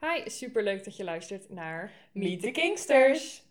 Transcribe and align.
Hi, 0.00 0.30
superleuk 0.30 0.84
dat 0.84 0.96
je 0.96 1.04
luistert 1.04 1.50
naar 1.50 1.92
Meet 2.12 2.40
the 2.40 2.50
Kingsters. 2.50 3.42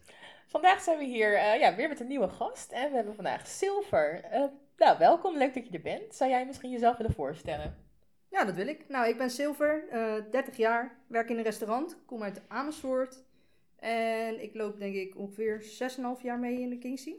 Vandaag 0.45 0.81
zijn 0.81 0.97
we 0.97 1.05
hier 1.05 1.35
eh, 1.35 1.59
ja, 1.59 1.75
weer 1.75 1.87
met 1.87 1.99
een 1.99 2.07
nieuwe 2.07 2.29
gast 2.29 2.71
en 2.71 2.89
we 2.89 2.95
hebben 2.95 3.15
vandaag 3.15 3.47
Silver. 3.47 4.23
Eh, 4.23 4.43
nou, 4.77 4.97
welkom, 4.97 5.37
leuk 5.37 5.53
dat 5.53 5.67
je 5.67 5.73
er 5.73 5.81
bent. 5.81 6.15
Zou 6.15 6.29
jij 6.29 6.45
misschien 6.45 6.71
jezelf 6.71 6.97
willen 6.97 7.13
voorstellen? 7.13 7.75
Ja, 8.29 8.45
dat 8.45 8.55
wil 8.55 8.67
ik. 8.67 8.89
Nou, 8.89 9.07
ik 9.07 9.17
ben 9.17 9.29
Silver, 9.29 9.87
eh 9.89 10.31
30 10.31 10.57
jaar, 10.57 10.97
werk 11.07 11.29
in 11.29 11.37
een 11.37 11.43
restaurant, 11.43 11.97
kom 12.05 12.23
uit 12.23 12.41
Amersfoort. 12.47 13.23
En 13.75 14.43
ik 14.43 14.55
loop 14.55 14.79
denk 14.79 14.95
ik 14.95 15.17
ongeveer 15.17 15.61
6,5 15.61 16.21
jaar 16.21 16.39
mee 16.39 16.59
in 16.59 16.69
de 16.69 16.77
Kingsy. 16.77 17.15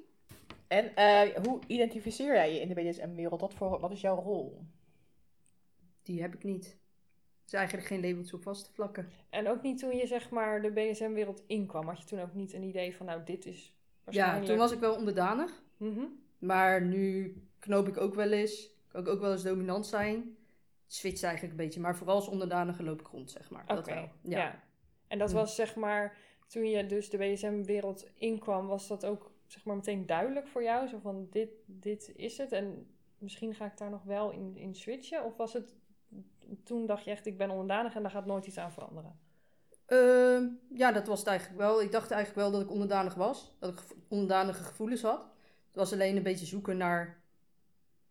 En 0.68 0.94
eh, 0.94 1.44
hoe 1.44 1.60
identificeer 1.66 2.34
jij 2.34 2.54
je 2.54 2.60
in 2.60 2.68
de 2.68 2.74
BDSM-wereld? 2.74 3.40
Wat, 3.40 3.54
voor, 3.54 3.80
wat 3.80 3.92
is 3.92 4.00
jouw 4.00 4.16
rol? 4.16 4.58
Die 6.02 6.20
heb 6.20 6.34
ik 6.34 6.44
niet. 6.44 6.76
Is 7.48 7.54
eigenlijk 7.54 7.86
geen 7.86 8.00
labels 8.00 8.32
op 8.32 8.42
vast 8.42 8.64
te 8.64 8.72
vlakken. 8.72 9.08
En 9.30 9.48
ook 9.48 9.62
niet 9.62 9.78
toen 9.78 9.96
je 9.96 10.06
zeg 10.06 10.30
maar 10.30 10.62
de 10.62 10.70
BDSM-wereld 10.70 11.42
inkwam, 11.46 11.86
had 11.88 11.98
je 11.98 12.04
toen 12.04 12.20
ook 12.20 12.34
niet 12.34 12.52
een 12.52 12.62
idee 12.62 12.96
van 12.96 13.06
nou 13.06 13.24
dit 13.24 13.46
is 13.46 13.74
Ja, 14.10 14.40
toen 14.40 14.56
was 14.56 14.72
ik 14.72 14.78
wel 14.78 14.94
onderdanig. 14.94 15.62
Mhm. 15.76 16.04
Maar 16.38 16.82
nu 16.82 17.34
knoop 17.58 17.88
ik 17.88 17.96
ook 17.96 18.14
wel 18.14 18.30
eens. 18.32 18.70
Kan 18.88 19.00
ik 19.00 19.08
ook 19.08 19.20
wel 19.20 19.32
eens 19.32 19.42
dominant 19.42 19.86
zijn. 19.86 20.36
Switcht 20.86 21.22
eigenlijk 21.22 21.52
een 21.58 21.64
beetje. 21.64 21.80
Maar 21.80 21.96
vooral 21.96 22.14
als 22.16 22.28
onderdanige 22.28 22.82
loop 22.82 23.00
ik 23.00 23.06
rond, 23.06 23.30
zeg 23.30 23.50
maar. 23.50 23.62
Oké, 23.62 23.74
Dat 23.74 23.86
wel. 23.86 24.08
ja. 24.22 24.38
Ja. 24.38 24.62
En 25.08 25.18
dat 25.18 25.30
Hm. 25.30 25.36
was 25.36 25.54
zeg 25.54 25.74
maar, 25.76 26.16
toen 26.46 26.64
je 26.70 26.86
dus 26.86 27.10
de 27.10 27.16
BDSM-wereld 27.16 28.06
inkwam, 28.14 28.66
was 28.66 28.88
dat 28.88 29.04
ook 29.06 29.30
zeg 29.46 29.64
maar 29.64 29.76
meteen 29.76 30.06
duidelijk 30.06 30.46
voor 30.48 30.62
jou? 30.62 30.88
Zo 30.88 30.98
van, 30.98 31.26
dit, 31.30 31.50
dit 31.66 32.12
is 32.16 32.38
het 32.38 32.52
en 32.52 32.86
misschien 33.18 33.54
ga 33.54 33.66
ik 33.66 33.76
daar 33.76 33.90
nog 33.90 34.02
wel 34.04 34.30
in, 34.30 34.56
in 34.56 34.74
switchen? 34.74 35.24
Of 35.24 35.36
was 35.36 35.52
het, 35.52 35.74
toen 36.64 36.86
dacht 36.86 37.04
je 37.04 37.10
echt, 37.10 37.26
ik 37.26 37.38
ben 37.38 37.50
onderdanig 37.50 37.94
en 37.94 38.02
daar 38.02 38.10
gaat 38.10 38.26
nooit 38.26 38.46
iets 38.46 38.58
aan 38.58 38.72
veranderen? 38.72 39.18
Ehm, 39.86 40.44
ja, 40.78 40.92
dat 40.92 41.06
was 41.06 41.18
het 41.18 41.28
eigenlijk 41.28 41.58
wel. 41.58 41.82
Ik 41.82 41.92
dacht 41.92 42.10
eigenlijk 42.10 42.40
wel 42.48 42.50
dat 42.58 42.66
ik 42.68 42.70
onderdanig 42.74 43.14
was. 43.14 43.56
Dat 43.58 43.70
ik 43.72 43.78
gevo- 43.78 43.94
onderdanige 44.08 44.62
gevoelens 44.62 45.02
had. 45.02 45.20
Het 45.66 45.76
was 45.76 45.92
alleen 45.92 46.16
een 46.16 46.22
beetje 46.22 46.46
zoeken 46.46 46.76
naar 46.76 47.20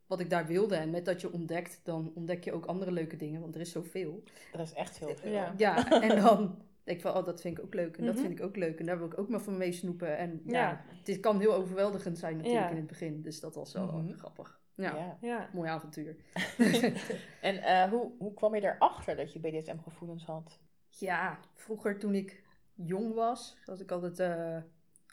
wat 0.05 0.19
ik 0.19 0.29
daar 0.29 0.45
wilde. 0.47 0.75
En 0.75 0.89
met 0.89 1.05
dat 1.05 1.21
je 1.21 1.31
ontdekt, 1.33 1.79
dan 1.83 2.11
ontdek 2.15 2.43
je 2.43 2.53
ook 2.53 2.65
andere 2.65 2.91
leuke 2.91 3.15
dingen. 3.15 3.41
Want 3.41 3.55
er 3.55 3.61
is 3.61 3.71
zoveel. 3.71 4.23
Er 4.53 4.59
is 4.59 4.73
echt 4.73 4.99
heel 4.99 5.15
veel. 5.15 5.31
Ja. 5.31 5.53
Ja, 5.57 6.01
en 6.01 6.21
dan 6.21 6.61
denk 6.83 6.97
ik 6.97 7.01
van, 7.01 7.15
oh, 7.15 7.25
dat 7.25 7.41
vind 7.41 7.57
ik 7.57 7.63
ook 7.63 7.73
leuk. 7.73 7.97
En 7.97 8.05
dat 8.05 8.13
Mhm. 8.13 8.23
vind 8.23 8.39
ik 8.39 8.45
ook 8.45 8.55
leuk. 8.55 8.79
En 8.79 8.85
daar 8.85 8.97
wil 8.97 9.07
ik 9.07 9.17
ook 9.19 9.29
maar 9.29 9.41
van 9.41 9.57
mee 9.57 9.71
snoepen. 9.71 10.17
En 10.17 10.41
ja, 10.45 10.69
Ja. 10.69 10.83
het 11.03 11.19
kan 11.19 11.39
heel 11.39 11.53
overweldigend 11.53 12.17
zijn 12.17 12.37
natuurlijk 12.37 12.63
Ja. 12.65 12.69
in 12.71 12.77
het 12.77 12.87
begin. 12.87 13.21
Dus 13.21 13.39
dat 13.39 13.55
was 13.55 13.73
wel 13.73 13.85
Mhm. 13.85 14.17
grappig. 14.17 14.59
Ja, 14.77 14.95
Ja. 14.95 15.17
Ja. 15.21 15.49
mooi 15.53 15.69
avontuur. 15.69 16.15
En 17.41 17.57
eh, 17.63 17.89
hoe, 17.89 18.11
hoe 18.17 18.33
kwam 18.33 18.55
je 18.55 18.61
erachter 18.61 19.15
dat 19.15 19.33
je 19.33 19.39
BDSM-gevoelens 19.39 20.25
had? 20.25 20.59
Ja, 20.89 21.39
vroeger 21.53 21.99
toen 21.99 22.15
ik 22.15 22.43
jong 22.73 23.13
was, 23.13 23.57
was 23.65 23.79
ik 23.79 23.91
altijd 23.91 24.19
eh, 24.19 24.57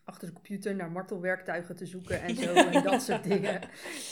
achter 0.04 0.28
de 0.28 0.34
computer 0.34 0.74
naar 0.74 0.90
martelwerktuigen 0.90 1.76
te 1.76 1.86
zoeken 1.86 2.22
en 2.22 2.36
zo 2.36 2.52
en 2.52 2.82
dat 2.82 3.02
soort 3.02 3.24
dingen. 3.32 3.60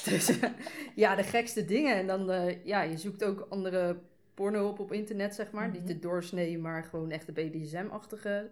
Dus 0.04 0.40
eh, 0.40 0.50
ja, 0.94 1.14
de 1.14 1.22
gekste 1.22 1.64
dingen. 1.64 1.96
En 1.96 2.06
dan, 2.06 2.30
eh, 2.30 2.64
ja, 2.64 2.82
je 2.82 2.98
zoekt 2.98 3.24
ook 3.24 3.46
andere 3.50 4.00
porno 4.34 4.69
op 4.69 4.78
op 4.78 4.92
internet, 4.92 5.34
zeg 5.34 5.50
maar. 5.50 5.69
Mhm. 5.69 5.76
Niet 5.76 5.86
de 5.86 5.98
doorsnee, 5.98 6.58
maar 6.58 6.84
gewoon 6.84 7.10
echt 7.10 7.26
de 7.26 7.32
BDSM-achtige 7.32 8.50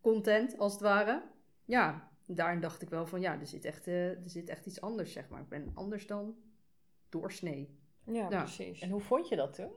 content, 0.00 0.58
als 0.58 0.72
het 0.72 0.82
ware. 0.82 1.22
Ja, 1.64 2.08
daarin 2.26 2.60
dacht 2.60 2.82
ik 2.82 2.88
wel 2.90 3.06
van, 3.06 3.20
ja, 3.20 3.40
er 3.40 3.46
zit 3.46 3.64
echt, 3.64 3.86
eh, 3.86 4.08
er 4.10 4.20
zit 4.30 4.48
echt 4.48 4.66
iets 4.66 4.80
anders, 4.80 5.12
zeg 5.12 5.28
maar. 5.28 5.40
Ik 5.40 5.48
ben 5.48 5.70
anders 5.74 6.06
dan 6.06 6.34
doorsnee. 7.08 7.78
Ja, 8.04 8.30
Ja. 8.30 8.38
precies. 8.42 8.80
En 8.80 8.90
hoe 8.90 9.00
vond 9.00 9.28
je 9.28 9.36
dat 9.36 9.54
toen? 9.54 9.70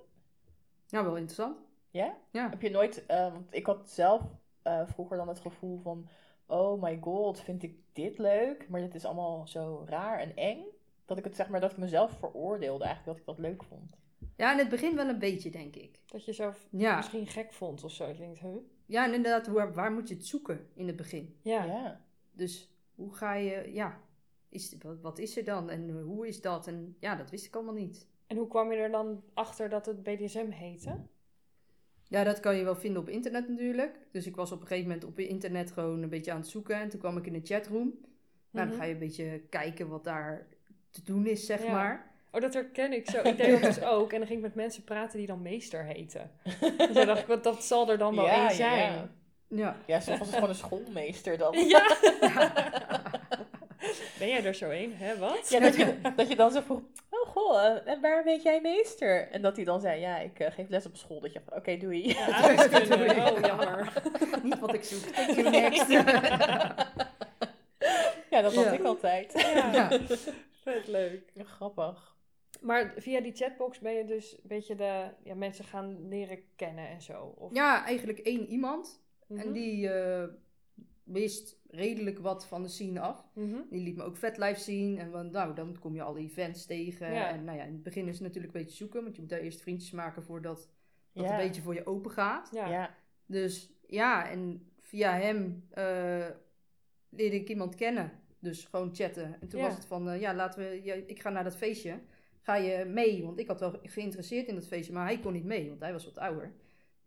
Ja, 0.87 1.03
wel 1.03 1.15
interessant. 1.15 1.57
Ja? 1.89 2.17
Ja. 2.31 2.49
Heb 2.49 2.61
je 2.61 2.69
nooit, 2.69 3.05
eh, 3.05 3.31
want 3.33 3.53
ik 3.53 3.65
had 3.65 3.89
zelf 3.89 4.21
eh, 4.61 4.81
vroeger 4.87 5.17
dan 5.17 5.27
het 5.27 5.39
gevoel 5.39 5.79
van, 5.79 6.07
oh 6.45 6.81
my 6.81 6.97
god, 7.01 7.39
vind 7.39 7.63
ik 7.63 7.75
dit 7.93 8.17
leuk, 8.17 8.69
maar 8.69 8.81
dit 8.81 8.95
is 8.95 9.05
allemaal 9.05 9.47
zo 9.47 9.83
raar 9.87 10.19
en 10.19 10.35
eng, 10.35 10.63
dat 11.05 11.17
ik 11.17 11.23
het 11.23 11.35
zeg 11.35 11.49
maar, 11.49 11.59
dat 11.59 11.71
ik 11.71 11.77
mezelf 11.77 12.11
veroordeelde 12.19 12.83
eigenlijk 12.83 13.17
dat 13.17 13.27
ik 13.27 13.35
dat 13.35 13.45
leuk 13.51 13.63
vond. 13.63 13.97
Ja, 14.35 14.51
in 14.51 14.57
het 14.57 14.69
begin 14.69 14.95
wel 14.95 15.07
een 15.07 15.19
beetje, 15.19 15.49
denk 15.49 15.75
ik. 15.75 15.99
Dat 16.05 16.25
je 16.25 16.33
zelf 16.33 16.67
Ja. 16.71 16.95
misschien 16.95 17.27
gek 17.27 17.53
vond 17.53 17.83
of 17.83 17.91
zo. 17.91 18.09
Ik 18.09 18.17
denk, 18.17 18.37
huh? 18.37 18.55
Ja, 18.85 19.05
en 19.05 19.13
inderdaad, 19.13 19.47
waar, 19.47 19.73
waar 19.73 19.91
moet 19.91 20.07
je 20.09 20.15
het 20.15 20.25
zoeken 20.25 20.67
in 20.73 20.87
het 20.87 20.95
begin? 20.95 21.37
Ja. 21.41 21.63
ja. 21.63 22.01
Dus 22.39 22.69
hoe 22.95 23.13
ga 23.13 23.33
je, 23.33 23.69
ja, 23.73 23.99
is, 24.49 24.75
wat, 24.81 25.01
wat 25.01 25.19
is 25.19 25.37
er 25.37 25.43
dan 25.43 25.69
en 25.69 25.89
eh, 25.89 26.03
hoe 26.03 26.27
is 26.27 26.41
dat? 26.41 26.67
En 26.67 26.95
ja, 26.99 27.15
dat 27.15 27.29
wist 27.29 27.45
ik 27.45 27.55
allemaal 27.55 27.73
niet. 27.73 28.07
En 28.27 28.37
hoe 28.37 28.47
kwam 28.47 28.71
je 28.71 28.77
er 28.77 28.91
dan 28.91 29.23
achter 29.33 29.69
dat 29.69 29.85
het 29.85 30.03
BDSM 30.03 30.49
heette? 30.49 30.95
Ja, 32.07 32.23
dat 32.23 32.39
kan 32.39 32.55
je 32.55 32.63
wel 32.63 32.75
vinden 32.75 33.01
op 33.01 33.09
internet 33.09 33.49
natuurlijk. 33.49 33.95
Dus 34.11 34.25
ik 34.27 34.35
was 34.35 34.51
op 34.51 34.61
een 34.61 34.67
gegeven 34.67 34.87
moment 34.89 35.07
op 35.07 35.19
internet 35.19 35.71
gewoon 35.71 36.01
een 36.01 36.09
beetje 36.09 36.31
aan 36.31 36.39
het 36.39 36.47
zoeken. 36.47 36.75
En 36.75 36.89
toen 36.89 36.99
kwam 36.99 37.17
ik 37.17 37.25
in 37.25 37.33
een 37.33 37.45
chatroom. 37.45 37.93
Nou, 38.51 38.67
Mhm. 38.67 38.67
dan 38.67 38.77
ga 38.77 38.83
je 38.83 38.93
een 38.93 38.99
beetje 38.99 39.39
kijken 39.49 39.87
wat 39.87 40.03
daar 40.03 40.47
te 40.89 41.03
doen 41.03 41.25
is, 41.27 41.45
zeg 41.45 41.63
Ja. 41.63 41.71
maar. 41.71 42.11
Oh, 42.31 42.41
dat 42.41 42.53
herken 42.53 42.93
ik 42.93 43.09
zo. 43.09 43.21
Ik 43.21 43.37
deed 43.37 43.51
dat 43.51 43.61
dus 43.75 43.83
ook. 43.83 44.11
En 44.11 44.17
dan 44.17 44.27
ging 44.27 44.39
ik 44.39 44.45
met 44.45 44.55
mensen 44.55 44.83
praten 44.83 45.17
die 45.17 45.27
dan 45.27 45.41
meester 45.41 45.83
heten. 45.83 46.31
Dus 46.59 46.93
dan 46.93 47.05
dacht 47.05 47.21
ik, 47.21 47.27
wat, 47.27 47.43
dat 47.43 47.63
zal 47.63 47.89
er 47.91 47.97
dan 47.97 48.15
wel 48.15 48.27
één 48.27 48.35
ja, 48.41 48.49
zijn. 48.53 48.91
ja. 48.93 49.09
Ja. 49.49 49.77
Ja, 49.85 49.99
zo 49.99 50.11
was 50.11 50.19
het 50.27 50.33
gewoon 50.33 50.49
een 50.49 50.55
schoolmeester 50.55 51.37
dan. 51.37 51.57
Ja. 51.67 51.97
Ben 54.19 54.27
jij 54.27 54.45
er 54.45 54.53
zo 54.53 54.69
een? 54.69 54.93
Hè, 54.95 55.17
wat? 55.17 55.49
Ja, 55.49 55.59
dat 55.59 55.75
je, 55.75 55.95
dat 56.15 56.27
je 56.29 56.35
dan 56.35 56.51
zo 56.51 56.61
vroeg, 56.61 56.81
oh 57.09 57.29
goh, 57.29 57.65
eh, 57.65 57.87
en 57.93 58.01
waar 58.01 58.23
weet 58.23 58.43
jij 58.43 58.61
meester? 58.61 59.29
En 59.31 59.41
dat 59.41 59.55
hij 59.55 59.65
dan 59.65 59.81
zei, 59.81 59.99
ja, 60.01 60.17
ik 60.17 60.39
eh, 60.39 60.51
geef 60.51 60.69
les 60.69 60.85
op 60.85 60.95
school. 60.95 61.19
Dat 61.19 61.33
je 61.33 61.41
oké, 61.49 61.77
doei. 61.77 62.07
Ja. 62.07 62.27
Oh, 63.29 63.39
jammer. 63.45 63.93
niet 64.43 64.59
wat 64.59 64.73
ik 64.73 64.83
zoek. 64.83 64.99
Thank 65.03 65.29
you, 65.29 65.49
next. 65.49 65.87
Ja, 68.29 68.41
dat 68.41 68.55
had 68.55 68.63
Ja. 68.65 68.71
ik 68.71 68.83
altijd. 68.83 69.33
Ja, 69.41 69.73
ja. 69.73 69.99
vet 70.63 70.87
leuk. 70.87 71.31
Ja, 71.33 71.43
grappig. 71.43 72.15
Maar 72.61 72.93
via 72.97 73.21
die 73.21 73.35
chatbox 73.35 73.79
ben 73.79 73.93
je 73.93 74.05
dus 74.05 74.31
een 74.33 74.39
beetje 74.43 74.75
de 74.75 75.07
ja, 75.23 75.35
mensen 75.35 75.65
gaan 75.65 76.07
leren 76.07 76.39
kennen 76.55 76.87
en 76.87 77.01
zo. 77.01 77.33
Of, 77.37 77.53
ja, 77.53 77.85
eigenlijk 77.85 78.19
één 78.19 78.47
iemand. 78.47 79.01
Mhm. 79.29 79.39
En 79.39 79.51
die 79.53 79.89
eh, 79.89 80.27
wist 81.03 81.59
redelijk 81.69 82.19
wat 82.19 82.45
van 82.47 82.61
de 82.61 82.67
scene 82.67 82.99
af. 82.99 83.29
Mhm. 83.33 83.57
Die 83.69 83.81
liet 83.83 83.95
me 83.95 84.03
ook 84.03 84.17
vetlife 84.17 84.59
zien. 84.59 84.97
En 84.97 85.11
van, 85.11 85.31
nou, 85.31 85.55
dan 85.55 85.79
kom 85.79 85.95
je 85.95 86.01
alle 86.01 86.19
events 86.19 86.65
tegen. 86.65 87.13
Ja. 87.13 87.29
En 87.29 87.43
nou 87.43 87.57
ja, 87.57 87.63
in 87.63 87.73
het 87.73 87.83
begin 87.83 88.07
is 88.07 88.13
het 88.13 88.23
natuurlijk 88.23 88.53
een 88.53 88.61
beetje 88.61 88.75
zoeken. 88.77 89.03
Want 89.03 89.15
je 89.15 89.21
moet 89.21 89.29
daar 89.29 89.39
eerst 89.39 89.61
vriendjes 89.61 89.91
maken 89.91 90.23
voordat 90.23 90.69
dat 91.13 91.23
Ja. 91.25 91.31
een 91.31 91.45
beetje 91.47 91.61
voor 91.61 91.73
je 91.73 91.85
open 91.85 92.11
gaat. 92.11 92.49
Ja. 92.53 92.67
Ja. 92.69 92.95
Dus 93.25 93.71
ja, 93.87 94.29
en 94.29 94.69
via 94.79 95.13
hem 95.19 95.65
eh, 95.69 96.27
leerde 97.09 97.35
ik 97.35 97.49
iemand 97.49 97.75
kennen. 97.75 98.11
Dus 98.39 98.65
gewoon 98.65 98.95
chatten. 98.95 99.37
En 99.41 99.47
toen 99.47 99.59
Ja. 99.59 99.65
was 99.65 99.75
het 99.75 99.85
van, 99.85 100.09
eh, 100.09 100.19
ja, 100.21 100.33
laten 100.35 100.59
we, 100.59 100.81
ja, 100.83 100.93
ik 100.93 101.21
ga 101.21 101.29
naar 101.29 101.43
dat 101.43 101.55
feestje. 101.57 101.99
Ga 102.41 102.55
je 102.55 102.85
mee? 102.85 103.23
Want 103.23 103.39
ik 103.39 103.47
had 103.47 103.59
wel 103.59 103.79
geïnteresseerd 103.83 104.47
in 104.47 104.55
dat 104.55 104.67
feestje, 104.67 104.93
maar 104.93 105.05
hij 105.05 105.19
kon 105.19 105.33
niet 105.33 105.43
mee, 105.43 105.67
want 105.69 105.79
hij 105.81 105.91
was 105.91 106.05
wat 106.05 106.17
ouder. 106.17 106.53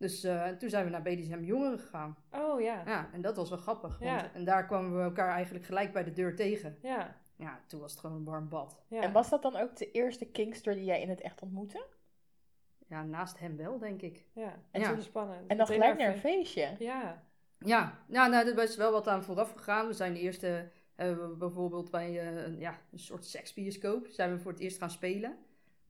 Dus 0.03 0.25
eh, 0.25 0.49
toen 0.49 0.69
zijn 0.71 0.85
we 0.85 0.91
naar 0.91 1.03
BDSM 1.03 1.43
Jongeren 1.45 1.79
gegaan. 1.79 2.17
Oh 2.31 2.61
ja. 2.61 2.83
Ja, 2.87 3.09
en 3.13 3.21
dat 3.21 3.37
was 3.37 3.49
wel 3.49 3.59
grappig. 3.59 3.99
Want, 3.99 4.11
Ja. 4.11 4.33
En 4.33 4.45
daar 4.45 4.67
kwamen 4.67 4.97
we 4.97 5.03
elkaar 5.03 5.29
eigenlijk 5.31 5.65
gelijk 5.65 5.93
bij 5.93 6.05
de 6.05 6.13
deur 6.13 6.37
tegen. 6.37 6.79
Ja. 6.83 7.17
Ja, 7.37 7.61
toen 7.67 7.81
was 7.81 7.91
het 7.91 8.01
gewoon 8.01 8.17
een 8.17 8.25
warm 8.25 8.49
bad. 8.49 8.83
ja. 8.89 9.01
En 9.03 9.13
was 9.13 9.29
dat 9.31 9.43
dan 9.43 9.57
ook 9.57 9.77
de 9.77 9.91
eerste 9.91 10.25
Kingster 10.27 10.75
die 10.75 10.85
jij 10.85 11.01
in 11.01 11.09
het 11.09 11.21
echt 11.21 11.43
ontmoette? 11.43 11.87
Ja, 12.87 13.03
naast 13.05 13.39
hem 13.39 13.57
wel, 13.57 13.79
denk 13.79 14.03
ik. 14.03 14.27
Ja, 14.33 14.55
En 14.71 14.81
Ja. 14.81 14.89
toen 14.93 15.03
spannend. 15.03 15.47
En 15.51 15.57
dan 15.57 15.67
gelijk 15.67 15.99
naar 15.99 16.09
een 16.13 16.19
feestje? 16.19 16.75
Ja. 16.79 17.23
Ja, 17.59 17.99
ja 18.09 18.27
nou, 18.27 18.49
er 18.49 18.63
is 18.63 18.77
wel 18.77 18.93
wat 18.93 19.09
aan 19.09 19.23
vooraf 19.25 19.53
gegaan. 19.53 19.87
We 19.87 19.93
zijn 19.93 20.13
de 20.13 20.21
eerste, 20.21 20.69
we 20.97 21.35
bijvoorbeeld 21.39 21.91
bij 21.91 22.21
eh, 22.21 22.43
een, 22.45 22.59
ja, 22.59 22.79
een 22.93 22.99
soort 22.99 23.25
seksbioscoop, 23.25 24.07
zijn 24.07 24.33
we 24.33 24.39
voor 24.39 24.53
het 24.53 24.61
eerst 24.61 24.79
gaan 24.79 24.91
spelen. 24.91 25.37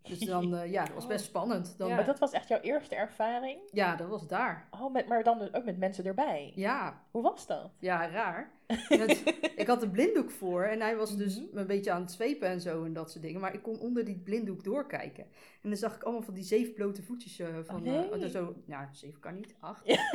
Dus 0.03 0.19
dan, 0.19 0.55
eh, 0.57 0.71
ja, 0.71 0.85
dat 0.85 0.95
was 0.95 1.07
best 1.07 1.25
spannend. 1.25 1.75
Dan, 1.79 1.89
Ja. 1.89 1.95
Maar 1.95 2.05
dat 2.05 2.19
was 2.19 2.33
echt 2.33 2.49
jouw 2.49 2.61
eerste 2.61 2.95
ervaring? 2.95 3.59
ja, 3.73 3.97
dat 3.97 4.09
was 4.09 4.27
daar. 4.27 4.69
Oh, 4.71 4.93
met, 4.93 5.09
maar 5.09 5.23
dan 5.23 5.39
dus 5.39 5.55
ook 5.55 5.65
met 5.65 5.79
mensen 5.79 6.05
erbij. 6.05 6.53
Ja, 6.55 7.03
Hoe 7.11 7.23
was 7.23 7.47
dat? 7.47 7.71
ja, 7.79 8.09
raar. 8.09 8.51
Het- 8.89 9.23
ik 9.57 9.67
had 9.67 9.83
een 9.83 9.91
blinddoek 9.91 10.31
voor 10.31 10.63
en 10.63 10.81
hij 10.81 10.97
was 10.97 11.17
dus 11.17 11.41
Mhm. 11.41 11.59
een 11.59 11.67
beetje 11.67 11.91
aan 11.93 12.01
het 12.01 12.13
zwepen 12.13 12.49
en 12.49 12.61
zo 12.61 12.85
en 12.85 12.93
dat 12.93 13.11
soort 13.11 13.25
dingen. 13.25 13.41
Maar 13.41 13.55
ik 13.55 13.63
kon 13.63 13.79
onder 13.79 14.05
die 14.05 14.19
blinddoek 14.19 14.65
doorkijken. 14.65 15.25
En 15.63 15.69
dan 15.69 15.77
zag 15.79 15.95
ik 15.95 16.03
allemaal 16.03 16.23
van 16.23 16.35
die 16.35 16.45
zeven 16.45 16.73
blote 16.75 17.03
voetjes 17.03 17.39
eh, 17.39 17.47
van... 17.65 17.77
Oh, 17.77 17.83
nee. 17.83 18.11
eh, 18.11 18.29
zo, 18.29 18.55
ja, 18.67 18.89
zeven 18.93 19.21
kan 19.21 19.35
niet, 19.35 19.55
acht. 19.61 19.83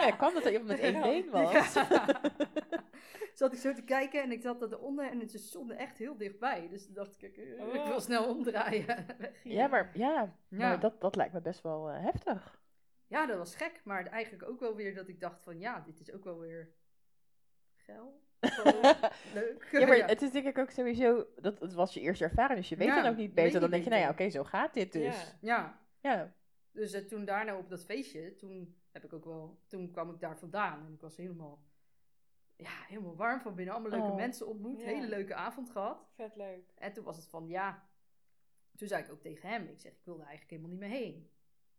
Ja, 0.00 0.10
kwam 0.16 0.34
dat 0.34 0.44
er 0.44 0.52
iemand 0.52 0.68
met 0.68 0.78
één 0.78 1.00
been 1.00 1.30
was? 1.30 1.52
Zat 3.40 3.52
ik 3.52 3.58
zo 3.58 3.72
te 3.72 3.82
kijken 3.82 4.22
en 4.22 4.32
ik 4.32 4.42
zat 4.42 4.62
eronder 4.72 5.10
en 5.10 5.20
het 5.20 5.40
stond 5.40 5.70
echt 5.70 5.98
heel 5.98 6.16
dichtbij. 6.16 6.68
Dus 6.68 6.84
toen 6.84 6.94
dacht 6.94 7.22
ik, 7.22 7.36
eh, 7.36 7.52
ik 7.52 7.60
Oh. 7.60 7.86
wil 7.88 8.00
snel 8.00 8.28
omdraaien. 8.34 9.06
Ja, 9.44 9.66
maar, 9.66 9.90
ja, 9.94 10.34
Ja. 10.48 10.58
maar 10.58 10.80
dat, 10.80 11.00
dat 11.00 11.16
lijkt 11.16 11.32
me 11.32 11.40
best 11.40 11.62
wel 11.62 11.90
eh, 11.90 12.02
heftig. 12.04 12.60
Ja, 13.06 13.26
dat 13.26 13.38
was 13.38 13.54
gek. 13.54 13.80
Maar 13.84 14.06
eigenlijk 14.06 14.48
ook 14.48 14.60
wel 14.60 14.74
weer 14.76 14.94
dat 14.94 15.08
ik 15.08 15.20
dacht 15.20 15.42
van, 15.42 15.58
ja, 15.58 15.80
dit 15.80 16.00
is 16.00 16.12
ook 16.12 16.24
wel 16.24 16.38
weer 16.38 16.72
geil. 17.76 18.22
Leuk. 19.34 19.68
Ja, 19.72 19.86
maar 19.86 19.96
het 20.14 20.22
is 20.22 20.30
denk 20.30 20.46
ik 20.46 20.58
ook 20.58 20.70
sowieso, 20.70 21.26
dat, 21.36 21.60
het 21.60 21.72
was 21.72 21.94
je 21.94 22.00
eerste 22.00 22.24
ervaring, 22.24 22.58
dus 22.58 22.68
je 22.68 22.76
weet 22.76 22.88
Ja, 22.88 23.02
dan 23.02 23.10
ook 23.10 23.16
niet 23.18 23.34
beter. 23.34 23.60
Dan 23.60 23.70
denk 23.70 23.84
je, 23.84 23.90
nou 23.90 24.02
ja, 24.02 24.10
oké, 24.10 24.30
zo 24.30 24.44
gaat 24.44 24.74
dit 24.74 24.92
dus. 24.92 25.34
Ja. 25.40 25.78
Ja, 26.00 26.10
Ja. 26.12 26.34
dus 26.72 26.92
eh, 26.92 27.04
toen 27.06 27.24
daarna 27.24 27.56
op 27.56 27.68
dat 27.68 27.84
feestje, 27.84 28.34
toen 28.36 28.76
heb 28.92 29.04
ik 29.04 29.12
ook 29.12 29.24
wel, 29.24 29.60
toen 29.66 29.90
kwam 29.90 30.10
ik 30.10 30.20
daar 30.20 30.38
vandaan 30.38 30.86
en 30.86 30.92
ik 30.92 31.00
was 31.00 31.16
helemaal, 31.16 31.62
ja, 32.62 32.84
helemaal 32.86 33.16
warm 33.16 33.40
van 33.40 33.54
binnen. 33.54 33.74
Allemaal 33.74 33.92
leuke 33.92 34.10
Oh. 34.10 34.16
mensen 34.16 34.46
ontmoet, 34.46 34.80
Ja. 34.80 34.86
hele 34.86 35.08
leuke 35.08 35.34
avond 35.34 35.70
gehad. 35.70 36.08
Vet 36.14 36.36
leuk. 36.36 36.72
En 36.74 36.92
toen 36.92 37.04
was 37.04 37.16
het 37.16 37.26
van, 37.26 37.48
ja, 37.48 37.88
toen 38.76 38.88
zei 38.88 39.02
ik 39.04 39.10
ook 39.10 39.20
tegen 39.20 39.48
hem, 39.48 39.68
ik 39.68 39.80
zeg, 39.80 39.92
ik 39.92 40.04
wil 40.04 40.14
er 40.20 40.26
eigenlijk 40.26 40.50
helemaal 40.50 40.70
niet 40.70 40.80
meer 40.80 40.98
heen. 40.98 41.30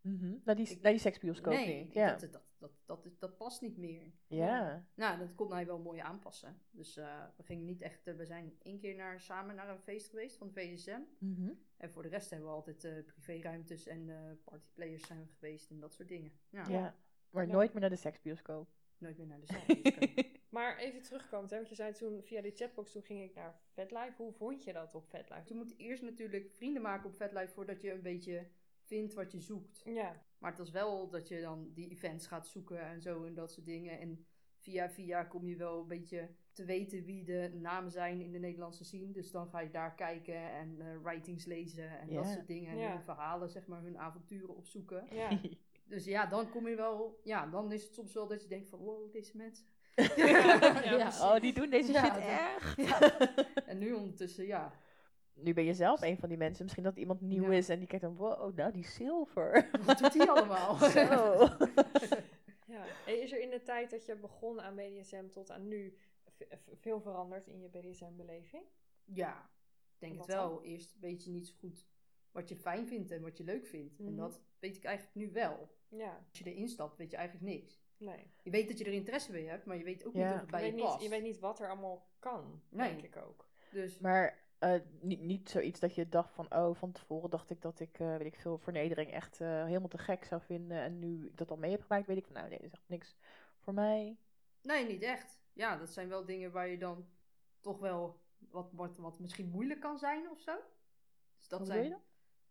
Mhm. 0.02 0.36
Naar, 0.44 0.56
die, 0.56 0.70
Ik- 0.70 0.82
naar 0.82 0.92
die 0.92 1.02
seksbioscoop 1.02 1.54
nee, 1.54 1.84
niet. 1.84 1.94
Ja. 1.94 2.10
dat, 2.16 2.32
dat, 2.32 2.42
dat, 2.58 2.72
dat, 2.86 3.08
dat 3.20 3.38
past 3.38 3.62
niet 3.62 3.78
meer. 3.78 4.12
ja. 4.28 4.86
Nou, 4.94 5.20
dat 5.20 5.36
kon 5.36 5.52
hij 5.54 5.66
wel 5.66 5.80
mooi 5.80 6.00
aanpassen. 6.00 6.62
Dus 6.72 6.98
eh, 6.98 7.24
we 7.38 7.44
gingen 7.44 7.66
niet 7.66 7.82
echt, 7.82 8.08
eh, 8.08 8.16
we 8.16 8.26
zijn 8.26 8.56
één 8.62 8.80
keer 8.80 8.96
naar, 8.96 9.20
samen 9.20 9.56
naar 9.56 9.70
een 9.70 9.80
feest 9.80 10.10
geweest 10.10 10.38
van 10.38 10.52
VSM. 10.52 11.00
Mhm. 11.18 11.52
En 11.78 11.92
voor 11.92 12.02
de 12.04 12.10
rest 12.10 12.30
hebben 12.30 12.48
we 12.50 12.54
altijd 12.56 12.84
eh 12.84 13.04
privéruimtes 13.06 13.88
en 13.88 14.10
partyplayers 14.44 15.08
zijn 15.08 15.20
we 15.20 15.28
geweest 15.34 15.70
en 15.70 15.80
dat 15.80 15.94
soort 15.94 16.08
dingen. 16.08 16.32
Ja, 16.50 16.68
ja. 16.68 16.96
Maar 17.30 17.48
nooit 17.48 17.72
meer 17.72 17.82
naar 17.82 17.90
de 17.90 17.96
seksbioscoop. 17.96 18.70
nooit 18.98 19.18
meer 19.18 19.28
naar 19.28 19.40
de 19.40 19.46
zaal. 19.54 19.66
Maar 20.52 20.78
even 20.78 21.02
terugkomend, 21.02 21.50
hè, 21.50 21.56
want 21.56 21.70
je 21.70 21.76
zei 21.76 21.94
toen 21.94 22.24
via 22.24 22.42
die 22.42 22.56
chatbox, 22.56 22.92
toen 22.92 23.02
ging 23.04 23.24
ik 23.24 23.36
naar 23.36 23.60
VetLife. 23.74 24.14
Hoe 24.18 24.34
vond 24.34 24.64
je 24.64 24.74
dat 24.74 24.96
op 24.96 25.10
VetLife? 25.10 25.44
Je 25.48 25.54
moet 25.56 25.74
eerst 25.78 26.04
natuurlijk 26.04 26.52
vrienden 26.52 26.82
maken 26.82 27.10
op 27.10 27.16
VetLife 27.16 27.54
voordat 27.54 27.82
je 27.82 27.92
een 27.92 28.02
beetje 28.02 28.48
vindt 28.84 29.14
wat 29.14 29.32
je 29.32 29.40
zoekt. 29.40 29.82
Ja, 29.86 30.24
Maar 30.38 30.50
het 30.50 30.60
was 30.60 30.72
wel 30.72 31.10
dat 31.10 31.28
je 31.28 31.42
dan 31.42 31.72
die 31.74 31.90
events 31.90 32.28
gaat 32.28 32.48
zoeken 32.48 32.80
en 32.82 33.02
zo 33.02 33.26
en 33.26 33.34
dat 33.34 33.52
soort 33.52 33.66
dingen. 33.66 34.00
En 34.00 34.26
via 34.58 34.90
via 34.90 35.24
kom 35.24 35.48
je 35.48 35.56
wel 35.56 35.80
een 35.82 35.88
beetje 35.88 36.30
te 36.52 36.66
weten 36.66 37.04
wie 37.04 37.24
de 37.24 37.52
namen 37.54 37.92
zijn 37.92 38.22
in 38.22 38.32
de 38.32 38.40
Nederlandse 38.40 38.84
scene. 38.84 39.12
Dus 39.12 39.32
dan 39.32 39.48
ga 39.48 39.60
je 39.60 39.70
daar 39.70 39.96
kijken 39.96 40.36
en 40.52 40.82
eh, 40.82 40.98
writings 41.04 41.46
lezen 41.46 42.00
en 42.00 42.14
dat 42.14 42.28
soort 42.28 42.48
dingen. 42.48 42.72
En 42.72 42.78
Ja. 42.78 42.92
hun 42.94 43.04
verhalen, 43.04 43.50
zeg 43.50 43.68
maar, 43.68 43.82
hun 43.82 43.98
avonturen 43.98 44.56
opzoeken. 44.56 45.08
ja. 45.12 45.40
Dus 45.86 46.06
ja, 46.06 46.26
dan 46.26 46.50
kom 46.50 46.68
je 46.68 46.76
wel, 46.76 47.20
ja, 47.24 47.48
dan 47.48 47.72
is 47.72 47.84
het 47.84 47.94
soms 47.94 48.14
wel 48.14 48.28
dat 48.28 48.42
je 48.42 48.48
denkt 48.48 48.70
van, 48.70 48.80
wow, 48.80 49.12
deze 49.12 49.38
mensen. 49.38 49.66
Ja. 49.96 51.08
Oh, 51.22 51.40
die 51.40 51.54
doen 51.54 51.70
deze 51.70 51.94
shit. 51.94 52.24
Ja. 52.24 52.58
En 53.66 53.78
nu 53.78 53.94
ondertussen, 53.94 54.46
ja, 54.46 54.74
Nu 55.34 55.54
ben 55.54 55.64
je 55.64 55.74
zelf 55.74 56.02
een 56.02 56.18
van 56.18 56.30
die 56.30 56.38
mensen. 56.38 56.64
Misschien 56.64 56.84
dat 56.84 56.98
iemand 56.98 57.22
nieuw 57.22 57.52
Ja. 57.52 57.58
is 57.58 57.70
en 57.70 57.78
die 57.80 57.88
kijkt 57.88 58.04
dan, 58.04 58.16
wow, 58.16 58.56
nou 58.56 58.72
die 58.72 58.88
zilver. 58.88 59.70
wat 59.86 59.98
doet 59.98 60.14
die 60.14 60.30
allemaal? 60.30 60.76
Zo. 60.98 61.48
Ja. 62.68 62.86
En 63.06 63.22
is 63.22 63.32
er 63.32 63.40
in 63.42 63.50
de 63.50 63.62
tijd 63.64 63.90
dat 63.90 64.06
je 64.06 64.16
begon 64.16 64.62
aan 64.62 64.76
BDSM 64.76 65.28
tot 65.30 65.52
aan 65.52 65.68
nu 65.68 65.98
veel 66.80 67.02
veranderd 67.02 67.48
in 67.48 67.60
je 67.62 67.68
BDSM-beleving? 67.70 68.64
Ja, 69.06 69.50
ik 69.94 70.00
denk 70.00 70.18
Wat 70.18 70.28
het 70.28 70.36
wel. 70.36 70.64
Eerst 70.64 71.00
weet 71.00 71.24
je 71.24 71.30
niet 71.30 71.48
zo 71.48 71.54
goed 71.60 71.86
wat 72.32 72.50
je 72.50 72.56
fijn 72.56 72.88
vindt 72.88 73.12
en 73.12 73.22
wat 73.22 73.38
je 73.38 73.44
leuk 73.44 73.66
vindt. 73.68 74.00
En 74.00 74.06
Mhm. 74.06 74.16
dat 74.16 74.42
weet 74.60 74.78
ik 74.78 74.84
eigenlijk 74.84 75.16
nu 75.16 75.32
wel. 75.32 75.70
Ja, 75.88 76.26
Als 76.30 76.40
je 76.40 76.52
erin 76.54 76.68
stapt, 76.70 76.98
weet 76.98 77.12
je 77.12 77.18
eigenlijk 77.18 77.46
niks. 77.46 77.81
Nee. 78.02 78.32
Je 78.44 78.50
weet 78.52 78.68
dat 78.68 78.78
je 78.78 78.84
er 78.86 78.92
interesse 78.94 79.32
bij 79.32 79.44
hebt, 79.44 79.66
maar 79.66 79.78
je 79.78 79.84
weet 79.84 80.06
ook 80.06 80.14
Ja. 80.14 80.24
niet 80.24 80.34
of 80.34 80.40
het 80.40 80.46
Je 80.46 80.52
bij 80.52 80.66
je, 80.66 80.72
weet, 80.72 80.82
past. 80.82 80.94
niet, 80.94 81.04
je 81.04 81.10
weet 81.10 81.24
niet 81.24 81.40
wat 81.40 81.60
er 81.60 81.70
allemaal 81.70 82.08
kan, 82.20 82.62
Nee. 82.70 82.90
denk 82.90 83.16
ik 83.16 83.24
ook. 83.24 83.50
Dus 83.72 84.00
Maar 84.00 84.40
eh, 84.60 84.80
niet, 85.00 85.20
niet 85.20 85.50
zoiets 85.50 85.80
dat 85.80 85.96
je 85.96 86.10
dacht 86.10 86.34
van, 86.34 86.54
oh, 86.56 86.76
van 86.76 86.92
tevoren 86.92 87.30
dacht 87.30 87.50
ik 87.50 87.62
dat 87.62 87.80
ik, 87.80 88.00
eh, 88.00 88.18
weet 88.18 88.34
ik 88.34 88.40
veel, 88.40 88.58
vernedering 88.58 89.12
echt 89.12 89.42
eh, 89.42 89.64
helemaal 89.66 89.88
te 89.88 89.98
gek 89.98 90.24
zou 90.26 90.42
vinden. 90.42 90.78
En 90.82 91.00
nu 91.00 91.26
ik 91.28 91.38
dat 91.38 91.52
al 91.52 91.58
mee 91.58 91.72
heb 91.72 91.82
gemaakt, 91.82 92.08
weet 92.08 92.18
ik 92.18 92.26
van, 92.26 92.34
nou 92.36 92.50
nee, 92.50 92.58
dat 92.58 92.68
is 92.68 92.74
echt 92.74 92.90
niks 92.90 93.16
voor 93.60 93.74
mij. 93.74 94.18
nee, 94.62 94.86
niet 94.86 95.02
echt. 95.02 95.40
Ja, 95.54 95.78
dat 95.78 95.90
zijn 95.90 96.10
wel 96.10 96.26
dingen 96.26 96.52
waar 96.52 96.68
je 96.68 96.78
dan 96.78 97.08
toch 97.60 97.80
wel 97.80 98.20
wat, 98.50 98.72
wat, 98.74 98.98
wat 98.98 99.20
misschien 99.20 99.50
moeilijk 99.50 99.80
kan 99.80 99.98
zijn 99.98 100.30
of 100.30 100.40
zo. 100.40 100.56
Dus 101.38 101.48
dat 101.48 101.60
Hoe 101.60 101.68
zijn, 101.68 101.82
bedoel 101.84 101.98
je 101.98 102.04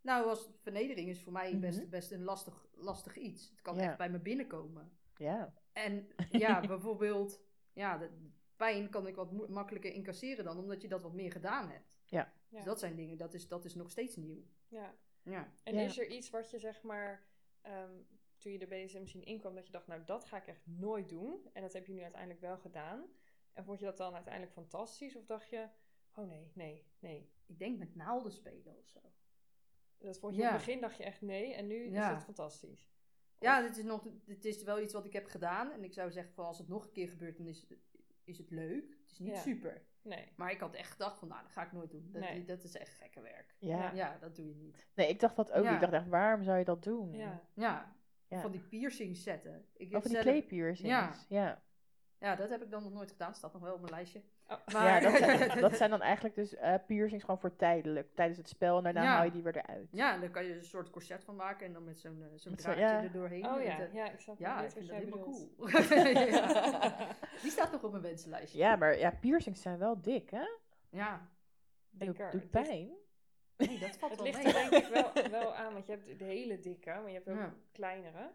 Nou, 0.03 0.29
als 0.29 0.51
vernedering 0.63 1.09
is 1.09 1.23
voor 1.23 1.33
mij 1.33 1.59
best, 1.59 1.79
Mhm. 1.81 1.89
best 1.89 2.11
een 2.11 2.25
lastig, 2.25 2.67
lastig 2.75 3.17
iets. 3.17 3.51
Het 3.51 3.63
kan 3.63 3.77
Ja. 3.77 3.83
echt 3.83 3.97
bij 3.97 4.11
me 4.11 4.19
binnenkomen. 4.19 4.99
Ja. 5.21 5.55
En 5.73 6.09
ja, 6.31 6.61
bijvoorbeeld, 6.67 7.41
ja, 7.73 7.99
de 7.99 8.11
pijn 8.57 8.91
kan 8.91 9.07
ik 9.07 9.15
wat 9.15 9.49
makkelijker 9.49 9.93
incasseren 9.93 10.45
dan, 10.45 10.59
omdat 10.59 10.83
je 10.83 10.89
dat 10.89 11.03
wat 11.03 11.13
meer 11.13 11.33
gedaan 11.33 11.71
hebt. 11.71 11.99
Ja. 12.05 12.33
Dus 12.49 12.65
dat 12.65 12.79
zijn 12.79 12.97
dingen, 12.97 13.19
dat 13.19 13.35
is, 13.35 13.49
dat 13.49 13.65
is 13.65 13.75
nog 13.75 13.91
steeds 13.91 14.17
nieuw. 14.17 14.43
ja. 14.69 14.95
Ja. 15.23 15.53
En 15.63 15.75
Ja. 15.75 15.81
is 15.81 15.99
er 15.99 16.07
iets 16.07 16.31
wat 16.31 16.51
je 16.51 16.59
zeg 16.59 16.83
maar, 16.83 17.27
ehm, 17.61 17.91
toen 18.39 18.53
je 18.53 18.59
de 18.59 18.67
BDSM 18.67 19.07
zien 19.07 19.25
inkwam, 19.25 19.55
dat 19.55 19.67
je 19.67 19.73
dacht, 19.73 19.87
nou 19.87 20.05
dat 20.05 20.25
ga 20.25 20.37
ik 20.37 20.47
echt 20.47 20.67
nooit 20.67 21.09
doen. 21.09 21.49
En 21.53 21.63
dat 21.63 21.73
heb 21.73 21.87
je 21.87 21.93
nu 21.93 22.03
uiteindelijk 22.03 22.41
wel 22.41 22.59
gedaan. 22.59 23.05
En 23.53 23.65
vond 23.65 23.79
je 23.79 23.85
dat 23.85 23.97
dan 23.97 24.15
uiteindelijk 24.15 24.53
fantastisch? 24.53 25.17
Of 25.17 25.25
dacht 25.25 25.49
je, 25.51 25.69
oh 26.15 26.27
nee, 26.29 26.51
nee, 26.55 26.87
nee. 26.99 27.31
Ik 27.47 27.59
denk 27.59 27.79
met 27.79 27.95
naalden 27.95 28.33
spelen 28.33 28.79
of 28.79 28.89
zo. 28.89 29.01
Dat 29.99 30.19
vond 30.19 30.35
je 30.35 30.41
Ja. 30.41 30.47
in 30.49 30.55
het 30.55 30.65
begin 30.65 30.81
dacht 30.81 30.97
je 30.97 31.05
echt 31.05 31.21
nee 31.21 31.55
en 31.55 31.67
nu 31.67 31.91
Ja. 31.91 32.09
is 32.09 32.15
het 32.15 32.25
fantastisch. 32.25 32.91
Ja, 33.41 33.61
dit 33.61 33.77
is, 33.77 33.85
nog, 33.85 34.07
dit 34.25 34.45
is 34.45 34.63
wel 34.63 34.81
iets 34.81 34.93
wat 34.93 35.05
ik 35.05 35.13
heb 35.13 35.27
gedaan. 35.27 35.73
En 35.73 35.85
ik 35.85 35.93
zou 35.93 36.11
zeggen, 36.11 36.33
van 36.35 36.45
als 36.45 36.59
het 36.59 36.69
nog 36.69 36.85
een 36.85 36.93
keer 36.93 37.09
gebeurt, 37.09 37.37
dan 37.37 37.47
is, 37.47 37.67
is 38.25 38.39
het 38.39 38.51
leuk. 38.51 38.91
Het 39.03 39.11
is 39.11 39.19
niet 39.19 39.31
Ja. 39.35 39.41
super. 39.41 39.83
Nee. 40.03 40.33
Maar 40.37 40.51
ik 40.51 40.61
had 40.61 40.75
echt 40.75 40.91
gedacht 40.91 41.19
van, 41.19 41.29
nou, 41.29 41.43
dat 41.43 41.53
ga 41.53 41.63
ik 41.65 41.73
nooit 41.73 41.91
doen. 41.91 42.09
Dat, 42.13 42.23
Nee. 42.23 42.45
dat 42.45 42.63
is 42.63 42.75
echt 42.77 42.95
gekke 42.95 43.21
werk. 43.21 43.55
Ja. 43.59 43.93
Ja, 43.93 44.19
dat 44.19 44.37
doe 44.37 44.49
je 44.49 44.55
niet. 44.55 44.87
Nee, 44.95 45.09
ik 45.09 45.21
dacht 45.21 45.37
dat 45.37 45.53
ook. 45.53 45.65
Ja. 45.65 45.75
Ik 45.75 45.81
dacht 45.81 45.93
echt, 45.93 46.09
waarom 46.09 46.43
zou 46.43 46.59
je 46.59 46.65
dat 46.65 46.83
doen? 46.83 47.13
Ja. 47.13 47.43
Ja, 47.55 47.97
Ja. 48.29 48.41
van 48.41 48.51
die 48.51 48.61
piercings 48.61 49.23
zetten. 49.23 49.67
Ik 49.77 49.87
Of 49.87 49.93
heb 49.93 50.03
van 50.03 50.11
die 50.11 50.23
zelf- 50.23 50.25
kleepiercings. 50.25 50.89
Ja. 50.91 51.15
ja. 51.29 51.63
Ja, 52.19 52.37
dat 52.37 52.49
heb 52.51 52.63
ik 52.63 52.71
dan 52.71 52.83
nog 52.83 52.93
nooit 52.93 53.11
gedaan. 53.11 53.35
Staat 53.35 53.53
nog 53.53 53.63
wel 53.63 53.75
op 53.75 53.81
mijn 53.81 53.93
lijstje. 53.93 54.23
Oh. 54.51 54.59
Ja, 54.67 55.01
dat 55.01 55.17
zijn, 55.17 55.61
dat 55.61 55.77
zijn 55.77 55.91
dan 55.91 56.01
eigenlijk 56.01 56.35
dus 56.35 56.55
eh, 56.57 56.75
piercings 56.87 57.25
gewoon 57.25 57.41
voor 57.41 57.57
tijdelijk. 57.57 58.15
Tijdens 58.15 58.39
het 58.39 58.49
spel 58.49 58.77
en 58.77 58.83
daarna 58.83 59.03
Ja. 59.03 59.09
haal 59.15 59.25
je 59.25 59.31
die 59.31 59.43
weer 59.43 59.57
eruit. 59.57 59.89
Ja, 59.91 60.19
dan 60.19 60.31
kan 60.31 60.45
je 60.45 60.55
een 60.55 60.65
soort 60.65 60.91
corset 60.91 61.25
van 61.25 61.37
maken 61.37 61.67
en 61.67 61.73
dan 61.73 61.85
met 61.85 61.99
zo'n 62.01 62.23
eh, 62.23 62.29
zo'n 62.35 62.55
draadje 62.55 62.81
ja. 62.81 63.03
er 63.03 63.13
doorheen. 63.13 63.47
Oh 63.47 63.63
ja, 63.63 63.79
eh, 63.81 63.95
ja, 63.95 64.11
ik 64.11 64.21
snap 64.21 64.39
ja, 64.39 64.63
ik 64.63 64.71
vind 64.71 64.89
dat 64.89 64.97
helemaal 64.97 65.25
cool. 65.25 65.49
Die 67.43 67.51
staat 67.51 67.73
nog 67.73 67.83
op 67.83 67.91
mijn 67.91 68.03
wensenlijstje. 68.03 68.59
Ja, 68.59 68.77
maar 68.77 68.99
ja, 68.99 69.11
piercings 69.11 69.63
zijn 69.63 69.79
wel 69.79 70.01
dik, 70.01 70.31
hè? 70.31 70.45
Ja. 70.91 71.29
Dat 71.91 72.07
Dikker. 72.09 72.31
doet 72.31 72.51
pijn. 72.51 72.91
Nee, 73.57 73.79
dat 73.79 73.97
valt 73.97 74.11
Het 74.13 74.21
wel 74.21 74.31
ligt 74.31 74.45
mee. 74.45 74.55
er 74.55 74.71
denk 74.71 74.85
ik 74.87 74.93
wel, 74.93 75.31
wel 75.31 75.55
aan, 75.55 75.73
want 75.73 75.87
je 75.87 75.93
hebt 75.93 76.19
de 76.19 76.25
hele 76.25 76.59
dikke, 76.61 76.91
maar 76.91 77.09
je 77.09 77.15
hebt 77.15 77.29
ook 77.29 77.37
Ja. 77.37 77.55
kleinere. 77.73 78.31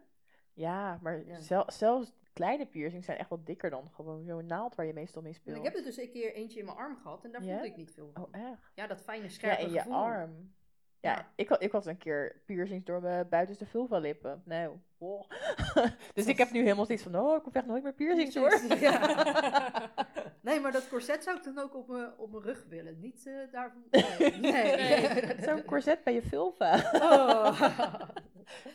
Ja, 0.52 0.98
maar 1.02 1.26
Ja. 1.26 1.40
zel- 1.40 1.70
zelfs 1.72 2.12
kleine 2.36 2.66
piercings 2.66 3.06
zijn 3.06 3.18
echt 3.18 3.28
wel 3.28 3.44
dikker 3.44 3.70
dan 3.70 3.90
gewoon 3.94 4.24
zo'n 4.24 4.46
naald 4.46 4.74
waar 4.74 4.86
je 4.86 4.92
meestal 4.92 5.22
mee 5.22 5.32
speelt. 5.32 5.56
ik 5.56 5.62
heb 5.64 5.74
er 5.76 5.82
dus 5.82 5.96
een 5.96 6.10
keer 6.10 6.34
eentje 6.34 6.58
in 6.58 6.64
mijn 6.64 6.76
arm 6.76 6.96
gehad 6.96 7.24
en 7.24 7.30
daar 7.32 7.42
Ja? 7.42 7.50
voelde 7.52 7.66
ik 7.66 7.76
niet 7.76 7.92
veel 7.92 8.10
van. 8.14 8.22
Oh, 8.24 8.28
echt? 8.50 8.70
Ja, 8.74 8.86
dat 8.86 9.00
fijne 9.02 9.22
Ja, 9.24 9.28
scherpe 9.30 9.62
in 9.62 9.70
je 9.72 9.78
gevoel. 9.78 9.94
arm. 9.94 10.54
Ja, 11.00 11.12
Ja. 11.12 11.32
Ik, 11.34 11.48
had, 11.48 11.62
ik 11.62 11.72
had 11.72 11.86
een 11.86 11.98
keer 11.98 12.42
piercings 12.46 12.84
door 12.84 13.00
mijn 13.00 13.28
buitenste 13.28 13.66
vulva 13.66 13.98
lippen. 13.98 14.42
Nou, 14.44 14.76
dus 16.14 16.26
ik 16.26 16.38
heb 16.38 16.50
nu 16.50 16.62
helemaal 16.62 16.86
zoiets 16.86 17.04
van, 17.04 17.16
oh, 17.18 17.36
ik 17.36 17.42
hoef 17.42 17.54
echt 17.54 17.66
nooit 17.66 17.82
meer 17.82 17.92
piercings 17.94 18.34
hoor. 18.34 18.78
Ja. 18.80 19.00
Nee, 20.40 20.60
maar 20.60 20.72
dat 20.72 20.88
corset 20.88 21.22
zou 21.22 21.36
ik 21.36 21.44
dan 21.44 21.58
ook 21.58 21.74
op 21.74 21.88
mijn, 21.88 22.18
op 22.18 22.30
mijn 22.30 22.42
rug 22.42 22.64
willen. 22.68 22.98
Niet 23.00 23.30
daarvan. 23.52 23.82
Nee. 23.90 24.30
nee. 24.40 24.76
Nee. 24.76 25.42
Zo'n 25.42 25.64
corset 25.64 26.04
bij 26.04 26.14
je 26.14 26.22
vulva. 26.22 26.74
Oh. 26.94 27.60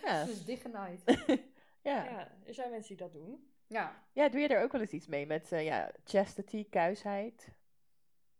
Ja, 0.03 0.19
Dat 0.19 0.27
is 0.29 0.45
dichtgenaaid. 0.45 1.01
ja. 1.81 2.03
Ja, 2.03 2.27
er 2.45 2.53
zijn 2.53 2.69
mensen 2.69 2.95
die 2.97 3.05
dat 3.05 3.13
doen. 3.13 3.50
Ja. 3.71 4.03
ja, 4.11 4.29
doe 4.29 4.41
je 4.41 4.47
er 4.47 4.63
ook 4.63 4.71
wel 4.71 4.81
eens 4.81 4.91
iets 4.91 5.07
mee 5.07 5.25
met 5.25 5.51
eh, 5.51 5.65
ja, 5.65 5.91
chastity, 6.03 6.69
kuisheid? 6.69 7.53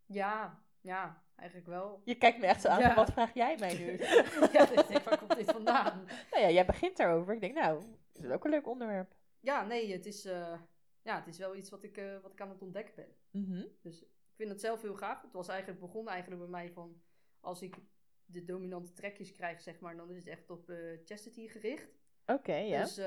Ja. 0.06 0.64
Ja, 0.82 1.24
eigenlijk 1.36 1.70
wel. 1.70 2.02
Je 2.04 2.16
kijkt 2.16 2.40
me 2.40 2.46
echt 2.46 2.62
zo 2.62 2.68
aan, 2.68 2.80
Ja. 2.80 2.96
wat 2.96 3.12
vraag 3.12 3.34
jij 3.34 3.58
mij 3.60 3.78
nu? 3.78 3.98
ja, 4.54 4.70
ik 4.72 4.88
denk, 4.88 5.04
waar 5.04 5.18
komt 5.18 5.36
dit 5.36 5.52
vandaan? 5.52 6.04
nou 6.32 6.44
ja, 6.44 6.50
jij 6.50 6.66
begint 6.66 6.98
daarover. 6.98 7.34
Ik 7.34 7.42
denk, 7.42 7.54
nou, 7.54 7.84
is 8.14 8.24
het 8.24 8.32
ook 8.32 8.44
een 8.44 8.52
leuk 8.52 8.68
onderwerp. 8.68 9.16
Ja, 9.40 9.66
nee, 9.66 9.92
het 9.92 10.06
is, 10.06 10.26
eh, 10.26 10.60
ja, 11.02 11.16
het 11.16 11.28
is 11.28 11.38
wel 11.38 11.56
iets 11.56 11.70
wat 11.70 11.84
ik, 11.84 11.98
eh, 11.98 12.20
wat 12.22 12.32
ik 12.32 12.42
aan 12.42 12.50
het 12.50 12.62
ontdekken 12.62 12.96
ben. 12.96 13.16
Mhm. 13.32 13.66
Dus 13.82 14.02
ik 14.02 14.36
vind 14.36 14.50
het 14.50 14.62
zelf 14.62 14.82
heel 14.82 14.96
gaaf. 14.96 15.22
Het 15.22 15.34
was 15.34 15.48
eigenlijk 15.48 15.80
begonnen 15.80 16.14
eigenlijk 16.14 16.42
bij 16.42 16.52
mij 16.52 16.72
van... 16.72 17.02
Als 17.40 17.62
ik 17.62 17.78
de 18.26 18.44
dominante 18.44 18.94
trekjes 18.94 19.32
krijg, 19.32 19.62
zeg 19.62 19.80
maar, 19.80 19.96
dan 19.96 20.10
is 20.10 20.18
het 20.18 20.28
echt 20.28 20.50
op 20.50 20.74
chastity 21.06 21.48
gericht. 21.48 22.00
Oké, 22.26 22.56
ja. 22.56 22.82
Dus, 22.82 23.00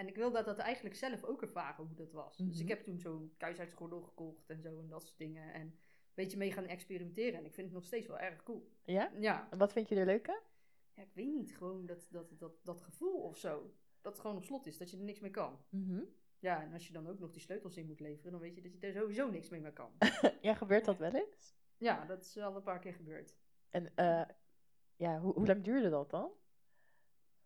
en 0.00 0.08
ik 0.08 0.16
wil 0.16 0.30
dat, 0.30 0.44
dat 0.44 0.58
eigenlijk 0.58 0.94
zelf 0.96 1.24
ook 1.24 1.42
ervaren 1.42 1.84
hoe 1.86 1.94
dat 1.96 2.12
was. 2.12 2.36
Dus 2.36 2.56
ik 2.58 2.66
Mhm. 2.66 2.74
heb 2.74 2.82
toen 2.84 2.98
zo'n 2.98 3.34
kuisheidsgordel 3.36 4.00
gekocht 4.00 4.50
en 4.50 4.60
zo 4.62 4.78
en 4.78 4.88
dat 4.88 5.02
soort 5.06 5.18
dingen. 5.18 5.52
En 5.52 5.60
een 5.60 5.78
beetje 6.14 6.36
mee 6.38 6.52
gaan 6.52 6.66
experimenteren. 6.66 7.38
En 7.38 7.44
ik 7.44 7.54
vind 7.54 7.66
het 7.66 7.76
nog 7.76 7.84
steeds 7.84 8.06
wel 8.06 8.18
erg 8.18 8.42
cool. 8.42 8.70
ja? 8.84 9.12
Ja, 9.18 9.48
En 9.50 9.58
wat 9.58 9.72
vind 9.72 9.88
je 9.88 9.94
er 9.96 10.06
leuk 10.06 10.28
aan? 10.28 10.40
ja 10.94 11.02
ik 11.02 11.14
weet 11.14 11.32
niet, 11.32 11.56
gewoon 11.56 11.86
dat, 11.86 12.06
dat, 12.10 12.38
dat, 12.38 12.52
dat 12.64 12.80
gevoel 12.80 13.20
of 13.22 13.36
zo. 13.36 13.74
Dat 14.00 14.12
het 14.12 14.20
gewoon 14.20 14.36
op 14.36 14.44
slot 14.44 14.66
is, 14.66 14.78
dat 14.78 14.90
je 14.90 14.96
er 14.96 15.02
niks 15.04 15.20
mee 15.20 15.30
kan. 15.30 15.64
Mhm. 15.68 16.02
Ja, 16.38 16.62
en 16.62 16.72
als 16.72 16.86
je 16.86 16.92
dan 16.92 17.08
ook 17.08 17.18
nog 17.18 17.30
die 17.30 17.40
sleutels 17.40 17.76
in 17.76 17.86
moet 17.86 18.00
leveren, 18.00 18.32
dan 18.32 18.40
weet 18.40 18.54
je 18.54 18.62
dat 18.62 18.72
je 18.72 18.78
er 18.86 18.92
sowieso 18.92 19.30
niks 19.30 19.48
mee 19.48 19.60
meer 19.60 19.72
kan. 19.72 19.92
Ja, 20.40 20.54
gebeurt 20.54 20.84
dat 20.84 20.98
wel 20.98 21.12
eens? 21.14 21.54
ja, 21.76 22.04
dat 22.04 22.20
is 22.22 22.36
al 22.36 22.56
een 22.56 22.62
paar 22.62 22.78
keer 22.78 22.94
gebeurd. 22.94 23.36
En 23.68 23.96
eh, 23.96 24.24
ja, 24.96 25.20
hoe, 25.20 25.32
hoe 25.34 25.46
lang 25.46 25.64
duurde 25.64 25.90
dat 25.90 26.10
dan? 26.10 26.30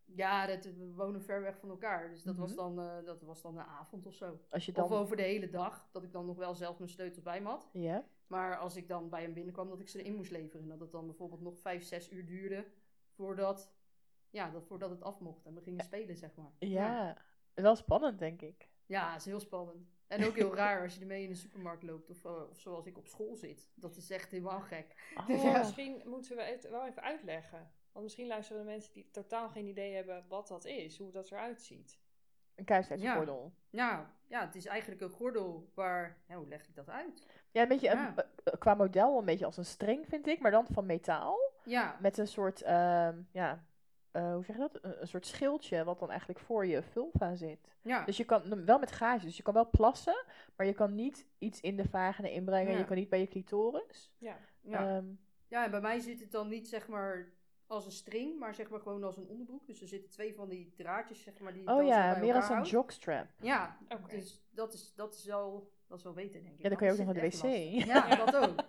Ja, 0.05 0.47
dat, 0.47 0.65
we 0.65 0.93
wonen 0.95 1.23
ver 1.23 1.41
weg 1.43 1.59
van 1.59 1.69
elkaar. 1.71 2.09
Dus 2.11 2.23
dat, 2.23 2.37
was 2.37 2.49
Mhm. 2.55 2.59
dan, 2.59 2.81
eh, 2.81 3.05
dat 3.05 3.23
was 3.23 3.43
dan 3.43 3.57
een 3.59 3.65
avond 3.65 4.07
of 4.07 4.15
zo. 4.15 4.39
Als 4.51 4.67
je 4.67 4.73
dan... 4.73 4.85
Of 4.85 4.91
over 4.93 5.17
de 5.17 5.23
hele 5.23 5.49
dag, 5.51 5.89
dat 5.93 6.03
ik 6.03 6.13
dan 6.13 6.27
nog 6.27 6.37
wel 6.37 6.55
zelf 6.55 6.79
mijn 6.79 6.91
sleutels 6.91 7.23
bij 7.23 7.41
me 7.41 7.49
had. 7.49 7.69
Ja? 7.73 8.05
Maar 8.27 8.57
als 8.57 8.77
ik 8.77 8.89
dan 8.89 9.09
bij 9.09 9.23
hem 9.23 9.33
binnenkwam, 9.33 9.69
dat 9.69 9.81
ik 9.81 9.89
ze 9.89 9.99
erin 10.01 10.15
moest 10.15 10.31
leveren. 10.31 10.63
En 10.63 10.69
dat 10.69 10.81
het 10.81 10.93
dan 10.93 11.07
bijvoorbeeld 11.07 11.41
nog 11.41 11.59
vijf, 11.59 11.85
zes 11.85 12.11
uur 12.11 12.27
duurde 12.27 12.67
voordat, 13.11 13.73
ja, 14.31 14.51
dat, 14.51 14.65
voordat 14.67 14.91
het 14.91 15.03
af 15.03 15.21
mocht. 15.21 15.47
En 15.47 15.55
we 15.55 15.61
gingen 15.61 15.85
spelen, 15.85 16.17
zeg 16.17 16.35
maar. 16.35 16.53
Ja. 16.59 17.17
Wel 17.55 17.77
spannend, 17.77 18.19
denk 18.19 18.43
ik. 18.43 18.69
Ja, 18.87 19.11
dat 19.11 19.19
is 19.21 19.25
heel 19.27 19.41
spannend. 19.41 19.93
En 20.07 20.25
ook 20.27 20.35
heel 20.37 20.55
raar 20.55 20.83
als 20.83 20.95
je 20.95 21.01
ermee 21.01 21.23
in 21.23 21.29
de 21.29 21.35
supermarkt 21.35 21.83
loopt. 21.83 22.11
Of, 22.11 22.25
eh, 22.25 22.43
of 22.51 22.61
zoals 22.61 22.87
ik 22.87 22.99
op 22.99 23.07
school 23.07 23.37
zit. 23.37 23.69
Dat 23.75 23.97
is 23.97 24.11
echt 24.11 24.31
helemaal 24.31 24.61
gek. 24.61 25.13
Oh, 25.17 25.27
Dus 25.27 25.43
Maar 25.43 25.53
ja. 25.53 25.59
Misschien 25.59 26.03
moeten 26.05 26.37
we 26.37 26.43
het 26.43 26.69
wel 26.71 26.87
even 26.87 27.03
uitleggen. 27.03 27.71
Want 27.95 28.07
misschien 28.07 28.27
luisteren 28.27 28.63
de 28.65 28.71
mensen 28.71 28.93
die 28.93 29.09
totaal 29.11 29.49
geen 29.49 29.67
idee 29.67 29.95
hebben 29.95 30.25
wat 30.29 30.49
dat 30.49 30.65
is, 30.65 30.99
hoe 30.99 31.11
dat 31.13 31.31
eruit 31.31 31.63
ziet. 31.63 31.99
Een 32.55 32.65
kuisheidsgordel. 32.65 33.53
Ja, 33.71 34.11
ja, 34.27 34.41
het 34.47 34.55
is 34.55 34.67
eigenlijk 34.67 35.01
een 35.01 35.11
gordel 35.11 35.71
waar... 35.75 36.19
Ja, 36.29 36.37
hoe 36.37 36.49
leg 36.49 36.67
ik 36.69 36.75
dat 36.75 36.89
uit? 36.89 37.27
Ja, 37.51 37.63
een 37.63 37.69
beetje 37.69 37.87
Ja. 37.87 38.15
eh, 38.17 38.25
eh, 38.45 38.53
qua 38.59 38.75
model 38.75 39.19
een 39.19 39.25
beetje 39.25 39.45
als 39.45 39.57
een 39.57 39.65
string, 39.65 40.07
vind 40.09 40.27
ik. 40.27 40.41
Maar 40.41 40.51
dan 40.51 40.67
van 40.73 40.87
metaal. 40.87 41.39
Ja, 41.65 41.97
Met 42.01 42.19
een 42.19 42.29
soort, 42.29 42.63
ehm, 42.63 43.23
ja, 43.33 43.65
eh, 44.11 44.33
hoe 44.33 44.45
zeg 44.45 44.57
je 44.57 44.61
dat? 44.63 44.79
Een, 44.85 45.01
een 45.01 45.09
soort 45.09 45.27
schildje 45.27 45.85
wat 45.85 45.99
dan 45.99 46.09
eigenlijk 46.11 46.39
voor 46.41 46.67
je 46.67 46.83
vulva 46.83 47.35
zit. 47.35 47.77
ja. 47.83 48.05
Dus 48.05 48.17
je 48.17 48.25
kan, 48.25 48.65
wel 48.65 48.79
met 48.79 48.93
gaatjes, 48.93 49.25
dus 49.25 49.37
je 49.37 49.43
kan 49.43 49.55
wel 49.55 49.71
plassen, 49.71 50.25
maar 50.57 50.67
je 50.67 50.75
kan 50.75 50.95
niet 50.95 51.27
iets 51.39 51.61
in 51.61 51.77
de 51.77 51.89
vagina 51.89 52.29
inbrengen. 52.29 52.73
Ja. 52.73 52.79
Je 52.79 52.85
kan 52.85 52.97
niet 52.97 53.09
bij 53.09 53.21
je 53.21 53.29
clitoris. 53.29 54.13
Ja. 54.19 54.39
ja. 54.61 54.97
Ehm, 54.97 55.07
Ja, 55.49 55.65
en 55.65 55.71
bij 55.71 55.81
mij 55.81 56.01
zit 56.01 56.21
het 56.21 56.31
dan 56.33 56.49
niet 56.49 56.69
zeg 56.69 56.89
maar 56.89 57.33
als 57.67 57.85
een 57.87 57.93
string, 57.93 58.39
maar 58.39 58.55
zeg 58.55 58.71
maar 58.71 58.81
gewoon 58.81 59.05
als 59.05 59.17
een 59.17 59.27
onderbroek. 59.29 59.67
Dus 59.67 59.81
er 59.81 59.89
zitten 59.89 60.11
twee 60.11 60.35
van 60.35 60.49
die 60.49 60.73
draadjes 60.77 61.23
zeg 61.23 61.39
maar 61.39 61.53
die 61.53 61.67
oh 61.69 61.87
ja, 61.87 62.13
bij 62.13 62.21
meer 62.21 62.35
als 62.35 62.49
een 62.49 62.55
houdt. 62.55 62.69
jockstrap. 62.69 63.27
Ja, 63.41 63.79
Oké. 63.89 64.17
dus 64.17 64.43
dat 64.51 64.75
is, 64.75 64.93
dat 64.95 65.15
is 65.15 65.25
wel, 65.25 65.71
dat 65.89 65.99
is 65.99 66.05
wel 66.05 66.15
weten 66.15 66.43
denk 66.43 66.55
ik. 66.57 66.63
Ja, 66.63 66.69
dan 66.69 66.79
kan 66.79 66.87
je 66.87 66.93
ook 66.93 66.99
nog 66.99 67.07
naar 67.15 67.23
de 67.23 67.29
wc. 67.29 67.33
lastig. 67.43 67.85
Ja, 67.93 68.25
dat 68.25 68.37
ook. 68.37 68.63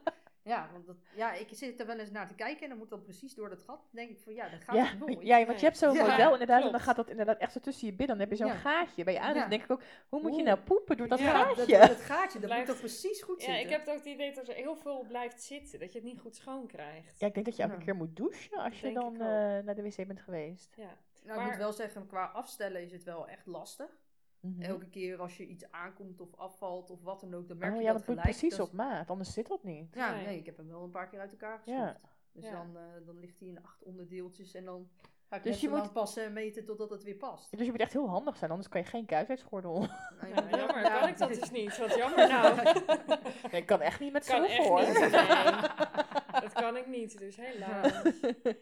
Ja, 0.45 0.69
want 0.71 0.85
dat, 0.85 0.95
ja, 1.15 1.33
ik 1.33 1.47
zit 1.51 1.79
er 1.79 1.85
wel 1.85 1.99
eens 1.99 2.11
naar 2.11 2.27
te 2.27 2.33
kijken 2.35 2.63
en 2.63 2.69
dan 2.69 2.77
moet 2.77 2.89
dat 2.89 3.03
precies 3.03 3.33
door 3.35 3.49
dat 3.49 3.59
gat. 3.59 3.67
Dan 3.77 3.89
denk 3.91 4.09
ik 4.09 4.19
van 4.19 4.33
ja, 4.33 4.49
dat 4.49 4.61
gaat 4.63 4.75
Ja, 4.75 4.93
nooit. 4.93 5.21
ja, 5.21 5.45
want 5.45 5.59
je 5.59 5.65
hebt 5.65 5.77
zo'n 5.77 5.93
Ja, 5.93 6.07
model 6.07 6.31
inderdaad 6.31 6.63
en 6.63 6.71
dan 6.71 6.79
gaat 6.79 6.95
dat 6.95 7.09
inderdaad 7.09 7.37
echt 7.37 7.51
zo 7.51 7.59
tussen 7.59 7.87
je 7.87 7.93
billen. 7.93 8.07
Dan 8.17 8.19
heb 8.19 8.29
je 8.29 8.35
zo'n 8.35 8.47
Ja. 8.47 8.53
gaatje 8.53 9.03
bij 9.03 9.13
je 9.13 9.19
anus. 9.19 9.33
Ja. 9.35 9.39
Dan 9.41 9.49
denk 9.49 9.63
ik 9.63 9.71
ook, 9.71 9.81
hoe 10.09 10.21
moet 10.21 10.35
je 10.35 10.43
nou 10.43 10.59
poepen 10.59 10.97
door 10.97 11.07
dat 11.07 11.19
Ja, 11.19 11.43
dat, 11.47 11.57
gaatje? 11.57 11.77
dat 11.77 12.01
gaatje, 12.01 12.39
dat 12.39 12.47
Blijft- 12.49 12.57
moet 12.67 12.75
toch 12.79 12.89
precies 12.91 13.21
goed 13.21 13.41
Ja, 13.41 13.45
zitten. 13.45 13.63
ik 13.63 13.69
heb 13.69 13.87
ook 13.87 13.95
het 13.97 14.05
idee 14.05 14.33
dat 14.33 14.47
er 14.47 14.53
heel 14.55 14.75
veel 14.75 15.05
blijft 15.07 15.41
zitten. 15.43 15.79
Dat 15.79 15.93
je 15.93 15.99
het 15.99 16.07
niet 16.07 16.19
goed 16.19 16.35
schoon 16.35 16.67
krijgt. 16.67 17.19
Ja, 17.19 17.27
ik 17.27 17.33
denk 17.33 17.45
dat 17.45 17.55
je 17.55 17.63
elke 17.63 17.75
Ja. 17.77 17.83
keer 17.83 17.95
moet 17.95 18.15
douchen 18.15 18.57
als 18.57 18.75
je 18.75 18.81
Denk 18.81 18.95
dan 18.95 19.13
ik 19.13 19.19
eh, 19.21 19.27
naar 19.65 19.75
de 19.75 19.81
wc 19.81 20.07
bent 20.07 20.19
geweest. 20.19 20.73
Ja. 20.75 20.83
Nou, 20.83 20.97
ik 21.21 21.35
Maar- 21.35 21.45
moet 21.45 21.57
wel 21.57 21.73
zeggen, 21.73 22.07
qua 22.07 22.25
afstellen 22.25 22.81
is 22.81 22.91
het 22.91 23.03
wel 23.03 23.27
echt 23.27 23.45
lastig. 23.45 24.03
Mhm. 24.45 24.61
Elke 24.61 24.89
keer 24.89 25.17
als 25.19 25.37
je 25.37 25.47
iets 25.47 25.71
aankomt 25.71 26.21
of 26.21 26.35
afvalt 26.35 26.89
of 26.89 27.01
wat 27.03 27.19
dan 27.21 27.33
ook, 27.33 27.47
dan 27.47 27.57
merk 27.57 27.71
Oh 27.73 27.77
je 27.79 27.83
ja, 27.85 27.93
dat 27.93 28.03
gelijk. 28.03 28.21
precies 28.21 28.55
Dat 28.55 28.67
op 28.67 28.73
maat, 28.73 29.09
anders 29.09 29.33
zit 29.33 29.47
dat 29.47 29.63
niet. 29.63 29.93
Ja, 29.93 30.13
Nee. 30.15 30.25
nee, 30.25 30.37
ik 30.37 30.45
heb 30.45 30.57
hem 30.57 30.67
wel 30.67 30.83
een 30.83 30.89
paar 30.91 31.07
keer 31.07 31.19
uit 31.19 31.31
elkaar 31.31 31.61
Ja. 31.65 31.81
geschroefd. 31.87 32.13
Dus 32.31 32.43
Ja. 32.45 32.51
dan, 32.51 32.77
eh, 32.77 32.83
dan 33.05 33.19
ligt 33.19 33.39
hij 33.39 33.47
in 33.47 33.63
acht 33.63 33.83
onderdeeltjes 33.83 34.53
en 34.53 34.65
dan 34.65 34.89
ga 35.29 35.35
ik 35.35 35.43
Dus 35.43 35.61
je 35.61 35.69
moet- 35.69 35.93
passen 35.93 36.23
en 36.25 36.33
meten 36.33 36.65
totdat 36.65 36.89
het 36.89 37.03
weer 37.03 37.15
past. 37.15 37.51
Dus 37.57 37.65
je 37.65 37.71
moet 37.71 37.79
echt 37.81 37.93
heel 37.93 38.09
handig 38.09 38.37
zijn, 38.37 38.49
anders 38.51 38.69
kan 38.69 38.81
je 38.81 38.87
geen 38.87 39.05
kuisheidsgordel. 39.05 39.79
Nou, 39.79 39.89
Ja, 40.35 40.57
jammer, 40.57 40.81
ja. 40.81 40.99
kan 40.99 41.07
ik 41.09 41.17
dat 41.17 41.29
dus 41.29 41.51
niet. 41.51 41.77
Wat 41.77 41.95
jammer 41.95 42.27
nou. 42.29 42.55
Nee, 43.51 43.61
ik 43.61 43.65
kan 43.65 43.81
echt 43.81 43.99
niet 43.99 44.11
met 44.13 44.25
zoveel 44.25 44.63
hoor. 44.63 44.79
niet. 44.79 44.99
Dat 46.41 46.53
kan 46.53 46.77
ik 46.77 46.87
niet, 46.87 47.17
dus 47.17 47.35
helaas. 47.35 48.03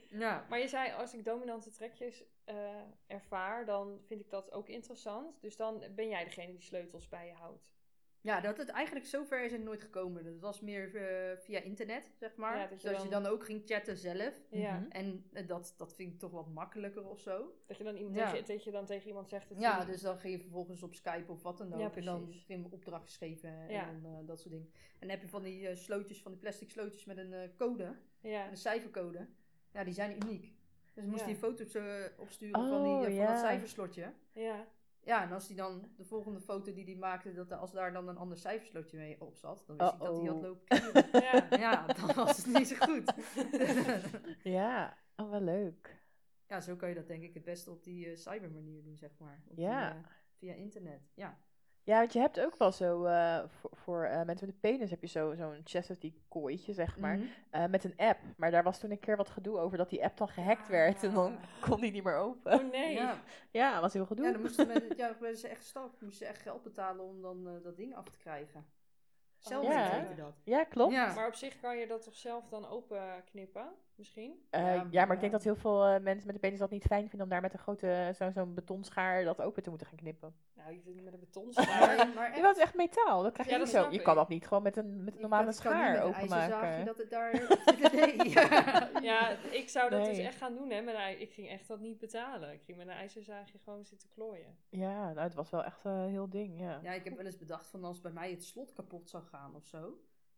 Ja. 0.10 0.46
Maar 0.50 0.60
je 0.60 0.68
zei, 0.68 0.92
als 0.92 1.14
ik 1.14 1.26
dominante 1.26 1.72
trekjes 1.72 2.24
eh, 2.44 2.56
ervaar, 3.08 3.66
dan 3.66 4.00
vind 4.06 4.22
ik 4.22 4.30
dat 4.30 4.52
ook 4.52 4.70
interessant. 4.70 5.42
Dus 5.42 5.56
dan 5.56 5.84
ben 5.96 6.10
jij 6.10 6.24
degene 6.24 6.52
die 6.52 6.62
sleutels 6.62 7.10
bij 7.10 7.28
je 7.28 7.34
houdt. 7.34 7.72
Ja, 8.24 8.42
dat 8.42 8.58
het 8.58 8.70
eigenlijk 8.70 9.06
zover 9.06 9.44
is 9.44 9.52
het 9.52 9.64
nooit 9.64 9.82
gekomen. 9.82 10.24
Dat 10.24 10.40
was 10.40 10.62
meer 10.62 10.96
eh, 10.96 11.38
via 11.38 11.60
internet, 11.60 12.12
zeg 12.20 12.36
maar. 12.36 12.56
Ja, 12.58 12.62
dat 12.62 12.70
dat 12.70 12.82
je 12.82 12.90
je, 12.90 13.04
je 13.04 13.10
dan- 13.10 13.24
dan 13.24 13.32
ook 13.32 13.46
ging 13.46 13.62
chatten 13.66 13.98
zelf. 13.98 14.34
Ja, 14.50 14.80
Mhm. 14.80 14.90
En 14.92 15.26
eh, 15.34 15.48
dat, 15.48 15.74
dat 15.78 15.96
vind 15.96 16.14
ik 16.14 16.20
toch 16.20 16.32
wat 16.32 16.48
makkelijker 16.48 17.08
of 17.10 17.20
zo. 17.20 17.54
dat, 17.68 17.78
je 17.78 17.84
dan 17.84 17.96
iemand 17.96 18.16
Ja. 18.16 18.32
tegen, 18.32 18.46
dat 18.48 18.64
je 18.64 18.72
dan 18.72 18.86
tegen 18.86 19.08
iemand 19.08 19.30
zegt 19.30 19.50
dat 19.50 19.60
Ja, 19.60 19.80
je- 19.80 19.86
dus 19.86 20.02
dan 20.02 20.18
ging 20.20 20.34
je 20.36 20.40
vervolgens 20.42 20.84
op 20.84 20.94
Skype 20.96 21.32
of 21.32 21.42
wat 21.44 21.58
dan 21.58 21.74
ook. 21.74 21.80
Ja, 21.80 21.92
en 21.96 22.06
dan 22.06 22.34
ging 22.46 22.66
je 22.66 22.72
opdracht 22.72 23.04
geschreven 23.04 23.50
en 23.70 24.02
dan, 24.02 24.12
eh, 24.20 24.28
dat 24.28 24.40
soort 24.40 24.52
dingen. 24.54 24.70
En 24.74 25.00
dan 25.00 25.10
heb 25.10 25.22
je 25.22 25.28
van 25.28 25.44
die 25.44 25.76
slootjes, 25.76 26.22
van 26.22 26.32
die 26.32 26.42
plastic 26.42 26.72
slootjes 26.72 27.06
met 27.06 27.18
een 27.18 27.34
eh, 27.34 27.50
code, 27.58 27.96
ja. 28.22 28.50
een 28.50 28.58
cijfercode. 28.58 29.28
Ja, 29.74 29.84
die 29.84 29.94
zijn 29.94 30.16
uniek. 30.24 30.54
Dus 30.94 31.06
moest 31.06 31.20
Ja. 31.20 31.26
die 31.26 31.36
foto's 31.36 31.76
opsturen 32.18 32.68
van, 32.68 32.84
die, 32.84 32.92
Oh, 32.94 33.04
van 33.04 33.26
dat 33.26 33.40
cijferslotje. 33.40 34.14
ja. 34.34 34.68
Ja, 35.06 35.24
en 35.24 35.32
als 35.32 35.48
die 35.48 35.56
dan 35.56 35.92
de 35.98 36.06
volgende 36.06 36.40
foto 36.42 36.74
die 36.74 36.86
hij 36.86 36.96
maakte, 36.96 37.34
dat 37.34 37.52
er- 37.52 37.58
als 37.58 37.72
daar 37.72 37.94
dan 37.94 38.08
een 38.08 38.18
ander 38.18 38.38
cijferslotje 38.38 38.98
mee 38.98 39.22
op 39.22 39.36
zat, 39.36 39.64
dan 39.68 39.78
wist 39.78 39.94
ik 39.94 40.00
dat 40.00 40.18
hij 40.18 40.26
had 40.28 40.42
lopen 40.42 41.22
ja. 41.22 41.48
ja, 41.60 41.86
dan 41.86 42.16
was 42.16 42.38
het 42.38 42.46
niet 42.46 42.68
zo 42.68 42.76
goed. 42.80 43.14
Ja, 44.44 44.98
oh 45.16 45.30
wel 45.30 45.42
leuk. 45.42 46.02
ja, 46.48 46.62
zo 46.62 46.76
kan 46.76 46.90
je 46.90 46.96
dat 46.96 47.08
denk 47.08 47.24
ik 47.24 47.34
het 47.34 47.44
beste 47.44 47.72
op 47.72 47.84
die 47.84 48.08
eh, 48.10 48.16
cybermanier 48.18 48.84
doen, 48.84 48.98
zeg 48.98 49.12
maar. 49.18 49.44
Op 49.48 49.58
Ja. 49.58 49.90
die, 49.92 50.00
eh, 50.02 50.06
via 50.38 50.54
internet, 50.54 51.02
ja. 51.14 51.40
Ja, 51.86 52.00
want 52.00 52.14
je 52.14 52.20
hebt 52.20 52.40
ook 52.40 52.58
wel 52.58 52.72
zo, 52.72 53.06
eh, 53.06 53.44
voor, 53.48 53.70
voor 53.74 54.04
eh, 54.04 54.16
mensen 54.16 54.46
met 54.48 54.56
een 54.56 54.60
penis 54.60 54.90
heb 54.90 55.02
je 55.02 55.08
zo- 55.08 55.34
zo'n 55.36 55.62
chastity 55.64 56.14
kooitje, 56.28 56.74
zeg 56.74 56.98
maar, 56.98 57.16
Mhm. 57.18 57.26
eh, 57.50 57.66
met 57.66 57.84
een 57.84 57.94
app. 57.98 58.20
Maar 58.38 58.52
daar 58.52 58.64
was 58.64 58.80
toen 58.80 58.92
een 58.92 59.00
keer 59.00 59.18
wat 59.18 59.30
gedoe 59.30 59.58
over 59.60 59.78
dat 59.78 59.90
die 59.90 60.04
app 60.04 60.18
dan 60.18 60.28
gehackt 60.30 60.68
werd 60.68 61.04
en 61.04 61.14
dan 61.14 61.38
kon 61.60 61.80
die 61.82 61.92
niet 61.92 62.04
meer 62.04 62.16
open. 62.18 62.54
Oh 62.54 62.72
nee. 62.72 62.94
Ja. 62.94 63.18
Ja, 63.52 63.72
dat 63.74 63.82
was 63.82 63.94
heel 63.94 64.06
gedoe. 64.06 64.26
Ja, 64.26 64.32
dan 64.32 64.42
moesten 64.42 64.68
mensen, 64.68 64.98
ja, 64.98 65.16
werden 65.20 65.38
ze 65.40 65.48
echt 65.48 65.60
gestalkt. 65.62 66.02
Moesten 66.02 66.26
ze 66.26 66.32
echt 66.32 66.42
geld 66.42 66.64
betalen 66.64 67.06
om 67.06 67.22
dan 67.22 67.48
eh, 67.48 67.64
dat 67.64 67.76
ding 67.78 67.96
af 67.96 68.10
te 68.10 68.18
krijgen. 68.18 68.66
Zelf 69.38 69.64
Ja. 69.66 69.90
heette 69.90 70.16
dat. 70.16 70.34
Ja, 70.44 70.64
klopt. 70.64 70.94
Ja. 70.94 71.14
Maar 71.14 71.28
op 71.28 71.36
zich 71.36 71.60
kan 71.60 71.78
je 71.78 71.88
dat 71.88 72.04
toch 72.04 72.16
zelf 72.16 72.48
dan 72.50 72.68
open 72.68 73.24
knippen, 73.26 73.68
misschien? 73.98 74.46
Eh, 74.50 74.62
Ja, 74.62 74.74
ja, 74.74 74.82
maar 74.92 75.08
maar 75.08 75.12
ik 75.16 75.20
denk 75.20 75.32
dat 75.32 75.44
heel 75.44 75.56
veel 75.56 75.86
eh, 75.86 76.00
mensen 76.02 76.26
met 76.26 76.36
een 76.36 76.42
penis 76.42 76.60
dat 76.60 76.70
niet 76.70 76.84
fijn 76.86 77.02
vinden 77.10 77.22
om 77.22 77.30
daar 77.30 77.42
met 77.42 77.54
een 77.54 77.60
grote, 77.60 78.12
zo- 78.16 78.32
zo'n 78.32 78.54
betonschaar 78.54 79.24
dat 79.24 79.42
open 79.42 79.64
te 79.64 79.70
moeten 79.70 79.88
gaan 79.88 79.98
knippen. 79.98 80.36
Nou, 80.54 80.72
je 80.74 80.82
doet 80.82 80.96
het 80.96 81.04
met 81.04 81.14
een 81.14 81.20
betonschaar. 81.20 81.96
Maar, 82.16 82.32
maar 82.32 82.42
dat 82.42 82.56
is 82.58 82.62
echt 82.64 82.76
metaal. 82.76 83.24
Dat 83.24 83.34
krijg 83.34 83.48
je 83.50 83.56
Ja, 83.56 83.60
niet 83.62 83.70
zo. 83.70 83.92
Je 83.92 84.02
kan 84.02 84.16
dat 84.16 84.30
niet 84.30 84.48
gewoon 84.48 84.64
met 84.64 84.78
een, 84.78 85.04
met 85.04 85.16
een 85.16 85.22
normale 85.22 85.46
niet 85.46 85.56
schaar 85.56 85.92
met 85.92 86.04
een 86.04 86.14
ijzerzaagje 86.14 86.54
openmaken. 86.54 86.86
dat 86.86 86.98
het 86.98 87.10
daar... 87.10 87.32
nee. 87.94 88.30
ja. 88.30 88.90
ja, 89.02 89.30
ik 89.52 89.70
zou 89.70 89.90
dat 89.90 90.06
dus 90.06 90.18
echt 90.18 90.38
gaan 90.38 90.54
doen, 90.54 90.70
hè. 90.70 90.82
Met 90.82 90.96
een, 90.96 91.22
ik 91.22 91.32
ging 91.34 91.50
echt 91.50 91.68
dat 91.68 91.80
niet 91.80 91.98
betalen. 92.00 92.52
Ik 92.54 92.62
ging 92.64 92.78
met 92.78 92.88
een 92.88 92.94
ijzerzaagje 92.94 93.58
gewoon 93.64 93.86
zitten 93.86 94.10
klooien. 94.10 94.58
Ja, 94.70 95.04
nou, 95.06 95.20
het 95.20 95.34
was 95.34 95.50
wel 95.50 95.64
echt 95.64 95.84
een 95.84 96.10
heel 96.10 96.30
ding, 96.30 96.60
ja. 96.60 96.80
ja, 96.84 96.92
ik 96.92 97.04
heb 97.04 97.16
wel 97.16 97.26
eens 97.26 97.38
bedacht 97.38 97.68
van 97.68 97.84
als 97.84 98.02
bij 98.02 98.12
mij 98.12 98.32
het 98.32 98.44
slot 98.44 98.74
kapot 98.74 99.10
zou 99.10 99.24
gaan 99.24 99.56
of 99.56 99.66
zo. 99.66 99.94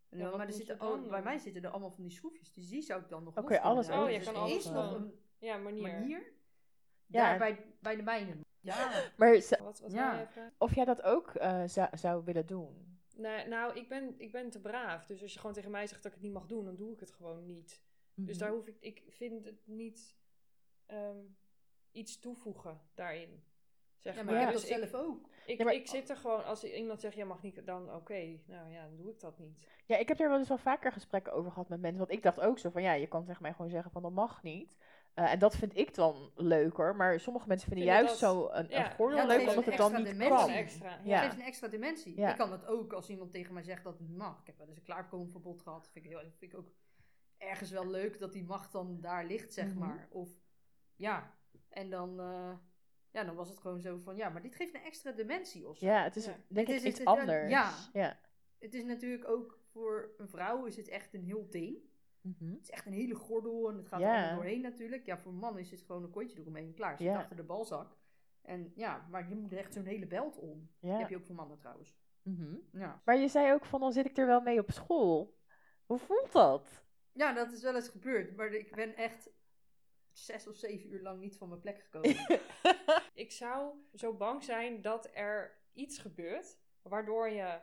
En 0.09 0.17
Ja, 0.17 0.29
dan- 0.29 0.37
maar 0.37 0.47
er 0.47 0.53
zitten, 0.53 0.79
al- 0.79 0.99
bij 1.01 1.09
doen? 1.09 1.23
mij 1.23 1.37
zitten 1.37 1.63
er 1.63 1.69
allemaal 1.69 1.91
van 1.91 2.03
die 2.03 2.11
schroefjes. 2.11 2.53
Dus 2.53 2.69
die 2.69 2.81
zou 2.81 3.01
ik 3.01 3.09
dan 3.09 3.23
nog 3.23 3.37
Oké, 3.37 3.59
alles. 3.59 3.89
Oh, 3.89 4.09
je 4.09 4.15
Dus 4.17 4.25
kan 4.25 4.33
er 4.35 4.39
alles 4.41 4.55
is 4.55 4.65
nog 4.69 4.93
een 4.93 5.19
Ja, 5.37 5.57
manier. 5.57 5.81
manier. 5.81 6.33
Ja. 7.05 7.29
Daar 7.29 7.37
bij, 7.37 7.65
bij 7.79 7.95
de 7.95 8.03
mijnen. 8.03 8.45
Ja. 8.59 8.75
Maar 9.17 9.31
Wat, 9.63 9.79
wat 9.79 9.91
Ja. 9.91 10.27
of 10.57 10.75
jij 10.75 10.85
dat 10.85 11.01
ook 11.01 11.29
eh, 11.35 11.63
zou, 11.65 11.97
zou 11.97 12.23
willen 12.23 12.45
doen? 12.45 12.99
Nee, 13.15 13.47
nou, 13.47 13.75
ik 13.75 13.89
ben, 13.89 14.15
ik 14.17 14.31
ben 14.31 14.49
te 14.49 14.61
braaf. 14.61 15.05
Dus 15.05 15.21
als 15.21 15.33
je 15.33 15.39
gewoon 15.39 15.55
tegen 15.55 15.71
mij 15.71 15.87
zegt 15.87 16.03
dat 16.03 16.11
ik 16.11 16.17
het 16.17 16.23
niet 16.27 16.33
mag 16.33 16.45
doen, 16.47 16.65
dan 16.65 16.75
doe 16.75 16.91
ik 16.93 16.99
het 16.99 17.11
gewoon 17.11 17.45
niet. 17.45 17.81
Mhm. 18.13 18.27
Dus 18.27 18.37
daar 18.37 18.49
hoef 18.51 18.67
ik, 18.67 18.77
ik 18.79 19.03
vind 19.07 19.45
het 19.45 19.67
niet 19.67 20.17
ehm, 20.85 21.17
iets 21.91 22.19
toevoegen 22.19 22.81
daarin. 22.93 23.43
Zeg 24.05 24.15
ja, 24.15 24.23
maar. 24.23 24.33
maar 24.33 24.41
ik 24.41 24.47
heb 24.49 24.57
Dus 24.59 24.69
dat 24.69 24.79
ik, 24.83 24.89
zelf 24.89 25.03
ook. 25.05 25.29
ik, 25.45 25.57
Ja, 25.57 25.63
maar- 25.63 25.73
ik 25.73 25.87
zit 25.87 26.09
er 26.09 26.15
gewoon, 26.17 26.45
als 26.45 26.63
iemand 26.63 26.99
zegt, 27.01 27.15
ja 27.15 27.25
mag 27.25 27.41
niet, 27.41 27.65
dan 27.65 27.93
oké, 27.95 28.39
nou 28.45 28.69
ja, 28.71 28.81
dan 28.87 28.95
doe 28.97 29.09
ik 29.11 29.19
dat 29.19 29.39
niet. 29.39 29.57
Ja, 29.85 29.97
ik 29.97 30.07
heb 30.07 30.19
er 30.19 30.29
wel 30.29 30.37
eens 30.37 30.47
wel 30.47 30.57
vaker 30.57 30.91
gesprekken 30.91 31.33
over 31.33 31.51
gehad 31.51 31.69
met 31.69 31.79
mensen. 31.81 31.99
Want 31.99 32.11
ik 32.11 32.23
dacht 32.23 32.39
ook 32.39 32.59
zo 32.59 32.69
van, 32.69 32.81
ja, 32.81 32.93
je 32.93 33.07
kan 33.07 33.25
tegen 33.25 33.41
mij 33.41 33.53
gewoon 33.53 33.69
zeggen 33.71 33.91
van, 33.91 34.01
dat 34.01 34.11
mag 34.11 34.43
niet. 34.43 34.77
Eh, 35.13 35.31
en 35.31 35.39
dat 35.39 35.55
vind 35.55 35.77
ik 35.77 35.95
dan 35.95 36.31
leuker. 36.35 36.95
Maar 36.95 37.19
sommige 37.19 37.47
mensen 37.47 37.67
vinden 37.67 37.87
Vinden 37.87 38.03
juist 38.05 38.21
dat- 38.21 38.31
zo 38.31 38.49
een, 38.51 38.67
ja. 38.69 38.85
een 38.85 38.95
gordel 38.95 39.17
Ja, 39.17 39.25
leuk, 39.25 39.47
omdat 39.49 39.65
het 39.65 39.77
dan 39.77 39.93
niet 39.95 40.05
dimensie. 40.05 40.35
Kan. 40.37 40.49
extra. 40.49 40.89
Het 40.97 41.05
Ja. 41.05 41.21
geeft 41.21 41.33
een 41.35 41.41
extra 41.45 41.67
dimensie. 41.67 42.17
Ja. 42.19 42.29
Ik 42.29 42.37
kan 42.37 42.49
dat 42.49 42.65
ook 42.65 42.93
als 42.93 43.09
iemand 43.09 43.31
tegen 43.31 43.53
mij 43.53 43.63
zegt 43.63 43.83
dat 43.83 43.93
het 43.93 44.01
niet 44.07 44.17
mag. 44.17 44.39
Ik 44.39 44.45
heb 44.47 44.57
wel 44.57 44.67
eens 44.67 44.77
een 44.77 44.83
klaarkomenverbod 44.83 45.61
gehad. 45.61 45.89
Vind 45.91 46.05
ik, 46.05 46.11
heel, 46.11 46.19
vind 46.37 46.51
ik 46.53 46.57
ook 46.57 46.71
ergens 47.37 47.69
wel 47.71 47.87
leuk 47.87 48.19
dat 48.19 48.33
die 48.33 48.43
macht 48.43 48.71
dan 48.71 48.97
daar 49.01 49.25
ligt, 49.25 49.53
zeg 49.53 49.65
Mhm. 49.67 49.77
maar. 49.77 50.07
Of 50.11 50.29
ja, 50.95 51.31
en 51.69 51.89
dan, 51.89 52.19
eh, 52.19 52.51
ja, 53.15 53.23
dan 53.23 53.35
was 53.35 53.49
het 53.49 53.57
gewoon 53.59 53.81
zo 53.81 53.97
van, 53.97 54.15
ja, 54.15 54.29
maar 54.29 54.41
dit 54.41 54.55
geeft 54.55 54.73
een 54.75 54.81
extra 54.83 55.11
dimensie 55.11 55.67
of 55.67 55.77
zo. 55.77 55.85
Ja, 55.85 56.03
het 56.03 56.15
is 56.15 56.25
Ja. 56.25 56.35
denk 56.47 56.67
Het 56.67 56.75
ik 56.75 56.81
is- 56.83 56.89
iets 56.89 56.99
het- 56.99 57.07
het- 57.09 57.17
anders. 57.19 57.49
ja. 57.49 57.71
ja. 57.93 58.19
Het 58.59 58.73
is 58.73 58.83
natuurlijk 58.83 59.27
ook 59.29 59.59
voor 59.71 60.13
een 60.17 60.27
vrouw 60.29 60.65
is 60.65 60.75
het 60.75 60.87
echt 60.87 61.13
een 61.13 61.23
heel 61.23 61.49
ding. 61.49 61.77
Mhm. 62.21 62.51
Het 62.51 62.61
is 62.61 62.69
echt 62.69 62.85
een 62.85 62.93
hele 62.93 63.15
gordel 63.15 63.69
en 63.69 63.77
het 63.77 63.87
gaat 63.87 63.99
Ja. 63.99 64.07
er 64.07 64.13
allemaal 64.17 64.35
doorheen 64.35 64.61
natuurlijk. 64.61 65.05
Ja, 65.05 65.17
voor 65.17 65.31
een 65.31 65.37
man 65.37 65.57
is 65.57 65.71
het 65.71 65.81
gewoon 65.81 66.03
een 66.03 66.09
kontje 66.11 66.39
eromheen 66.39 66.73
klaar. 66.73 66.97
Zit 66.97 67.07
Ja. 67.07 67.17
achter 67.17 67.35
de 67.35 67.43
balzak. 67.43 67.97
En 68.41 68.71
ja, 68.75 69.07
maar 69.09 69.29
je 69.29 69.35
moet 69.35 69.53
echt 69.53 69.73
zo'n 69.73 69.85
hele 69.85 70.07
belt 70.07 70.37
om. 70.39 70.69
Ja. 70.79 70.97
heb 70.97 71.09
je 71.09 71.15
ook 71.15 71.25
voor 71.25 71.35
mannen 71.35 71.57
trouwens. 71.57 71.95
Mhm. 72.21 72.55
Ja. 72.71 73.01
Maar 73.05 73.17
je 73.17 73.27
zei 73.27 73.53
ook 73.53 73.65
van, 73.65 73.79
dan 73.79 73.91
zit 73.93 74.05
ik 74.05 74.17
er 74.17 74.25
wel 74.25 74.41
mee 74.41 74.59
op 74.59 74.71
school. 74.71 75.37
Hoe 75.85 75.97
voelt 75.97 76.31
dat? 76.31 76.83
ja, 77.11 77.33
dat 77.33 77.51
is 77.51 77.61
wel 77.61 77.75
eens 77.75 77.89
gebeurd. 77.89 78.35
Maar 78.35 78.53
ik 78.53 78.75
ben 78.75 78.95
echt 78.95 79.29
zes 80.17 80.47
of 80.47 80.55
zeven 80.55 80.93
uur 80.93 81.01
lang 81.01 81.19
niet 81.19 81.37
van 81.37 81.47
mijn 81.47 81.59
plek 81.61 81.79
gekomen. 81.79 82.41
Ik 83.13 83.31
zou 83.31 83.73
zo 83.95 84.13
bang 84.13 84.43
zijn 84.43 84.81
dat 84.81 85.09
er 85.13 85.57
iets 85.73 85.97
gebeurt 85.97 86.57
waardoor 86.81 87.29
je 87.29 87.59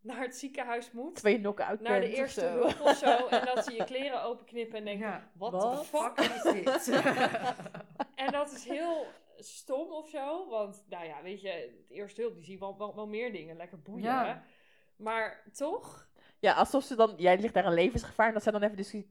naar 0.00 0.20
het 0.20 0.36
ziekenhuis 0.36 0.90
moet. 0.90 1.14
Terwijl 1.14 1.34
je 1.34 1.40
knock-out 1.40 1.80
Naar 1.80 2.00
de 2.00 2.14
eerste 2.14 2.40
zo. 2.40 2.46
hulp 2.46 2.80
of 2.80 2.96
zo. 2.96 3.26
En 3.36 3.44
dat 3.44 3.64
ze 3.64 3.72
je 3.72 3.84
kleren 3.84 4.22
openknippen 4.22 4.78
en 4.78 4.84
denken, 4.84 5.06
ja. 5.06 5.30
wat 5.32 5.60
de 5.60 5.84
fuck? 5.84 6.18
Is 6.18 6.42
dit? 6.52 6.88
En 8.14 8.32
dat 8.32 8.52
is 8.52 8.64
heel 8.64 9.06
stom 9.38 9.92
of 9.92 10.08
zo. 10.08 10.48
Want, 10.48 10.84
nou 10.88 11.04
ja, 11.04 11.22
weet 11.22 11.40
je, 11.40 11.48
het 11.48 11.90
eerste 11.90 12.20
hulp, 12.20 12.34
die 12.34 12.44
zie 12.44 12.52
je 12.52 12.58
wel, 12.58 12.78
wel, 12.78 12.94
wel 12.94 13.06
meer 13.06 13.32
dingen. 13.32 13.56
Lekker 13.56 13.82
boeien. 13.82 14.02
Ja. 14.02 14.44
Maar 14.96 15.42
toch? 15.52 16.08
Ja, 16.38 16.52
alsof 16.52 16.84
ze 16.84 16.94
dan... 16.96 17.14
Jij 17.16 17.38
ligt 17.38 17.54
daar 17.54 17.66
een 17.66 17.74
levensgevaar 17.74 18.26
en 18.26 18.32
dat 18.32 18.42
zij 18.42 18.52
dan 18.52 18.62
even 18.62 18.76
discussie... 18.76 19.10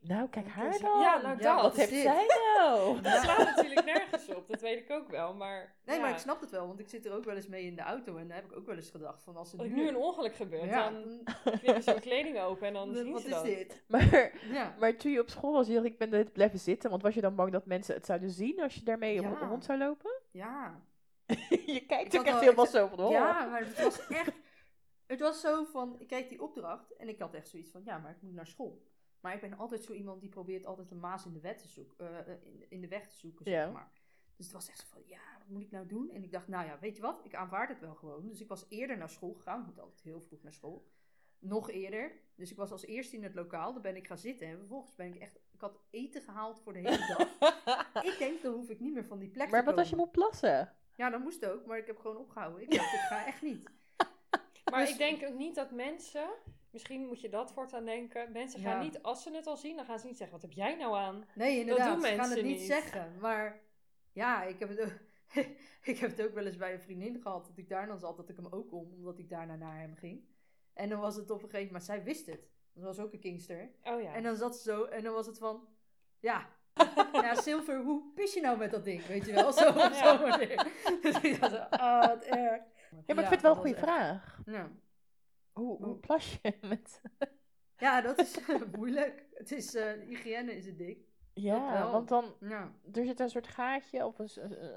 nou, 0.00 0.28
kijk 0.28 0.46
haar 0.48 0.78
dan. 0.78 1.00
Ja, 1.00 1.20
nou 1.22 1.38
Ja, 1.40 1.54
dat. 1.54 1.62
Wat 1.62 1.72
is 1.72 1.78
heeft 1.78 1.90
dit? 1.90 2.02
zij 2.02 2.26
nou? 2.56 3.00
Dat 3.02 3.22
slaat 3.22 3.38
natuurlijk 3.56 3.84
nergens 3.84 4.28
op. 4.34 4.48
Dat 4.48 4.60
weet 4.60 4.78
ik 4.78 4.90
ook 4.90 5.08
wel. 5.10 5.34
Maar, 5.34 5.74
Nee, 5.84 5.96
ja, 5.96 6.02
maar 6.02 6.10
ik 6.10 6.18
snap 6.18 6.40
het 6.40 6.50
wel. 6.50 6.66
Want 6.66 6.80
ik 6.80 6.88
zit 6.88 7.06
er 7.06 7.12
ook 7.12 7.24
wel 7.24 7.34
eens 7.36 7.46
mee 7.48 7.64
in 7.64 7.76
de 7.76 7.82
auto. 7.82 8.16
En 8.16 8.28
daar 8.28 8.36
heb 8.36 8.50
ik 8.50 8.56
ook 8.56 8.66
wel 8.66 8.76
eens 8.76 8.90
gedacht 8.90 9.22
van 9.22 9.36
als 9.36 9.58
Als 9.58 9.68
nu 9.68 9.88
een 9.88 9.96
ongeluk 9.96 10.34
gebeurt, 10.34 10.64
ja, 10.64 10.90
dan 10.90 11.04
knippen 11.60 11.82
ze 11.82 11.90
hun 11.90 12.00
kleding 12.00 12.38
open 12.40 12.66
en 12.66 12.72
dan 12.72 12.94
zien 12.94 13.12
wat 13.12 13.20
ze 13.20 13.26
is 13.28 13.34
dat. 13.34 13.44
dit? 13.44 13.82
Maar, 13.86 14.32
Ja. 14.52 14.74
maar 14.78 14.96
toen 14.96 15.12
je 15.12 15.20
op 15.20 15.28
school 15.30 15.52
was, 15.52 15.66
je 15.66 15.74
dacht, 15.74 15.86
ik 15.86 15.98
ben 15.98 16.12
er 16.12 16.30
blijven 16.30 16.58
zitten. 16.58 16.90
Want 16.90 17.02
was 17.02 17.14
je 17.14 17.20
dan 17.20 17.34
bang 17.34 17.52
dat 17.52 17.66
mensen 17.66 17.94
het 17.94 18.06
zouden 18.06 18.30
zien 18.30 18.60
als 18.62 18.74
je 18.74 18.82
daarmee 18.82 19.20
Ja. 19.20 19.28
rond 19.48 19.64
zou 19.64 19.78
lopen? 19.78 20.10
Ja. 20.30 20.80
je 21.66 21.84
kijkt 21.86 22.16
ook 22.18 22.22
echt 22.24 22.32
wel- 22.32 22.40
helemaal 22.42 22.66
zo 22.66 22.86
van... 22.86 23.10
Ja, 23.10 23.44
maar 23.46 23.60
het 23.64 23.82
was 23.82 24.06
echt... 24.08 24.32
Het 25.06 25.20
was 25.20 25.40
zo 25.40 25.64
van, 25.64 25.96
ik 25.98 26.06
kijk 26.06 26.28
die 26.28 26.42
opdracht 26.42 26.96
en 26.96 27.08
ik 27.08 27.18
had 27.18 27.34
echt 27.34 27.48
zoiets 27.48 27.70
van, 27.70 27.82
ja, 27.84 27.98
maar 27.98 28.10
ik 28.10 28.16
moet 28.22 28.34
naar 28.34 28.46
school. 28.46 28.82
Maar 29.20 29.34
ik 29.34 29.40
ben 29.40 29.56
altijd 29.58 29.82
zo 29.82 29.92
iemand 29.92 30.20
die 30.20 30.28
probeert 30.30 30.66
altijd 30.66 30.90
een 30.90 31.00
maas 31.00 31.26
in 31.26 31.32
de, 31.32 31.40
wet 31.40 31.58
te 31.58 31.68
zoeken, 31.68 32.26
eh, 32.26 32.34
in, 32.44 32.64
in 32.68 32.80
de 32.80 32.88
weg 32.88 33.06
te 33.08 33.16
zoeken, 33.16 33.44
zeg 33.44 33.54
Ja. 33.54 33.70
maar. 33.70 33.90
Dus 34.36 34.46
het 34.46 34.54
was 34.54 34.68
echt 34.68 34.78
zo 34.78 34.86
van, 34.90 35.02
ja, 35.06 35.20
wat 35.38 35.48
moet 35.48 35.62
ik 35.62 35.70
nou 35.70 35.86
doen? 35.86 36.10
En 36.10 36.22
ik 36.22 36.32
dacht, 36.32 36.48
nou 36.48 36.66
ja, 36.66 36.78
weet 36.78 36.96
je 36.96 37.02
wat, 37.02 37.20
ik 37.24 37.34
aanvaard 37.34 37.68
het 37.68 37.80
wel 37.80 37.94
gewoon. 37.94 38.26
Dus 38.28 38.40
ik 38.40 38.48
was 38.48 38.66
eerder 38.68 38.96
naar 38.98 39.08
school 39.10 39.32
gegaan, 39.34 39.60
ik 39.60 39.66
moet 39.66 39.80
altijd 39.80 40.02
heel 40.02 40.20
vroeg 40.20 40.42
naar 40.42 40.52
school. 40.52 40.86
Nog 41.38 41.70
eerder. 41.70 42.12
Dus 42.34 42.50
ik 42.50 42.56
was 42.56 42.70
als 42.70 42.84
eerste 42.84 43.16
in 43.16 43.22
het 43.22 43.34
lokaal, 43.34 43.72
daar 43.72 43.82
ben 43.82 43.96
ik 43.96 44.06
gaan 44.06 44.18
zitten. 44.18 44.46
En 44.46 44.58
vervolgens 44.58 44.94
ben 44.94 45.06
ik 45.06 45.20
echt, 45.20 45.36
ik 45.50 45.60
had 45.60 45.80
eten 45.90 46.22
gehaald 46.22 46.60
voor 46.60 46.72
de 46.72 46.78
hele 46.78 47.06
dag. 47.16 47.54
ik 48.12 48.18
denk, 48.18 48.42
dan 48.42 48.54
hoef 48.54 48.68
ik 48.68 48.80
niet 48.80 48.94
meer 48.94 49.04
van 49.04 49.18
die 49.18 49.28
plek 49.30 49.50
Maar 49.50 49.60
te 49.60 49.66
wat 49.66 49.78
als 49.78 49.90
je 49.90 49.96
moet 49.96 50.10
plassen? 50.12 50.74
Ja, 50.94 51.10
dat 51.10 51.20
moest 51.20 51.46
ook, 51.46 51.66
maar 51.66 51.78
ik 51.78 51.86
heb 51.86 51.98
gewoon 51.98 52.16
opgehouden. 52.16 52.62
Ik 52.62 52.70
dacht, 52.70 52.92
ik 52.92 52.98
ga 53.00 53.26
echt 53.26 53.42
niet. 53.42 53.70
Maar 54.70 54.80
Dus- 54.80 54.90
ik 54.90 54.98
denk 54.98 55.24
ook 55.24 55.38
niet 55.38 55.54
dat 55.54 55.70
mensen, 55.70 56.28
misschien 56.70 57.06
moet 57.06 57.20
je 57.20 57.28
dat 57.28 57.52
voortaan 57.52 57.84
denken, 57.84 58.32
mensen 58.32 58.60
gaan 58.60 58.72
Ja. 58.72 58.82
niet, 58.82 59.02
als 59.02 59.22
ze 59.22 59.30
het 59.36 59.46
al 59.46 59.56
zien, 59.56 59.76
dan 59.76 59.84
gaan 59.84 59.98
ze 59.98 60.06
niet 60.06 60.16
zeggen, 60.16 60.40
wat 60.40 60.48
heb 60.48 60.56
jij 60.58 60.76
nou 60.76 60.96
aan? 60.96 61.24
Nee, 61.34 61.58
inderdaad. 61.60 61.92
doen 61.92 62.00
ze 62.02 62.06
gaan 62.08 62.16
mensen 62.16 62.36
het 62.36 62.46
niet, 62.46 62.56
niet. 62.58 62.66
zeggen. 62.66 63.12
Maar 63.20 63.60
ja, 64.12 64.42
ik 64.42 64.58
heb, 64.58 64.68
het 64.68 64.80
ook, 64.80 64.92
ik 65.92 65.98
heb 65.98 66.10
het 66.10 66.22
ook 66.22 66.34
wel 66.34 66.46
eens 66.46 66.56
bij 66.56 66.72
een 66.72 66.80
vriendin 66.80 67.20
gehad. 67.20 67.46
Dat 67.46 67.58
ik 67.58 67.68
daar 67.68 67.86
dan 67.86 67.98
zat, 67.98 68.16
dat 68.16 68.28
ik 68.28 68.36
hem 68.36 68.46
ook 68.46 68.72
om. 68.72 68.92
Omdat 68.92 69.18
ik 69.18 69.28
daarna 69.28 69.56
naar 69.56 69.78
hem 69.80 69.94
ging. 69.94 70.24
En 70.74 70.88
dan 70.88 71.00
was 71.00 71.16
het 71.16 71.30
op 71.30 71.42
een 71.42 71.48
gegeven 71.48 71.66
moment, 71.66 71.84
zij 71.84 72.02
wist 72.02 72.26
het. 72.26 72.48
Dat 72.72 72.84
was 72.84 72.98
ook 72.98 73.12
een 73.12 73.20
kingster. 73.20 73.70
Oh 73.84 74.02
ja. 74.02 74.14
En 74.14 74.22
dan 74.22 74.36
zat 74.36 74.56
ze 74.56 74.62
zo, 74.62 74.84
en 74.84 75.02
dan 75.04 75.12
was 75.14 75.26
het 75.26 75.38
van, 75.38 75.68
ja. 76.20 76.48
Ja, 77.12 77.34
Silver, 77.34 77.82
hoe 77.82 78.02
pis 78.14 78.34
je 78.34 78.40
nou 78.40 78.58
met 78.58 78.70
dat 78.70 78.84
ding? 78.84 79.06
Weet 79.06 79.26
je 79.26 79.32
wel? 79.32 79.52
Zo 79.52 79.64
Ja. 79.78 80.20
manier. 80.20 80.66
Dus 81.02 81.20
ik 81.20 81.40
dacht, 81.40 81.52
zo, 81.52 81.58
ah, 81.58 82.06
wat 82.06 82.24
erg. 82.24 82.62
Ja, 83.06 83.14
maar 83.14 83.24
ik 83.24 83.28
vind 83.28 83.30
het 83.30 83.40
wel 83.40 83.50
een 83.50 83.56
dat 83.56 83.66
goede 83.66 83.76
vraag. 83.80 84.40
Ja. 84.46 84.70
Hoe, 85.58 85.76
hoe 85.76 85.86
Hoe- 85.86 85.96
plas 85.96 86.38
je 86.42 86.54
met... 86.60 87.00
ja, 87.86 88.00
dat 88.00 88.18
is 88.18 88.38
moeilijk. 88.76 89.24
Het 89.34 89.52
is, 89.52 89.74
eh, 89.74 89.92
hygiëne 90.06 90.56
is 90.56 90.66
het 90.66 90.78
ding. 90.78 91.06
Ja, 91.34 91.90
want 91.90 92.08
dan... 92.08 92.34
Ja, 92.40 92.72
Er 92.92 93.04
zit 93.04 93.20
een 93.20 93.30
soort 93.30 93.48
gaatje 93.48 94.06
of 94.06 94.18
een, 94.18 94.28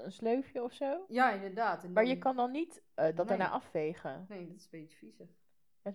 een, 0.04 0.12
sleufje 0.12 0.62
of 0.62 0.72
zo. 0.72 1.04
ja 1.08 1.30
inderdaad. 1.30 1.88
Maar 1.88 2.06
je 2.06 2.18
kan 2.18 2.36
dan 2.36 2.50
niet 2.50 2.82
eh, 2.94 3.04
dat 3.04 3.16
Nee. 3.16 3.26
daarna 3.26 3.48
afvegen. 3.50 4.26
Nee, 4.28 4.46
dat 4.46 4.56
is 4.56 4.62
een 4.64 4.68
beetje 4.80 4.96
viezig. 4.96 5.28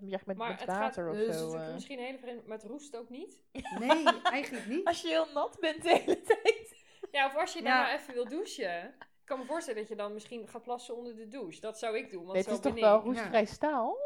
Je 0.00 0.12
echt 0.12 0.26
met, 0.26 0.36
maar 0.36 0.50
met 0.50 0.60
het 0.60 0.68
water 0.68 1.04
gaat, 1.04 1.12
of 1.12 1.18
dus 1.18 1.38
zo. 1.38 1.52
het 1.52 1.60
is 1.60 1.66
eh. 1.66 1.72
misschien 1.74 1.98
heel 1.98 2.18
vreemd, 2.18 2.46
met 2.46 2.62
roest 2.64 2.96
ook 2.96 3.08
niet. 3.08 3.42
Nee, 3.78 4.04
eigenlijk 4.22 4.66
niet. 4.66 4.84
Als 4.86 5.00
je 5.02 5.08
heel 5.08 5.26
nat 5.34 5.56
bent 5.60 5.82
de 5.82 5.88
hele 6.04 6.20
tijd. 6.22 6.84
Ja, 7.10 7.26
of 7.26 7.36
als 7.36 7.52
je 7.52 7.62
Ja. 7.62 7.64
daarna 7.64 7.94
even 8.00 8.14
wil 8.14 8.28
douchen. 8.28 8.84
Ik 8.98 9.34
kan 9.34 9.38
me 9.38 9.44
voorstellen 9.44 9.80
dat 9.80 9.88
je 9.88 9.96
dan 9.96 10.12
misschien 10.12 10.48
gaat 10.48 10.62
plassen 10.62 10.96
onder 10.96 11.16
de 11.16 11.28
douche. 11.28 11.60
Dat 11.60 11.78
zou 11.78 11.96
ik 11.96 12.10
doen, 12.10 12.20
want 12.24 12.32
Nee, 12.32 12.42
het 12.42 12.50
zo 12.50 12.54
is 12.68 12.74
toch 12.74 12.80
wel 12.80 13.00
roestvrij 13.00 13.44
staal? 13.44 13.96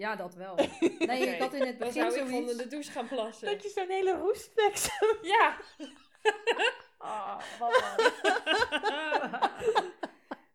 Ja, 0.00 0.16
dat 0.16 0.34
wel. 0.34 0.54
Nee, 0.98 1.26
ik 1.26 1.40
had 1.40 1.52
in 1.54 1.66
het 1.66 1.78
Dan 1.78 1.88
begin 1.88 1.92
zou 1.92 2.06
ik 2.06 2.18
zoiets... 2.18 2.32
onder 2.38 2.56
de 2.56 2.66
douche 2.66 2.90
gaan 2.90 3.08
plassen. 3.08 3.46
Dat 3.46 3.62
je 3.62 3.68
zo'n 3.68 3.88
hele 3.88 4.12
roestplek 4.12 4.76
zo... 4.76 4.90
Ja. 5.34 5.56
Ah, 6.98 7.40
mama. 7.60 7.96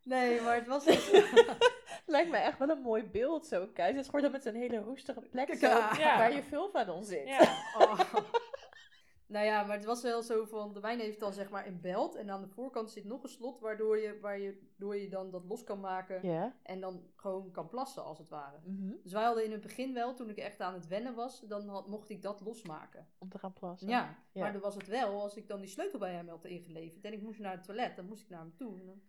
nee, 0.04 0.42
maar 0.42 0.56
het 0.56 0.68
was 0.68 0.84
dus... 0.86 1.12
Lijkt 2.06 2.30
me 2.30 2.38
echt 2.38 2.58
wel 2.58 2.70
een 2.70 2.82
mooi 2.82 3.04
beeld 3.04 3.46
zo. 3.48 3.68
Kijk, 3.74 3.90
het 3.92 4.00
is 4.00 4.06
gewoon 4.06 4.22
dan 4.22 4.32
met 4.32 4.44
zo'n 4.44 4.54
hele 4.54 4.78
roestige 4.80 5.22
plek 5.22 5.56
zo, 5.56 5.68
Ja. 5.68 5.92
Ja. 5.98 6.18
waar 6.18 6.34
je 6.34 6.44
vulva 6.44 6.84
dan 6.84 7.04
zit. 7.04 7.28
ja. 7.28 7.40
Oh. 7.78 8.00
Nou 9.28 9.46
ja, 9.46 9.64
maar 9.64 9.76
het 9.76 9.86
was 9.86 10.02
wel 10.02 10.22
zo 10.24 10.46
van... 10.46 10.74
De 10.74 10.80
wijn 10.80 11.00
heeft 11.00 11.20
dan 11.20 11.34
zeg 11.34 11.50
maar 11.50 11.68
een 11.68 11.82
belt. 11.82 12.16
En 12.16 12.30
aan 12.30 12.42
de 12.42 12.48
voorkant 12.48 12.92
zit 12.92 13.06
nog 13.06 13.24
een 13.24 13.30
slot... 13.30 13.60
Waardoor 13.60 13.98
je, 13.98 14.20
waar 14.22 14.40
je, 14.40 14.68
door 14.78 14.96
je 14.96 15.10
dan 15.10 15.32
dat 15.32 15.46
los 15.46 15.64
kan 15.64 15.80
maken. 15.80 16.28
En 16.64 16.80
dan 16.80 17.04
gewoon 17.16 17.52
kan 17.52 17.68
plassen, 17.68 18.04
als 18.04 18.18
het 18.18 18.30
ware. 18.30 18.58
mhm, 18.64 18.94
Dus 19.04 19.12
wij 19.12 19.24
hadden 19.24 19.46
in 19.46 19.52
het 19.52 19.62
begin 19.62 19.94
wel, 19.94 20.14
toen 20.14 20.30
ik 20.30 20.38
echt 20.38 20.60
aan 20.62 20.74
het 20.74 20.88
wennen 20.88 21.16
was... 21.16 21.40
Dan 21.40 21.68
had, 21.68 21.88
mocht 21.88 22.10
ik 22.10 22.22
dat 22.22 22.42
losmaken. 22.42 23.08
Om 23.18 23.30
te 23.30 23.40
gaan 23.40 23.54
plassen. 23.54 23.88
Ja, 23.88 24.18
Ja. 24.32 24.42
maar 24.42 24.52
dan 24.52 24.62
was 24.62 24.76
het 24.76 24.88
wel, 24.88 25.22
als 25.22 25.36
ik 25.36 25.48
dan 25.48 25.60
die 25.60 25.70
sleutel 25.70 26.00
bij 26.00 26.14
hem 26.14 26.30
had 26.30 26.46
ingeleverd 26.46 27.06
en 27.06 27.14
ik 27.14 27.22
moest 27.22 27.40
naar 27.40 27.52
het 27.56 27.64
toilet, 27.64 27.96
dan 27.96 28.06
moest 28.06 28.22
ik 28.24 28.30
naar 28.30 28.40
hem 28.40 28.56
toe. 28.56 28.80
En 28.80 28.86
dan, 28.86 29.02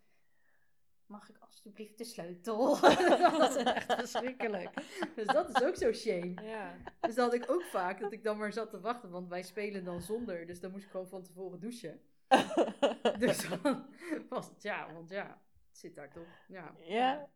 Mag 1.07 1.29
ik 1.29 1.37
alsjeblieft 1.39 1.97
de 1.97 2.03
sleutel? 2.03 2.79
dat 2.81 3.37
was 3.37 3.55
echt 3.55 3.93
verschrikkelijk. 3.93 4.69
Dus 5.15 5.25
dat 5.25 5.49
is 5.49 5.63
ook 5.63 5.75
zo 5.75 5.93
shame. 5.93 6.33
ja. 6.41 6.75
Dus 6.99 7.15
dat 7.15 7.31
had 7.31 7.33
ik 7.33 7.51
ook 7.51 7.63
vaak, 7.63 7.99
dat 7.99 8.11
ik 8.11 8.23
dan 8.23 8.37
maar 8.37 8.53
zat 8.53 8.69
te 8.69 8.79
wachten, 8.79 9.09
want 9.09 9.29
wij 9.29 9.43
spelen 9.43 9.83
dan 9.83 10.01
zonder. 10.01 10.45
Dus 10.45 10.59
dan 10.59 10.71
moest 10.71 10.85
ik 10.85 10.91
gewoon 10.91 11.07
van 11.07 11.23
tevoren 11.23 11.59
douchen. 11.59 12.01
Dus 13.19 13.49
dan 13.49 13.85
was 14.29 14.49
het 14.49 14.61
ja, 14.61 14.93
want 14.93 15.09
ja, 15.09 15.41
het 15.67 15.77
zit 15.77 15.95
daar 15.95 16.11
toch. 16.11 16.27
Ja, 16.47 16.73
Ja. 16.81 17.29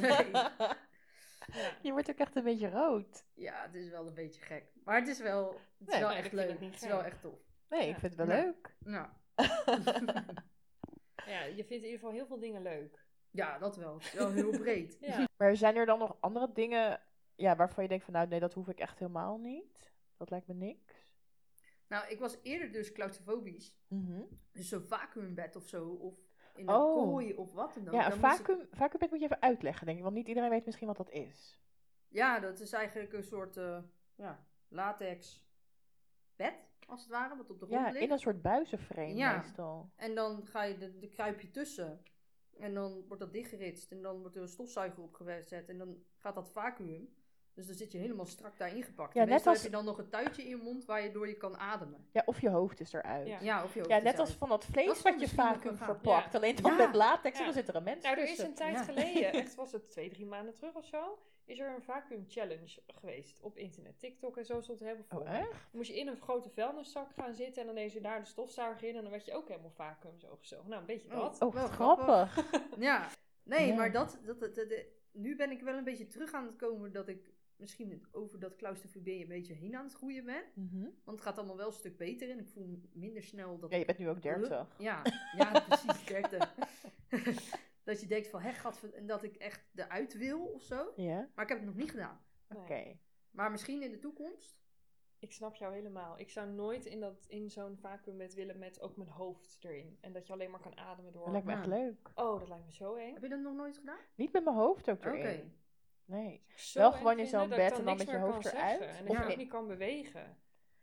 Nee. 0.00 0.30
Je 1.82 1.90
wordt 1.92 2.10
ook 2.10 2.18
echt 2.18 2.36
een 2.36 2.44
beetje 2.44 2.70
rood. 2.70 3.24
ja 3.34 3.62
het 3.62 3.74
is 3.74 3.88
wel 3.88 4.06
een 4.06 4.14
beetje 4.14 4.40
gek. 4.42 4.64
Maar 4.84 4.98
het 4.98 5.08
is 5.08 5.18
wel, 5.20 5.48
het 5.78 5.88
is 5.88 5.94
Nee, 5.94 6.00
wel 6.02 6.10
echt 6.12 6.32
leuk. 6.32 6.60
het 6.60 6.74
is 6.82 6.88
wel 6.88 7.04
echt 7.04 7.20
tof. 7.20 7.38
Nee, 7.68 7.88
ik 7.88 7.98
vind 7.98 8.16
het 8.16 8.26
wel 8.26 8.36
leuk. 8.36 8.76
Nou, 8.78 9.08
ja, 11.26 11.42
je 11.44 11.54
vindt 11.64 11.70
in 11.70 11.74
ieder 11.84 11.98
geval 11.98 12.10
heel 12.12 12.26
veel 12.26 12.38
dingen 12.38 12.62
leuk. 12.62 13.05
Ja, 13.36 13.58
dat 13.58 13.76
wel. 13.76 13.94
Het 13.94 14.02
is 14.04 14.12
wel 14.12 14.30
heel 14.32 14.50
breed. 14.50 14.96
Ja. 15.00 15.26
Maar 15.36 15.56
zijn 15.56 15.76
er 15.76 15.86
dan 15.86 15.98
nog 15.98 16.16
andere 16.20 16.52
dingen 16.52 17.00
ja, 17.34 17.56
waarvan 17.56 17.82
je 17.82 17.88
denkt 17.88 18.04
van 18.04 18.14
nou 18.14 18.28
nee, 18.28 18.40
dat 18.40 18.54
hoef 18.54 18.68
ik 18.68 18.78
echt 18.80 18.98
helemaal 18.98 19.38
niet? 19.38 19.92
Dat 20.16 20.30
lijkt 20.30 20.46
me 20.46 20.54
niks. 20.54 21.14
Nou, 21.88 22.08
ik 22.08 22.18
was 22.18 22.38
eerder 22.42 22.72
dus 22.72 22.92
claustrofobisch. 22.92 23.76
Mhm. 23.88 24.22
Dus 24.52 24.68
zo'n 24.68 24.82
vacuümbed 24.86 25.56
of 25.56 25.66
zo. 25.68 25.88
Of 25.88 26.14
in 26.54 26.68
een 26.68 26.74
Oh. 26.74 26.94
kooi 27.10 27.34
of 27.34 27.52
wat 27.52 27.74
dan 27.74 27.88
ook. 27.88 27.94
Ja, 27.94 28.06
een 28.06 28.12
ik- 28.12 28.68
vacuümbed 28.70 29.10
moet 29.10 29.18
je 29.20 29.24
even 29.24 29.42
uitleggen, 29.42 29.86
denk 29.86 29.98
ik. 29.98 30.04
Want 30.04 30.16
niet 30.16 30.28
iedereen 30.28 30.50
weet 30.50 30.64
misschien 30.64 30.86
wat 30.86 30.96
dat 30.96 31.10
is. 31.10 31.58
Ja, 32.08 32.40
dat 32.40 32.60
is 32.60 32.72
eigenlijk 32.72 33.12
een 33.12 33.22
soort 33.24 33.56
eh, 33.56 33.78
ja, 34.14 34.46
latex 34.68 35.44
bed, 36.36 36.54
als 36.86 37.00
het 37.00 37.10
ware, 37.10 37.36
wat 37.36 37.50
op 37.50 37.58
de 37.60 37.66
grond 37.66 37.80
Ja, 37.80 37.90
ligt. 37.90 38.04
in 38.04 38.10
een 38.10 38.18
soort 38.18 38.42
buizenframe 38.42 39.14
Ja. 39.14 39.36
meestal. 39.36 39.90
En 39.96 40.14
dan 40.14 40.46
ga 40.46 40.62
je 40.62 40.76
de, 40.78 40.98
de 40.98 41.08
kruip 41.08 41.40
je 41.40 41.50
tussen. 41.50 42.02
En 42.60 42.74
dan 42.74 43.04
wordt 43.06 43.22
dat 43.22 43.32
dichtgeritst. 43.32 43.90
En 43.92 44.02
dan 44.02 44.20
wordt 44.20 44.36
er 44.36 44.42
een 44.42 44.48
stofzuiger 44.48 45.02
op 45.02 45.14
gezet. 45.14 45.68
En 45.68 45.78
dan 45.78 46.02
gaat 46.18 46.34
dat 46.34 46.50
vacuüm. 46.50 47.14
Dus 47.54 47.66
dan 47.66 47.74
zit 47.76 47.92
je 47.92 47.98
helemaal 47.98 48.26
strak 48.26 48.58
daarin 48.58 48.82
gepakt. 48.82 49.14
Ja, 49.14 49.22
Ja, 49.22 49.28
net 49.28 49.46
als- 49.46 49.56
heb 49.56 49.66
je 49.66 49.76
dan 49.76 49.84
nog 49.84 49.98
een 49.98 50.08
tuitje 50.08 50.42
in 50.42 50.48
je 50.48 50.56
mond 50.56 50.84
waardoor 50.84 51.28
je 51.28 51.36
kan 51.36 51.56
ademen. 51.58 52.06
Ja, 52.12 52.22
of 52.26 52.40
je 52.40 52.48
hoofd 52.50 52.80
is 52.80 52.92
eruit. 52.92 53.26
Ja. 53.26 53.32
Ja, 53.38 53.44
Ja, 53.44 53.64
of 53.64 53.74
je 53.74 53.80
hoofd 53.80 53.92
is 53.92 54.02
net 54.02 54.18
als 54.18 54.28
uit. 54.28 54.38
van 54.38 54.48
dat 54.48 54.64
vlees 54.64 55.02
wat 55.02 55.20
je 55.20 55.28
vacuüm 55.28 55.76
verpakt. 55.76 56.32
Ja. 56.32 56.38
Alleen 56.38 56.56
dan 56.56 56.70
Ja. 56.76 56.86
met 56.86 56.94
latex 56.94 57.34
en 57.38 57.40
Ja. 57.40 57.44
dan 57.52 57.54
zit 57.58 57.68
er 57.68 57.76
een 57.76 57.82
mens 57.82 58.04
Nou, 58.04 58.16
er 58.18 58.28
is 58.28 58.38
een 58.38 58.54
tijd 58.54 58.74
Ja. 58.76 58.82
geleden, 58.84 59.32
echt 59.42 59.54
was 59.54 59.72
het 59.72 59.90
twee, 59.90 60.08
drie 60.10 60.26
maanden 60.26 60.54
terug 60.54 60.74
of 60.74 60.84
zo, 60.86 61.18
is 61.46 61.58
er 61.58 61.74
een 61.74 61.82
vacuüm 61.82 62.24
challenge 62.28 62.82
geweest 62.86 63.40
op 63.40 63.56
internet. 63.58 63.98
TikTok 63.98 64.36
en 64.36 64.44
zo 64.44 64.60
stond 64.60 64.80
er 64.80 64.86
helemaal 64.86 65.06
vol. 65.08 65.20
Oh, 65.20 65.34
echt? 65.38 65.50
Dan 65.50 65.58
moest 65.70 65.90
je 65.90 65.98
in 65.98 66.06
een 66.08 66.20
grote 66.20 66.50
vuilniszak 66.50 67.12
gaan 67.14 67.34
zitten 67.34 67.60
en 67.60 67.66
dan 67.66 67.74
deed 67.76 67.92
je 67.92 68.00
daar 68.00 68.20
de 68.20 68.26
stofzuiger 68.26 68.88
in 68.88 68.96
en 68.96 69.02
dan 69.02 69.10
werd 69.10 69.24
je 69.24 69.34
ook 69.34 69.48
helemaal 69.48 69.70
vacuüm 69.70 70.18
zo 70.18 70.36
gezogen. 70.36 70.68
Nou, 70.68 70.80
een 70.80 70.86
beetje 70.86 71.08
Oh. 71.08 71.14
dat. 71.20 71.42
Oh, 71.42 71.54
wat 71.54 71.70
grappig. 71.70 72.50
Ja, 72.78 73.08
nee, 73.42 73.66
Ja. 73.66 73.74
maar 73.74 73.92
dat, 73.92 74.18
dat, 74.24 74.40
dat, 74.40 74.54
dat- 74.54 74.68
dat- 74.70 74.84
nu 75.12 75.36
ben 75.36 75.50
ik 75.50 75.60
wel 75.60 75.74
een 75.76 75.84
beetje 75.84 76.06
terug 76.06 76.32
aan 76.32 76.46
het 76.46 76.56
komen 76.56 76.92
dat 76.92 77.08
ik 77.08 77.34
misschien 77.56 78.06
over 78.12 78.38
dat 78.40 78.56
claustrofobie 78.56 79.22
een 79.22 79.28
beetje 79.28 79.52
heen 79.54 79.76
aan 79.76 79.84
het 79.84 79.94
groeien 79.94 80.24
ben. 80.24 80.42
Mhm. 80.54 80.82
Want 80.82 81.18
het 81.18 81.20
gaat 81.20 81.38
allemaal 81.38 81.56
wel 81.56 81.66
een 81.66 81.72
stuk 81.72 81.96
beter 81.96 82.30
en 82.30 82.38
ik 82.38 82.48
voel 82.48 82.80
minder 82.92 83.22
snel 83.22 83.58
dat... 83.58 83.70
Ja, 83.70 83.76
je 83.76 83.84
bent 83.84 83.98
nu 83.98 84.08
ook 84.08 84.22
30. 84.22 84.74
Ja, 84.78 85.02
ja 85.36 85.60
precies, 85.68 86.04
30. 86.04 86.54
dat 87.86 88.00
je 88.00 88.06
denkt 88.06 88.28
van, 88.28 88.40
hè, 88.40 88.52
gadver- 88.52 88.94
en 88.94 89.06
dat 89.06 89.22
ik 89.22 89.36
echt 89.36 89.64
eruit 89.74 90.16
wil 90.16 90.40
of 90.46 90.62
zo. 90.62 90.92
Ja, 90.96 91.28
Maar 91.34 91.44
ik 91.44 91.48
heb 91.50 91.58
het 91.58 91.66
nog 91.66 91.76
niet 91.76 91.90
gedaan. 91.90 92.20
oké. 92.54 92.98
Maar 93.30 93.50
misschien 93.50 93.82
in 93.82 93.90
de 93.90 93.98
toekomst. 93.98 94.64
Ik 95.18 95.32
snap 95.32 95.54
jou 95.54 95.74
helemaal. 95.74 96.18
Ik 96.18 96.30
zou 96.30 96.48
nooit 96.48 96.86
in, 96.86 97.00
dat, 97.00 97.24
in 97.28 97.50
zo'n 97.50 97.76
vacuümbed 97.76 98.34
willen 98.34 98.58
met 98.58 98.80
ook 98.80 98.96
mijn 98.96 99.08
hoofd 99.10 99.64
erin. 99.64 99.98
En 100.00 100.12
dat 100.12 100.26
je 100.26 100.32
alleen 100.32 100.50
maar 100.50 100.60
kan 100.60 100.76
ademen 100.78 101.12
door. 101.12 101.22
Dat 101.24 101.32
lijkt 101.32 101.46
me 101.46 101.52
echt 101.52 101.66
leuk. 101.66 102.10
Oh, 102.14 102.38
dat 102.38 102.48
lijkt 102.48 102.64
me 102.66 102.72
zo 102.72 102.94
eng. 102.94 103.12
Heb 103.12 103.22
je 103.22 103.28
dat 103.28 103.40
nog 103.40 103.54
nooit 103.54 103.76
gedaan? 103.76 103.98
Niet 104.14 104.32
met 104.32 104.44
mijn 104.44 104.56
hoofd 104.56 104.90
ook 104.90 104.96
Oké. 104.98 105.10
erin. 105.10 105.56
Nee. 106.04 106.44
Zo 106.54 106.78
Wel 106.78 106.92
gewoon 106.92 107.18
in 107.18 107.26
zo'n 107.26 107.48
bed 107.48 107.78
en 107.78 107.84
dan 107.84 107.96
met 107.96 108.10
je 108.10 108.16
hoofd 108.18 108.44
eruit. 108.46 108.80
En 108.80 109.04
dat 109.06 109.16
Of 109.16 109.24
je 109.24 109.30
ook 109.30 109.36
niet 109.36 109.48
kan 109.48 109.66
bewegen. 109.66 110.38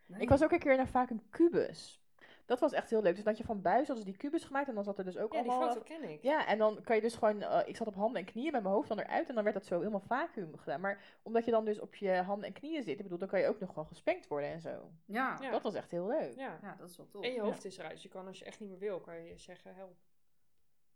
Nee. 0.07 0.21
Ik 0.21 0.29
was 0.29 0.43
ook 0.43 0.51
een 0.51 0.59
keer 0.59 0.77
naar 0.77 0.87
vaak 0.87 1.09
een 1.09 1.29
kubus. 1.29 2.02
Dat 2.45 2.59
was 2.59 2.71
echt 2.71 2.89
heel 2.89 3.01
leuk. 3.01 3.15
Dus 3.15 3.23
dat 3.23 3.37
je 3.37 3.43
van 3.43 3.61
buis 3.61 3.87
hadden 3.87 3.97
ze 4.05 4.11
die 4.11 4.17
kubus 4.19 4.43
gemaakt 4.43 4.67
en 4.67 4.75
dan 4.75 4.83
zat 4.83 4.97
er 4.97 5.03
dus 5.03 5.17
ook 5.17 5.33
Ja, 5.33 5.41
die 5.41 5.51
allemaal... 5.51 5.69
foto 5.73 5.83
ken 5.83 6.09
ik. 6.09 6.23
Ja, 6.23 6.47
en 6.47 6.57
dan 6.57 6.81
kan 6.83 6.95
je 6.95 7.01
dus 7.01 7.15
gewoon... 7.15 7.41
eh, 7.41 7.67
ik 7.67 7.75
zat 7.75 7.87
op 7.87 7.95
handen 7.95 8.19
en 8.21 8.25
knieën 8.27 8.51
met 8.51 8.61
mijn 8.63 8.73
hoofd 8.75 8.87
dan 8.87 8.99
eruit 8.99 9.29
en 9.29 9.35
dan 9.35 9.43
werd 9.43 9.55
dat 9.55 9.65
zo 9.65 9.77
helemaal 9.77 10.03
vacuüm 10.07 10.57
gedaan. 10.57 10.81
Maar 10.81 11.01
omdat 11.21 11.45
je 11.45 11.51
dan 11.51 11.65
dus 11.65 11.79
op 11.79 11.95
je 11.95 12.11
handen 12.11 12.47
en 12.47 12.53
knieën 12.53 12.83
zit, 12.83 12.97
ik 12.97 13.03
bedoel, 13.03 13.17
dan 13.17 13.27
kan 13.27 13.39
je 13.39 13.47
ook 13.47 13.59
nog 13.59 13.69
gewoon 13.69 13.87
gespenkt 13.87 14.27
worden 14.27 14.49
en 14.49 14.61
zo. 14.61 14.69
Ja. 14.69 14.91
Ja. 15.05 15.37
Ja. 15.41 15.51
Dat 15.51 15.61
was 15.63 15.73
echt 15.73 15.91
heel 15.91 16.07
leuk. 16.07 16.35
Ja. 16.35 16.75
dat 16.79 16.89
is 16.89 16.97
wel 16.97 17.07
tof. 17.07 17.23
En 17.23 17.31
je 17.33 17.41
hoofd 17.41 17.65
is 17.65 17.77
eruit. 17.77 17.93
Dus 17.93 18.03
je 18.03 18.09
kan 18.09 18.27
als 18.27 18.39
je 18.39 18.45
echt 18.45 18.59
niet 18.59 18.69
meer 18.69 18.79
wil, 18.79 18.99
kan 18.99 19.23
je 19.23 19.37
zeggen 19.37 19.75
help. 19.75 19.95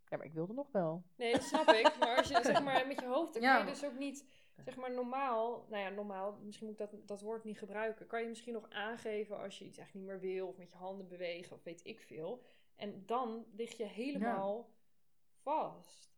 Ja, 0.08 0.16
maar 0.16 0.26
ik 0.26 0.32
wilde 0.32 0.52
nog 0.52 0.68
wel. 0.72 1.02
Nee, 1.16 1.32
dat 1.32 1.42
snap 1.42 1.68
ik. 1.68 1.96
Maar 1.98 2.16
als 2.16 2.28
je 2.28 2.40
zeg 2.52 2.62
maar 2.62 2.86
met 2.86 3.00
je 3.00 3.06
hoofd, 3.06 3.32
dan 3.32 3.42
Ja. 3.42 3.56
kan 3.56 3.66
je 3.66 3.72
dus 3.72 3.84
ook 3.84 3.98
niet, 3.98 4.24
zeg 4.62 4.76
maar 4.76 4.92
normaal, 4.92 5.66
nou 5.68 5.82
ja, 5.82 5.88
normaal, 5.88 6.38
misschien 6.42 6.66
moet 6.66 6.80
ik 6.80 6.90
dat, 6.90 7.08
dat 7.08 7.20
woord 7.20 7.44
niet 7.44 7.58
gebruiken. 7.58 8.06
Kan 8.06 8.22
je 8.22 8.28
misschien 8.28 8.52
nog 8.52 8.70
aangeven 8.70 9.38
als 9.38 9.58
je 9.58 9.64
iets 9.64 9.78
echt 9.78 9.94
niet 9.94 10.04
meer 10.04 10.20
wil, 10.20 10.46
of 10.46 10.56
met 10.56 10.70
je 10.70 10.76
handen 10.76 11.08
bewegen, 11.08 11.56
of 11.56 11.62
weet 11.62 11.84
ik 11.84 12.00
veel. 12.00 12.42
En 12.76 13.02
dan 13.06 13.46
lig 13.52 13.76
je 13.76 13.84
helemaal 13.84 14.70
vast. 15.42 16.16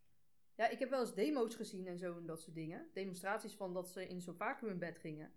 Ja, 0.55 0.68
ik 0.68 0.79
heb 0.79 0.90
wel 0.90 1.00
eens 1.00 1.14
demo's 1.14 1.55
gezien 1.55 1.87
en 1.87 1.98
zo 1.98 2.16
en 2.16 2.26
dat 2.26 2.40
soort 2.40 2.55
dingen. 2.55 2.88
Demonstraties 2.92 3.55
van 3.55 3.74
dat 3.74 3.88
ze 3.88 4.09
in 4.09 4.20
zo'n 4.20 4.35
vacuümbed 4.35 4.98
gingen. 4.98 5.33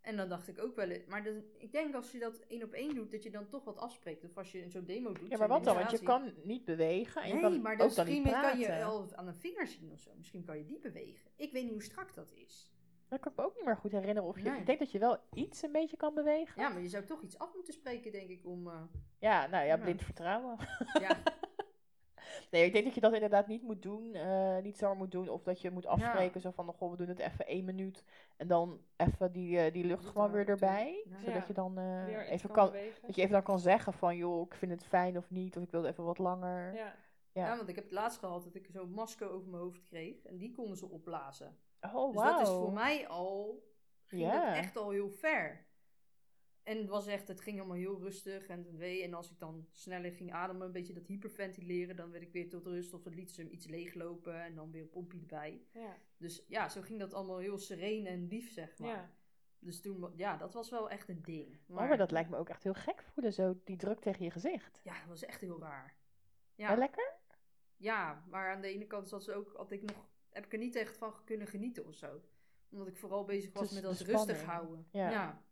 En 0.00 0.16
dan 0.16 0.28
dacht 0.28 0.48
ik 0.48 0.58
ook 0.62 0.76
wel, 0.76 0.88
maar 1.08 1.24
dan, 1.24 1.42
ik 1.58 1.72
denk 1.72 1.94
als 1.94 2.12
je 2.12 2.18
dat 2.18 2.38
één 2.48 2.62
op 2.62 2.72
één 2.72 2.94
doet, 2.94 3.10
dat 3.10 3.22
je 3.22 3.30
dan 3.30 3.48
toch 3.48 3.64
wat 3.64 3.78
afspreekt. 3.78 4.24
Of 4.24 4.36
als 4.36 4.52
je 4.52 4.70
zo'n 4.70 4.84
demo 4.84 5.12
doet. 5.12 5.30
Ja, 5.30 5.38
maar 5.38 5.48
wat 5.48 5.64
dan? 5.64 5.74
Want 5.76 5.90
je 5.90 6.02
kan 6.02 6.32
niet 6.42 6.64
bewegen 6.64 7.22
en 7.22 7.28
je 7.28 7.34
Nee, 7.34 7.42
kan 7.42 7.60
maar 7.60 7.72
ook 7.80 7.94
dan 7.94 8.06
niet 8.06 8.22
misschien 8.22 8.40
kan 8.42 8.58
je 8.58 8.66
wel 8.66 9.06
aan 9.14 9.26
een 9.26 9.34
vinger 9.34 9.66
zien 9.66 9.92
of 9.92 10.00
zo. 10.00 10.10
Misschien 10.16 10.44
kan 10.44 10.58
je 10.58 10.64
die 10.64 10.78
bewegen. 10.78 11.30
Ik 11.36 11.52
weet 11.52 11.62
niet 11.62 11.72
hoe 11.72 11.82
strak 11.82 12.14
dat 12.14 12.32
is. 12.34 12.70
Dat 13.08 13.20
kan 13.20 13.32
ik 13.32 13.38
me 13.38 13.44
ook 13.44 13.54
niet 13.56 13.64
meer 13.64 13.76
goed 13.76 13.92
herinneren. 13.92 14.28
Of 14.28 14.36
je, 14.38 14.50
Nee. 14.50 14.58
Ik 14.60 14.66
denk 14.66 14.78
dat 14.78 14.90
je 14.90 14.98
wel 14.98 15.18
iets 15.34 15.62
een 15.62 15.72
beetje 15.72 15.96
kan 15.96 16.14
bewegen. 16.14 16.62
Ja, 16.62 16.68
maar 16.68 16.82
je 16.82 16.88
zou 16.88 17.04
toch 17.04 17.22
iets 17.22 17.38
af 17.38 17.54
moeten 17.54 17.72
spreken, 17.72 18.12
denk 18.12 18.28
ik, 18.28 18.46
om... 18.46 18.66
eh, 18.66 18.80
Ja, 19.18 19.46
nou 19.46 19.64
ja, 19.66 19.74
Ja. 19.76 19.82
blind 19.82 20.02
vertrouwen. 20.02 20.56
ja, 21.00 21.22
Nee, 22.50 22.64
ik 22.64 22.72
denk 22.72 22.84
dat 22.84 22.94
je 22.94 23.00
dat 23.00 23.12
inderdaad 23.12 23.46
niet 23.46 23.62
moet 23.62 23.82
doen. 23.82 24.14
eh, 24.14 24.58
niet 24.62 24.76
zomaar 24.78 24.96
moet 24.96 25.10
doen. 25.10 25.28
Of 25.28 25.42
dat 25.42 25.60
je 25.60 25.70
moet 25.70 25.86
afspreken 25.86 26.40
zo 26.40 26.50
van, 26.50 26.72
goh, 26.72 26.90
we 26.90 26.96
doen 26.96 27.08
het 27.08 27.18
even 27.18 27.46
één 27.46 27.64
minuut. 27.64 28.04
En 28.36 28.46
dan 28.46 28.80
even 28.96 29.32
die, 29.32 29.58
eh, 29.58 29.72
die 29.72 29.84
lucht 29.84 30.06
gewoon 30.06 30.30
weer 30.30 30.48
erbij. 30.48 31.04
Ja. 31.08 31.16
Zodat 31.24 31.46
je 31.46 31.52
dan 31.52 31.78
eh, 31.78 32.30
even 32.30 32.50
kan 32.50 32.72
dat 33.02 33.14
je 33.16 33.20
even 33.22 33.32
dan 33.32 33.42
kan 33.42 33.58
zeggen 33.60 33.92
van, 33.92 34.16
joh, 34.16 34.46
ik 34.46 34.54
vind 34.54 34.72
het 34.72 34.84
fijn 34.84 35.16
of 35.16 35.30
niet. 35.30 35.56
Of 35.56 35.62
ik 35.62 35.70
wil 35.70 35.84
even 35.84 36.04
wat 36.04 36.18
langer. 36.18 36.74
Ja. 36.74 36.94
Ja. 37.32 37.46
ja. 37.46 37.56
want 37.56 37.68
ik 37.68 37.74
heb 37.74 37.84
het 37.84 37.92
laatst 37.92 38.18
gehad 38.18 38.44
dat 38.44 38.54
ik 38.54 38.68
zo'n 38.72 38.90
masker 38.90 39.30
over 39.30 39.48
mijn 39.48 39.62
hoofd 39.62 39.82
kreeg. 39.82 40.24
En 40.24 40.38
die 40.38 40.52
konden 40.52 40.76
ze 40.76 40.88
opblazen. 40.88 41.56
Oh, 41.80 42.06
Dus 42.12 42.22
wauw. 42.22 42.38
dat 42.38 42.46
is 42.46 42.52
voor 42.52 42.72
mij 42.72 43.08
al, 43.08 43.62
ging 44.04 44.22
Ja. 44.22 44.46
dat 44.46 44.56
echt 44.56 44.76
al 44.76 44.90
heel 44.90 45.10
ver. 45.10 45.66
En 46.68 46.78
het 46.78 46.88
was 46.88 47.06
echt, 47.06 47.28
het 47.28 47.40
ging 47.40 47.58
allemaal 47.58 47.76
heel 47.76 48.00
rustig 48.00 48.46
en 48.46 48.76
wee. 48.76 49.02
En 49.02 49.14
als 49.14 49.30
ik 49.30 49.38
dan 49.38 49.66
sneller 49.72 50.12
ging 50.12 50.32
ademen, 50.32 50.66
een 50.66 50.72
beetje 50.72 50.92
dat 50.92 51.06
hyperventileren, 51.06 51.96
dan 51.96 52.10
werd 52.10 52.22
ik 52.22 52.32
weer 52.32 52.48
tot 52.48 52.66
rust. 52.66 52.94
Of 52.94 53.04
het 53.04 53.14
liet 53.14 53.30
ze 53.30 53.50
iets 53.50 53.66
leeglopen 53.66 54.42
en 54.42 54.54
dan 54.54 54.70
weer 54.70 54.82
een 54.82 54.90
pompje 54.90 55.18
erbij. 55.18 55.62
Ja. 55.72 55.96
Dus 56.16 56.44
ja, 56.48 56.68
zo 56.68 56.80
ging 56.80 56.98
dat 56.98 57.14
allemaal 57.14 57.38
heel 57.38 57.58
sereen 57.58 58.06
en 58.06 58.26
lief, 58.26 58.52
zeg 58.52 58.78
maar. 58.78 58.88
ja. 58.88 59.10
Dus 59.58 59.80
toen, 59.80 60.12
ja, 60.16 60.36
dat 60.36 60.54
was 60.54 60.70
wel 60.70 60.90
echt 60.90 61.08
een 61.08 61.22
ding. 61.22 61.58
Oh, 61.68 61.76
maar 61.76 61.96
dat 61.96 62.10
lijkt 62.10 62.30
me 62.30 62.36
ook 62.36 62.48
echt 62.48 62.62
heel 62.62 62.74
gek 62.74 63.02
voelen, 63.02 63.32
zo 63.32 63.60
die 63.64 63.76
druk 63.76 64.00
tegen 64.00 64.24
je 64.24 64.30
gezicht. 64.30 64.80
Ja, 64.84 64.98
dat 64.98 65.08
was 65.08 65.24
echt 65.24 65.40
heel 65.40 65.60
raar. 65.60 65.96
Ja. 66.54 66.70
Ja, 66.70 66.76
lekker? 66.76 67.14
ja, 67.76 68.24
maar 68.26 68.54
aan 68.54 68.60
de 68.60 68.68
ene 68.68 68.86
kant 68.86 69.08
zat 69.08 69.24
ze 69.24 69.32
ook, 69.32 69.52
had 69.56 69.70
ik 69.70 69.82
nog, 69.82 70.08
heb 70.28 70.44
ik 70.44 70.52
er 70.52 70.58
niet 70.58 70.76
echt 70.76 70.96
van 70.96 71.24
kunnen 71.24 71.46
genieten 71.46 71.86
of 71.86 71.94
zo. 71.94 72.20
Omdat 72.70 72.88
ik 72.88 72.96
vooral 72.96 73.24
bezig 73.24 73.52
was 73.52 73.62
Dus 73.62 73.72
met 73.72 73.82
dat 73.82 74.00
rustig 74.00 74.44
houden. 74.44 74.88
Ja. 74.90 75.10
ja. 75.10 75.46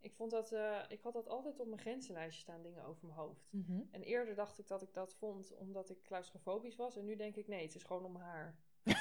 Ik 0.00 0.12
vond 0.14 0.30
dat, 0.30 0.52
eh, 0.52 0.78
ik 0.88 1.00
had 1.02 1.12
dat 1.12 1.28
altijd 1.28 1.60
op 1.60 1.66
mijn 1.66 1.80
grenzenlijstje 1.80 2.40
staan, 2.42 2.62
dingen 2.62 2.84
over 2.84 3.06
mijn 3.06 3.18
hoofd. 3.18 3.48
Mhm. 3.50 3.80
En 3.90 4.02
eerder 4.02 4.34
dacht 4.34 4.58
ik 4.58 4.66
dat 4.68 4.82
ik 4.82 4.94
dat 4.94 5.14
vond 5.14 5.54
omdat 5.56 5.90
ik 5.90 6.02
claustrofobisch 6.02 6.76
was. 6.76 6.96
En 6.96 7.04
nu 7.04 7.16
denk 7.16 7.36
ik, 7.36 7.48
nee, 7.48 7.62
het 7.62 7.74
is 7.74 7.82
gewoon 7.82 8.04
om 8.04 8.12
mijn 8.12 8.24
haar. 8.24 8.56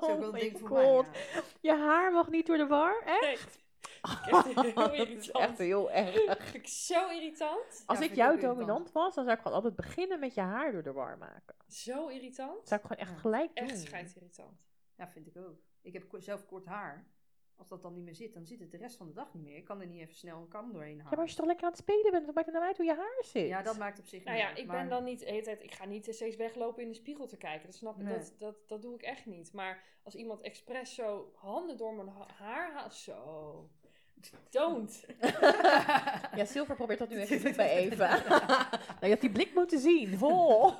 Een 0.00 0.30
my 0.30 0.40
ding 0.40 0.58
voor 0.58 0.68
God. 0.68 1.06
mij. 1.10 1.20
ja. 1.32 1.42
Je 1.60 1.72
haar 1.82 2.12
mag 2.12 2.30
niet 2.30 2.46
door 2.46 2.56
de 2.56 2.66
war, 2.66 3.02
hè? 3.04 3.26
Echt. 3.26 3.60
Echt 4.30 4.54
heel 4.54 4.74
dat 4.74 4.92
is 4.92 4.98
irritant. 4.98 5.44
echt 5.44 5.58
heel 5.58 5.90
erg. 5.90 6.54
Ik 6.54 6.66
zo 6.68 7.08
irritant. 7.08 7.82
Als 7.86 7.98
Ja, 7.98 8.04
ik 8.04 8.10
irritant. 8.10 8.40
dominant 8.40 8.92
was, 8.92 9.14
dan 9.14 9.24
zou 9.24 9.36
ik 9.36 9.42
gewoon 9.42 9.56
altijd 9.56 9.76
beginnen 9.76 10.18
met 10.20 10.34
je 10.34 10.40
haar 10.40 10.72
door 10.72 10.82
de 10.82 10.92
war 10.92 11.18
maken. 11.18 11.54
Zo 11.68 12.08
irritant. 12.08 12.68
Zou 12.68 12.80
ik 12.80 12.86
gewoon 12.86 13.02
echt 13.02 13.10
Ja. 13.12 13.16
gelijk 13.20 13.56
doen. 13.56 13.68
Echt 13.68 13.78
scheidsirritant. 13.80 14.60
Ja, 14.96 15.08
vind 15.08 15.26
ik 15.26 15.36
ook. 15.36 15.58
Ik 15.82 15.92
heb 15.92 16.04
zelf 16.18 16.46
kort 16.46 16.64
haar. 16.64 17.06
Als 17.62 17.70
dat 17.70 17.82
dan 17.82 17.94
niet 17.94 18.04
meer 18.04 18.14
zit, 18.14 18.34
dan 18.34 18.46
zit 18.46 18.60
het 18.60 18.70
de 18.70 18.76
rest 18.76 18.96
van 18.96 19.06
de 19.06 19.12
dag 19.12 19.34
niet 19.34 19.42
meer. 19.42 19.56
Ik 19.56 19.64
kan 19.64 19.80
er 19.80 19.86
niet 19.86 20.00
even 20.00 20.14
snel 20.14 20.40
een 20.40 20.48
kam 20.48 20.72
doorheen 20.72 20.90
Ja, 20.90 20.96
halen. 20.96 21.10
maar 21.10 21.20
als 21.20 21.30
je 21.30 21.36
toch 21.36 21.46
lekker 21.46 21.64
aan 21.64 21.70
het 21.70 21.80
spelen 21.80 22.10
bent, 22.10 22.26
wat 22.26 22.34
maakt 22.34 22.46
het 22.46 22.56
nou 22.56 22.66
uit 22.66 22.76
hoe 22.76 22.86
je 22.86 22.94
haar 22.94 23.22
zit? 23.24 23.48
Ja, 23.48 23.62
dat 23.62 23.78
maakt 23.78 23.98
op 23.98 24.06
zich 24.06 24.24
Nou 24.24 24.36
niet 24.36 24.46
ja, 24.46 24.54
ik 24.54 24.66
maar- 24.66 24.76
ben 24.78 24.88
dan 24.88 25.04
niet 25.04 25.18
de 25.18 25.24
hele 25.26 25.42
tijd, 25.42 25.62
ik 25.62 25.74
ga 25.74 25.84
niet 25.84 26.14
steeds 26.14 26.36
weglopen 26.36 26.82
in 26.82 26.88
de 26.88 26.94
spiegel 26.94 27.26
te 27.26 27.36
kijken. 27.36 27.66
Dat 27.66 27.74
snap 27.74 27.96
ik, 27.98 28.04
Nee. 28.04 28.14
dat, 28.18 28.34
dat, 28.38 28.54
dat 28.68 28.82
doe 28.82 28.94
ik 28.94 29.02
echt 29.02 29.26
niet. 29.26 29.52
Maar 29.52 29.82
als 30.02 30.14
iemand 30.14 30.40
expres 30.40 30.94
zo 30.94 31.32
handen 31.34 31.76
door 31.76 31.94
mijn 31.94 32.08
ha- 32.08 32.28
haar 32.34 32.72
haalt, 32.72 32.94
zo. 32.94 33.68
Don't. 34.50 35.04
Ja, 36.36 36.44
Silver 36.44 36.74
probeert 36.76 36.98
dat 36.98 37.08
nu 37.08 37.16
even 37.20 37.56
bij 37.56 37.70
Eva. 37.90 38.22
nou, 38.28 39.00
je 39.00 39.08
had 39.08 39.20
die 39.20 39.30
blik 39.32 39.54
moeten 39.54 39.78
zien. 39.78 40.18
Vol. 40.18 40.70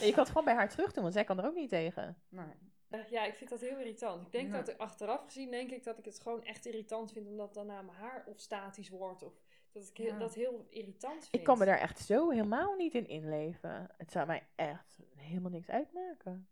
Ja, 0.00 0.06
je 0.06 0.10
kan 0.12 0.18
het 0.22 0.28
gewoon 0.28 0.44
bij 0.44 0.54
haar 0.54 0.68
terug 0.68 0.92
doen, 0.92 1.02
want 1.02 1.14
zij 1.14 1.24
kan 1.24 1.38
er 1.38 1.46
ook 1.46 1.54
niet 1.54 1.68
tegen. 1.68 2.16
Nee. 2.28 2.44
Eh, 2.88 3.08
Ja, 3.10 3.24
ik 3.24 3.34
vind 3.34 3.50
dat 3.50 3.60
heel 3.60 3.78
irritant. 3.78 4.26
Ik 4.26 4.32
denk 4.32 4.48
Ja. 4.50 4.56
dat 4.58 4.68
ik 4.68 4.78
achteraf 4.78 5.24
gezien, 5.24 5.50
denk 5.50 5.70
ik 5.70 5.84
dat 5.84 5.98
ik 5.98 6.04
het 6.04 6.20
gewoon 6.20 6.44
echt 6.44 6.66
irritant 6.66 7.12
vind, 7.12 7.26
omdat 7.26 7.54
dan 7.54 7.66
naar 7.66 7.84
mijn 7.84 7.98
haar 7.98 8.24
of 8.26 8.40
statisch 8.40 8.88
wordt. 8.88 9.22
Of 9.22 9.32
dat 9.72 9.88
ik 9.88 9.96
heel, 9.96 10.06
Ja. 10.12 10.18
dat 10.18 10.34
heel 10.34 10.66
irritant 10.70 11.22
vind. 11.22 11.34
Ik 11.34 11.44
kan 11.44 11.58
me 11.58 11.64
daar 11.64 11.78
echt 11.80 11.98
zo 11.98 12.30
helemaal 12.30 12.74
niet 12.74 12.94
in 12.94 13.06
inleven. 13.08 13.90
Het 13.96 14.10
zou 14.12 14.26
mij 14.26 14.42
echt 14.54 14.98
helemaal 15.16 15.50
niks 15.50 15.68
uitmaken. 15.68 16.48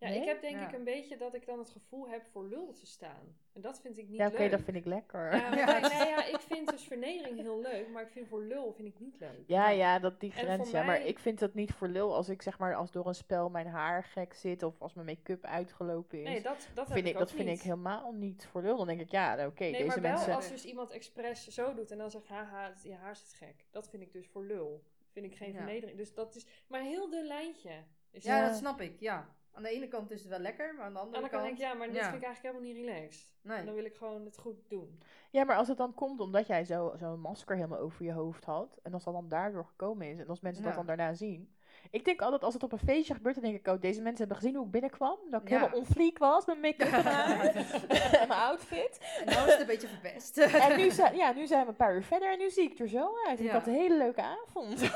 Ja, 0.00 0.08
Nee? 0.08 0.18
ik 0.18 0.24
heb 0.24 0.40
denk 0.40 0.56
Ja. 0.56 0.68
ik 0.68 0.74
een 0.74 0.84
beetje 0.84 1.16
dat 1.16 1.34
ik 1.34 1.46
dan 1.46 1.58
het 1.58 1.70
gevoel 1.70 2.08
heb 2.08 2.22
voor 2.32 2.48
lul 2.48 2.72
te 2.72 2.86
staan. 2.86 3.36
En 3.52 3.60
dat 3.60 3.80
vind 3.80 3.98
ik 3.98 4.08
niet 4.08 4.18
Ja, 4.18 4.26
oké, 4.26 4.38
leuk. 4.38 4.50
dat 4.50 4.60
vind 4.60 4.76
ik 4.76 4.84
lekker. 4.84 5.36
Ja, 5.36 5.54
Ja. 5.56 5.64
maar- 5.64 5.80
nou 5.80 5.94
ja, 6.08 6.24
ik 6.24 6.40
vind 6.40 6.70
dus 6.70 6.82
vernedering 6.84 7.38
heel 7.40 7.60
leuk, 7.60 7.88
maar 7.88 8.02
ik 8.02 8.08
vind 8.10 8.28
voor 8.28 8.42
lul 8.44 8.72
vind 8.72 8.88
ik 8.88 9.00
niet 9.00 9.18
leuk. 9.18 9.42
Ja, 9.46 9.70
ja, 9.70 9.98
dat 9.98 10.20
die 10.20 10.32
En 10.32 10.38
grens. 10.38 10.70
Ja, 10.70 10.82
maar 10.82 11.06
ik 11.06 11.18
vind 11.18 11.38
dat 11.38 11.54
niet 11.54 11.72
voor 11.72 11.88
lul 11.88 12.14
als 12.14 12.28
ik 12.28 12.42
zeg 12.42 12.58
maar 12.58 12.74
als 12.74 12.90
door 12.90 13.06
een 13.06 13.14
spel 13.14 13.48
mijn 13.50 13.66
haar 13.66 14.04
gek 14.04 14.34
zit 14.34 14.62
of 14.62 14.80
als 14.82 14.94
mijn 14.94 15.06
make-up 15.06 15.44
uitgelopen 15.44 16.18
is. 16.18 16.24
Nee, 16.28 16.42
dat, 16.42 16.68
dat 16.74 16.86
heb 16.86 16.96
vind 16.96 17.06
ik, 17.08 17.12
ook 17.12 17.18
dat 17.18 17.30
vind 17.32 17.48
niet. 17.48 17.56
ik 17.58 17.62
helemaal 17.64 18.12
niet 18.12 18.46
voor 18.50 18.62
lul. 18.62 18.76
Dan 18.76 18.86
denk 18.86 19.00
ik, 19.00 19.10
ja, 19.10 19.46
oké, 19.46 19.62
Nee, 19.62 19.72
deze 19.72 19.86
maar 19.86 20.00
wel 20.00 20.10
mensen. 20.12 20.34
als 20.34 20.48
dus 20.48 20.64
iemand 20.64 20.90
expres 20.90 21.46
zo 21.48 21.74
doet 21.74 21.90
en 21.90 21.98
dan 21.98 22.10
zegt, 22.10 22.28
haha, 22.28 22.72
je 22.82 22.94
haar 22.94 23.16
zit 23.16 23.32
gek. 23.34 23.66
Dat 23.70 23.88
vind 23.88 24.02
ik 24.02 24.12
dus 24.12 24.26
voor 24.26 24.44
lul. 24.44 24.82
Vind 25.12 25.26
ik 25.26 25.34
geen 25.36 25.52
Ja. 25.52 25.56
vernedering. 25.56 25.98
Dus 25.98 26.14
dat 26.14 26.34
is 26.34 26.46
maar 26.66 26.82
heel 26.82 27.10
dun 27.10 27.26
lijntje. 27.26 27.70
Is 28.10 28.24
Ja, 28.24 28.36
Ja. 28.36 28.46
dat 28.48 28.56
snap 28.56 28.80
ik, 28.80 29.00
ja. 29.00 29.28
Aan 29.52 29.62
de 29.62 29.68
ene 29.70 29.88
kant 29.88 30.10
is 30.10 30.20
het 30.20 30.28
wel 30.30 30.38
lekker, 30.38 30.74
maar 30.74 30.84
aan 30.84 30.92
de 30.92 30.98
andere 30.98 31.20
dan 31.20 31.30
kant... 31.30 31.50
ik, 31.52 31.58
ja, 31.58 31.74
maar 31.74 31.86
dit 31.86 31.96
Ja. 31.96 32.02
vind 32.10 32.16
ik 32.16 32.22
eigenlijk 32.24 32.54
helemaal 32.56 32.74
niet 32.74 32.86
relaxed. 32.86 33.28
En 33.58 33.64
dan 33.66 33.74
wil 33.74 33.84
ik 33.84 33.94
gewoon 33.96 34.24
het 34.24 34.38
goed 34.38 34.58
doen. 34.68 35.00
Ja, 35.30 35.44
maar 35.44 35.56
als 35.56 35.68
het 35.68 35.76
dan 35.76 35.94
komt 35.94 36.20
omdat 36.20 36.46
jij 36.46 36.64
zo- 36.64 36.94
zo'n 36.98 37.20
masker 37.20 37.56
helemaal 37.56 37.78
over 37.78 38.04
je 38.04 38.12
hoofd 38.12 38.44
had. 38.44 38.78
En 38.82 38.94
als 38.94 39.04
dat 39.04 39.14
dan 39.14 39.28
daardoor 39.28 39.64
gekomen 39.64 40.06
is. 40.06 40.18
En 40.18 40.28
als 40.28 40.40
mensen 40.40 40.64
dat 40.64 40.74
dan 40.74 40.86
daarna 40.86 41.12
zien. 41.14 41.54
Ik 41.90 42.04
denk 42.04 42.20
altijd 42.20 42.44
als 42.44 42.54
het 42.54 42.62
op 42.62 42.72
een 42.72 42.78
feestje 42.78 43.14
gebeurt, 43.14 43.34
dan 43.34 43.44
denk 43.44 43.56
ik, 43.56 43.66
oh, 43.66 43.80
deze 43.80 44.00
mensen 44.00 44.18
hebben 44.18 44.36
gezien 44.36 44.54
hoe 44.56 44.64
ik 44.64 44.70
binnenkwam. 44.70 45.18
Dat 45.30 45.42
ik 45.42 45.48
Ja. 45.48 45.58
helemaal 45.58 45.78
onfleek 45.78 46.18
was 46.18 46.46
met 46.46 46.60
make-up 46.60 46.92
en 48.20 48.28
mijn 48.28 48.40
outfit. 48.40 48.98
En 49.24 49.26
nou 49.34 49.46
is 49.46 49.52
het 49.52 49.60
een 49.60 49.66
beetje 49.66 49.88
verpest. 49.88 50.38
En 50.68 50.76
nu, 50.76 50.90
zijn, 50.90 51.16
ja, 51.16 51.32
nu 51.32 51.46
zijn 51.46 51.62
we 51.64 51.68
een 51.70 51.76
paar 51.76 51.94
uur 51.94 52.02
verder 52.04 52.32
en 52.32 52.38
nu 52.38 52.50
zie 52.50 52.70
ik 52.70 52.78
er 52.78 52.88
zo 52.88 53.10
uit. 53.28 53.40
Ik 53.40 53.50
had 53.50 53.66
een 53.66 53.72
hele 53.74 53.96
leuke 53.96 54.22
avond. 54.22 54.80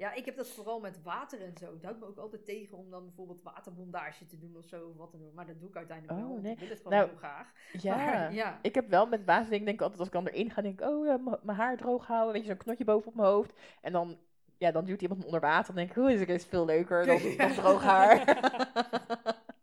Ja, 0.00 0.12
ik 0.12 0.24
heb 0.24 0.36
dat 0.36 0.48
vooral 0.48 0.80
met 0.80 1.02
water 1.02 1.42
en 1.42 1.56
zo. 1.58 1.72
Het 1.72 1.82
houdt 1.82 2.00
me 2.00 2.06
ook 2.06 2.18
altijd 2.18 2.44
tegen 2.44 2.78
om 2.78 2.90
dan 2.90 3.04
bijvoorbeeld 3.04 3.42
waterbondage 3.42 4.26
te 4.26 4.38
doen 4.38 4.56
of 4.56 4.64
zo. 4.64 4.88
Of 4.88 4.96
wat 4.96 5.12
dan 5.12 5.24
ook. 5.26 5.32
Maar 5.34 5.46
dat 5.46 5.60
doe 5.60 5.68
ik 5.68 5.76
uiteindelijk 5.76 6.18
Oh, 6.20 6.26
wel. 6.26 6.36
nee. 6.40 6.52
Ik 6.52 6.58
wil 6.58 6.68
het 6.68 6.76
gewoon 6.76 6.92
Nou, 6.92 7.08
heel 7.08 7.18
graag. 7.18 7.52
Ja. 7.72 7.96
Maar, 7.96 8.32
ja. 8.34 8.58
Ik 8.62 8.74
heb 8.74 8.88
wel 8.88 9.06
met 9.06 9.24
water, 9.24 9.50
denk 9.50 9.68
ik 9.68 9.80
altijd 9.80 9.98
als 9.98 10.08
ik 10.08 10.14
dan 10.14 10.26
erin 10.26 10.50
ga, 10.50 10.62
denk 10.62 10.80
ik, 10.80 10.86
oh, 10.88 11.08
eh, 11.12 11.26
mijn 11.42 11.58
haar 11.58 11.76
droog 11.76 12.06
houden. 12.06 12.32
Weet 12.32 12.42
je, 12.42 12.48
zo'n 12.48 12.56
knotje 12.56 12.84
boven 12.84 13.08
op 13.08 13.14
mijn 13.14 13.28
hoofd. 13.28 13.52
En 13.80 13.92
dan, 13.92 14.18
ja, 14.58 14.70
dan 14.70 14.84
duwt 14.84 15.02
iemand 15.02 15.20
me 15.20 15.26
onder 15.26 15.40
water. 15.40 15.66
Dan 15.66 15.74
denk 15.74 15.88
ik, 15.88 15.96
hoe 15.96 16.12
is 16.12 16.20
het 16.20 16.28
is 16.28 16.44
veel 16.44 16.64
leuker 16.64 17.06
dan 17.06 17.18
droog 17.56 17.82
haar. 17.82 18.38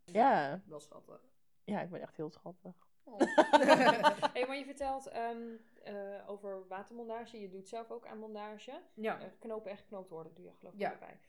ja. 0.05 0.59
Wel 0.65 0.79
schattig. 0.79 1.21
ja, 1.63 1.81
ik 1.81 1.89
ben 1.89 2.01
echt 2.01 2.15
heel 2.15 2.29
schattig. 2.29 2.86
Oh. 3.07 3.19
hey, 4.33 4.47
maar 4.47 4.57
je 4.57 4.65
vertelt 4.65 5.07
ehm, 5.07 5.55
eh, 5.83 6.29
over 6.29 6.67
watermondage. 6.67 7.39
Je 7.39 7.49
doet 7.49 7.67
zelf 7.67 7.91
ook 7.91 8.05
aan 8.05 8.17
mondage. 8.19 8.81
ja. 8.93 9.19
Eh, 9.21 9.27
knopen 9.39 9.71
en 9.71 9.77
geknoopt 9.77 10.09
worden 10.09 10.33
doe 10.35 10.45
je 10.45 10.53
geloof 10.53 10.73
ik 10.73 10.79
Ja. 10.79 10.91
erbij. 10.91 11.19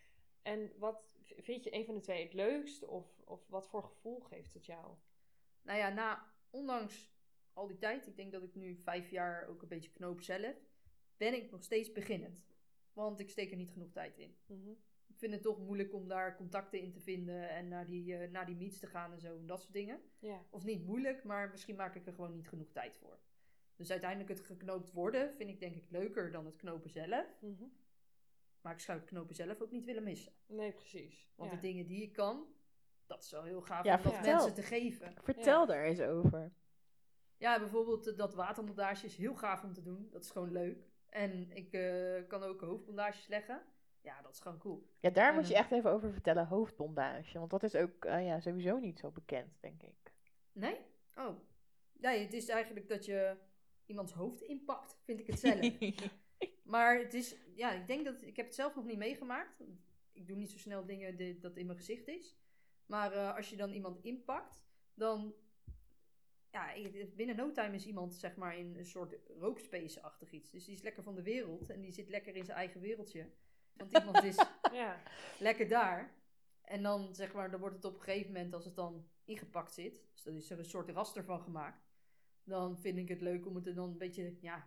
En 0.43 0.73
wat 0.79 1.17
vind 1.37 1.65
je 1.65 1.75
een 1.75 1.85
van 1.85 1.95
de 1.95 2.01
twee 2.01 2.23
het 2.23 2.33
leukst? 2.33 2.85
Of, 2.85 3.23
of 3.25 3.49
wat 3.49 3.69
voor 3.69 3.83
gevoel 3.83 4.21
geeft 4.21 4.55
het 4.55 4.67
jou? 4.67 4.95
Nou 5.63 5.79
ja, 5.79 5.89
na, 5.89 6.33
ondanks 6.51 7.11
al 7.53 7.67
die 7.67 7.79
tijd, 7.79 8.07
ik 8.07 8.17
denk 8.17 8.33
dat 8.33 8.43
ik 8.43 8.55
nu 8.55 8.77
vijf 8.77 9.11
jaar 9.11 9.47
ook 9.49 9.63
een 9.63 9.69
beetje 9.69 9.93
knoop 9.93 10.21
zelf, 10.21 10.57
ben 11.17 11.35
ik 11.35 11.51
nog 11.51 11.63
steeds 11.63 11.93
beginnend. 11.93 12.47
Want 12.93 13.21
ik 13.21 13.31
steek 13.31 13.51
er 13.51 13.57
niet 13.57 13.71
genoeg 13.71 13.91
tijd 13.93 14.19
in. 14.19 14.37
Ik 14.47 14.79
vind 15.19 15.33
het 15.33 15.43
toch 15.43 15.59
moeilijk 15.59 15.95
om 15.95 16.09
daar 16.09 16.37
contacten 16.37 16.81
in 16.81 16.93
te 16.93 17.01
vinden 17.01 17.49
en 17.51 17.69
naar 17.69 17.87
die, 17.87 18.17
eh, 18.17 18.31
naar 18.31 18.47
die 18.47 18.57
meets 18.57 18.79
te 18.79 18.87
gaan 18.87 19.13
en 19.13 19.21
zo 19.21 19.37
en 19.37 19.47
dat 19.47 19.61
soort 19.61 19.73
dingen. 19.73 20.01
Ja. 20.19 20.43
Of 20.51 20.65
niet 20.65 20.85
moeilijk, 20.87 21.25
maar 21.25 21.51
misschien 21.51 21.77
maak 21.77 21.95
ik 21.95 22.07
er 22.07 22.13
gewoon 22.13 22.33
niet 22.33 22.49
genoeg 22.49 22.73
tijd 22.73 22.97
voor. 22.97 23.19
Dus 23.77 23.91
uiteindelijk 23.91 24.31
het 24.31 24.41
geknoopt 24.41 24.93
worden 24.93 25.35
vind 25.35 25.51
ik 25.51 25.61
denk 25.61 25.75
ik 25.75 25.91
leuker 25.91 26.31
dan 26.31 26.47
het 26.47 26.57
knopen 26.57 26.91
zelf. 26.91 27.27
Mhm. 27.41 27.65
Maar 28.61 28.73
ik 28.73 28.81
zou 28.81 28.99
het 28.99 29.07
knopen 29.07 29.35
zelf 29.35 29.61
ook 29.61 29.71
niet 29.71 29.85
willen 29.85 30.03
missen. 30.03 30.33
Nee, 30.47 30.73
precies. 30.73 31.31
Want 31.35 31.51
ja. 31.51 31.57
de 31.57 31.63
dingen 31.63 31.87
die 31.87 32.03
ik 32.03 32.13
kan, 32.13 32.47
dat 33.07 33.23
is 33.25 33.31
wel 33.31 33.43
heel 33.45 33.61
gaaf 33.61 33.85
Ja, 33.85 33.97
om 33.97 34.03
dat 34.03 34.13
vertel. 34.13 34.35
mensen 34.35 34.55
te 34.55 34.63
geven. 34.63 35.15
Vertel 35.23 35.61
Ja. 35.61 35.67
daar 35.67 35.85
eens 35.85 36.01
over. 36.01 36.53
Ja, 37.37 37.59
bijvoorbeeld 37.59 38.17
dat 38.17 38.35
waterbondage 38.35 39.07
is 39.07 39.17
heel 39.17 39.35
gaaf 39.35 39.63
om 39.63 39.73
te 39.73 39.83
doen. 39.83 40.09
Dat 40.11 40.25
is 40.25 40.31
gewoon 40.31 40.53
leuk. 40.53 40.87
En 41.09 41.51
ik 41.51 41.73
eh, 41.73 42.29
kan 42.29 42.43
ook 42.43 42.61
hoofdbondages 42.61 43.27
leggen. 43.27 43.63
Ja, 44.09 44.23
dat 44.23 44.33
is 44.33 44.41
gewoon 44.41 44.59
cool. 44.59 44.87
Ja, 45.01 45.11
daar 45.11 45.35
moet 45.35 45.47
je 45.49 45.53
Mhm. 45.53 45.63
echt 45.63 45.73
even 45.73 45.91
over 45.91 46.13
vertellen, 46.13 46.47
hoofdbondage. 46.47 47.39
Want 47.39 47.51
dat 47.51 47.63
is 47.63 47.75
ook 47.75 48.05
eh, 48.05 48.27
ja, 48.27 48.41
sowieso 48.41 48.79
niet 48.79 48.99
zo 48.99 49.11
bekend, 49.11 49.61
denk 49.61 49.83
ik. 49.83 50.13
Nee? 50.53 50.77
Oh. 51.17 51.37
Nee, 51.93 52.23
het 52.23 52.33
is 52.33 52.49
eigenlijk 52.49 52.89
dat 52.89 53.05
je 53.05 53.37
iemands 53.87 54.13
hoofd 54.13 54.41
inpakt, 54.43 54.97
vind 55.05 55.21
ik 55.21 55.27
het 55.27 55.39
zelf. 55.41 55.71
maar 56.75 56.99
het 56.99 57.15
is, 57.15 57.37
ja, 57.55 57.73
ik 57.73 57.87
denk 57.87 58.05
dat, 58.05 58.23
ik 58.23 58.37
heb 58.37 58.47
het 58.47 58.55
zelf 58.55 58.75
nog 58.75 58.85
niet 58.85 58.99
meegemaakt. 58.99 59.63
Ik 60.13 60.27
doe 60.27 60.37
niet 60.37 60.51
zo 60.51 60.59
snel 60.59 60.85
dingen 60.87 61.17
die, 61.17 61.39
dat 61.39 61.57
in 61.57 61.67
mijn 61.67 61.79
gezicht 61.79 62.09
is. 62.09 62.37
Maar 62.87 63.13
eh, 63.13 63.37
als 63.37 63.51
je 63.51 63.57
dan 63.57 63.71
iemand 63.73 63.99
inpakt, 64.03 64.63
dan, 64.95 65.35
ja, 66.51 66.73
binnen 67.15 67.37
no 67.37 67.53
time 67.53 67.75
is 67.75 67.87
iemand 67.87 68.15
zeg 68.15 68.37
maar 68.37 68.59
in 68.59 68.77
een 68.77 68.87
soort 68.87 69.17
rookspace-achtig 69.39 70.31
iets. 70.31 70.51
Dus 70.51 70.65
die 70.65 70.75
is 70.75 70.83
lekker 70.83 71.03
van 71.03 71.15
de 71.15 71.23
wereld 71.23 71.71
en 71.71 71.81
die 71.81 71.93
zit 71.93 72.09
lekker 72.09 72.37
in 72.37 72.45
zijn 72.45 72.59
eigen 72.59 72.81
wereldje. 72.81 73.31
Want 73.79 73.99
iemand 73.99 74.23
is 74.25 74.37
Ja. 74.73 74.97
lekker 75.39 75.69
daar. 75.69 76.15
En 76.63 76.83
dan 76.83 77.15
zeg 77.15 77.33
maar, 77.33 77.51
dan 77.51 77.61
wordt 77.61 77.75
het 77.77 77.85
op 77.85 77.95
een 77.95 78.01
gegeven 78.01 78.33
moment, 78.33 78.55
als 78.55 78.65
het 78.65 78.75
dan 78.77 79.09
ingepakt 79.25 79.73
zit, 79.73 80.03
dus 80.13 80.23
dat 80.23 80.35
is 80.35 80.51
er 80.51 80.59
een 80.59 80.65
soort 80.65 80.89
raster 80.91 81.25
van 81.25 81.41
gemaakt, 81.41 81.87
dan 82.45 82.79
vind 82.79 82.99
ik 82.99 83.09
het 83.09 83.21
leuk 83.21 83.47
om 83.47 83.55
het 83.55 83.67
er 83.67 83.75
dan 83.75 83.89
een 83.91 83.99
beetje, 83.99 84.37
ja, 84.41 84.55
een 84.57 84.63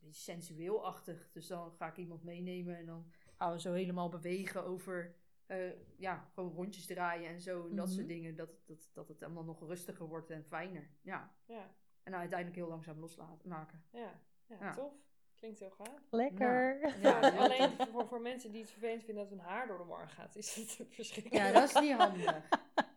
beetje 0.00 0.12
sensueel-achtig. 0.12 1.30
Dus 1.32 1.46
dan 1.46 1.72
ga 1.72 1.86
ik 1.88 1.96
iemand 1.96 2.22
meenemen 2.22 2.76
en 2.76 2.86
dan 2.86 3.12
gaan 3.36 3.52
we 3.52 3.60
zo 3.60 3.72
helemaal 3.72 4.08
bewegen 4.08 4.64
over, 4.64 5.14
eh, 5.46 5.70
ja, 5.96 6.30
gewoon 6.34 6.52
rondjes 6.52 6.86
draaien 6.86 7.28
en 7.30 7.40
zo 7.40 7.68
en 7.68 7.76
dat 7.76 7.86
Mhm. 7.86 7.94
soort 7.94 8.08
dingen. 8.08 8.36
Dat, 8.36 8.50
dat, 8.66 8.90
dat 8.92 9.08
het 9.08 9.22
allemaal 9.22 9.44
nog 9.44 9.60
rustiger 9.60 10.06
wordt 10.06 10.30
en 10.30 10.44
fijner. 10.44 10.90
Ja. 11.00 11.34
Ja. 11.44 11.74
En 12.02 12.12
dan 12.12 12.20
uiteindelijk 12.20 12.58
heel 12.58 12.68
langzaam 12.68 12.98
losmaken. 12.98 13.84
Ja. 13.90 14.20
Ja, 14.46 14.56
Ja. 14.60 14.72
tof. 14.74 14.92
Klinkt 15.40 15.58
heel 15.60 15.70
gaaf. 15.70 16.00
Lekker. 16.10 16.78
Ja, 16.80 16.88
Ja, 17.20 17.30
heel 17.30 17.40
alleen 17.40 17.70
voor, 17.92 18.06
voor 18.06 18.20
mensen 18.20 18.50
die 18.52 18.60
het 18.60 18.70
vervelend 18.70 19.04
vinden 19.04 19.28
dat 19.28 19.38
hun 19.38 19.46
haar 19.48 19.66
door 19.66 19.78
de 19.78 19.84
war 19.84 20.08
gaat, 20.08 20.36
is 20.36 20.54
het 20.54 20.78
verschrikkelijk. 20.90 21.44
Ja, 21.44 21.52
dat 21.52 21.68
is 21.68 21.80
niet 21.80 21.92
handig. 21.92 22.34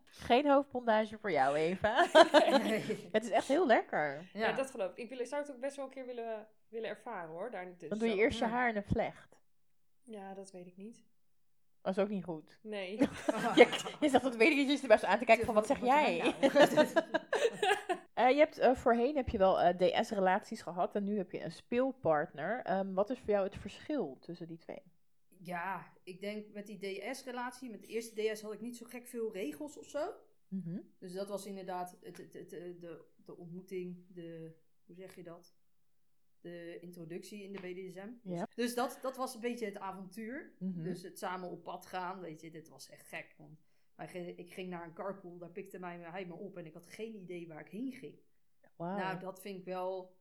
Geen 0.06 0.46
hoofdbondage 0.48 1.18
voor 1.18 1.30
jou, 1.30 1.56
Eva. 1.56 2.06
Nee. 2.62 3.08
Het 3.12 3.24
is 3.24 3.30
echt 3.30 3.48
heel 3.48 3.66
lekker. 3.66 4.30
Ja, 4.32 4.52
dat 4.52 4.70
geloof 4.70 4.90
ik. 4.90 4.96
Ik 4.96 5.08
wil, 5.08 5.26
zou 5.26 5.42
het 5.42 5.50
ook 5.50 5.60
best 5.60 5.76
wel 5.76 5.84
een 5.84 5.90
keer 5.90 6.06
willen, 6.06 6.46
willen 6.68 6.88
ervaren 6.88 7.30
hoor. 7.30 7.50
Daar 7.50 7.66
niet 7.66 7.88
Dan 7.88 7.98
doe 7.98 8.08
je 8.08 8.14
eerst 8.14 8.38
je 8.38 8.44
haar 8.44 8.68
in 8.68 8.76
een 8.76 8.84
vlecht. 8.84 9.40
Ja, 10.02 10.34
dat 10.34 10.50
weet 10.50 10.66
ik 10.66 10.76
niet. 10.76 11.04
Dat 11.82 11.96
is 11.96 12.02
ook 12.02 12.08
niet 12.08 12.24
goed. 12.24 12.58
Nee. 12.62 12.98
Je, 13.54 13.68
je 14.00 14.08
zegt 14.08 14.22
dat 14.22 14.36
weet 14.36 14.50
ik 14.50 14.56
niet, 14.56 14.66
je 14.66 14.72
zit 14.72 14.82
er 14.82 14.88
best 14.88 15.04
aan 15.04 15.18
te 15.18 15.24
kijken 15.24 15.46
van 15.46 15.54
wat 15.54 15.66
zeg 15.66 15.80
jij? 15.80 16.34
Eh, 18.14 18.30
je 18.30 18.36
hebt, 18.36 18.58
eh, 18.58 18.74
voorheen 18.74 19.16
heb 19.16 19.28
je 19.28 19.38
wel 19.38 19.60
eh, 19.60 19.76
DS-relaties 19.76 20.62
gehad 20.62 20.94
en 20.94 21.04
nu 21.04 21.16
heb 21.16 21.30
je 21.30 21.42
een 21.42 21.52
speelpartner. 21.52 22.60
Ehm, 22.62 22.92
wat 22.92 23.10
is 23.10 23.18
voor 23.18 23.28
jou 23.28 23.44
het 23.44 23.56
verschil 23.56 24.16
tussen 24.20 24.46
die 24.46 24.58
twee? 24.58 24.82
Ja, 25.38 25.92
ik 26.02 26.20
denk 26.20 26.52
met 26.52 26.66
die 26.66 26.78
DS-relatie, 26.78 27.70
met 27.70 27.80
de 27.80 27.86
eerste 27.86 28.32
DS 28.32 28.42
had 28.42 28.52
ik 28.52 28.60
niet 28.60 28.76
zo 28.76 28.86
gek 28.86 29.06
veel 29.06 29.32
regels 29.32 29.78
of 29.78 29.88
zo. 29.88 30.12
Mhm. 30.48 30.80
Dus 30.98 31.12
dat 31.12 31.28
was 31.28 31.46
inderdaad 31.46 31.96
het, 32.00 32.16
het, 32.16 32.34
het, 32.34 32.50
de, 32.50 33.04
de 33.24 33.36
ontmoeting, 33.36 34.06
de, 34.08 34.56
hoe 34.86 34.94
zeg 34.94 35.14
je 35.14 35.22
dat? 35.22 35.54
De 36.40 36.78
introductie 36.80 37.42
in 37.42 37.52
de 37.52 37.60
BDSM. 37.60 38.10
Ja. 38.22 38.48
Dus 38.54 38.74
dat, 38.74 38.98
dat 39.02 39.16
was 39.16 39.34
een 39.34 39.40
beetje 39.40 39.66
het 39.66 39.78
avontuur. 39.78 40.54
Mhm. 40.58 40.82
Dus 40.82 41.02
het 41.02 41.18
samen 41.18 41.50
op 41.50 41.62
pad 41.62 41.86
gaan, 41.86 42.20
weet 42.20 42.40
je, 42.40 42.50
dit 42.50 42.68
was 42.68 42.88
echt 42.88 43.06
gek. 43.06 43.34
Want 43.38 43.63
ik 44.36 44.52
ging 44.52 44.68
naar 44.70 44.84
een 44.84 44.92
carpool, 44.94 45.38
daar 45.38 45.50
pikte 45.50 45.78
mij, 45.78 45.98
hij 45.98 46.26
me 46.26 46.34
op 46.34 46.56
en 46.56 46.66
ik 46.66 46.74
had 46.74 46.86
geen 46.86 47.14
idee 47.14 47.48
waar 47.48 47.60
ik 47.60 47.68
heen 47.68 47.92
ging. 47.92 48.18
Nou, 48.76 49.18
dat 49.18 49.40
vind 49.40 49.58
ik 49.58 49.64
wel 49.64 50.16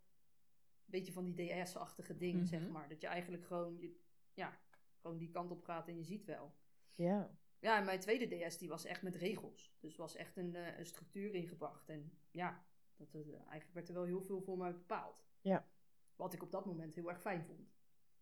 een 0.85 0.91
beetje 0.91 1.11
van 1.13 1.23
die 1.31 1.63
DS-achtige 1.63 2.17
dingen, 2.17 2.39
Mhm. 2.41 2.47
zeg 2.49 2.67
maar. 2.69 2.89
Dat 2.89 3.01
je 3.01 3.07
eigenlijk 3.07 3.45
gewoon, 3.45 3.77
je, 3.79 3.99
ja, 4.33 4.59
gewoon 5.01 5.17
die 5.17 5.29
kant 5.29 5.51
op 5.51 5.63
gaat 5.63 5.87
en 5.87 5.97
je 5.97 6.03
ziet 6.03 6.25
wel. 6.25 6.55
Ja. 6.95 7.37
Ja, 7.59 7.77
en 7.77 7.85
mijn 7.85 7.99
tweede 7.99 8.47
DS 8.47 8.57
die 8.57 8.69
was 8.69 8.85
echt 8.85 9.01
met 9.01 9.15
regels. 9.15 9.75
Dus 9.79 9.95
was 9.95 10.15
echt 10.15 10.37
een, 10.37 10.55
eh, 10.55 10.77
een 10.77 10.85
structuur 10.85 11.33
ingebracht. 11.33 11.89
En 11.89 12.17
ja, 12.31 12.65
dat, 12.95 13.13
eh, 13.13 13.21
eigenlijk 13.33 13.73
werd 13.73 13.87
er 13.87 13.93
wel 13.93 14.03
heel 14.03 14.21
veel 14.21 14.41
voor 14.41 14.57
mij 14.57 14.71
bepaald. 14.73 15.25
Ja. 15.41 15.67
Wat 16.15 16.33
ik 16.33 16.43
op 16.43 16.51
dat 16.51 16.65
moment 16.65 16.95
heel 16.95 17.09
erg 17.09 17.21
fijn 17.21 17.43
vond. 17.45 17.73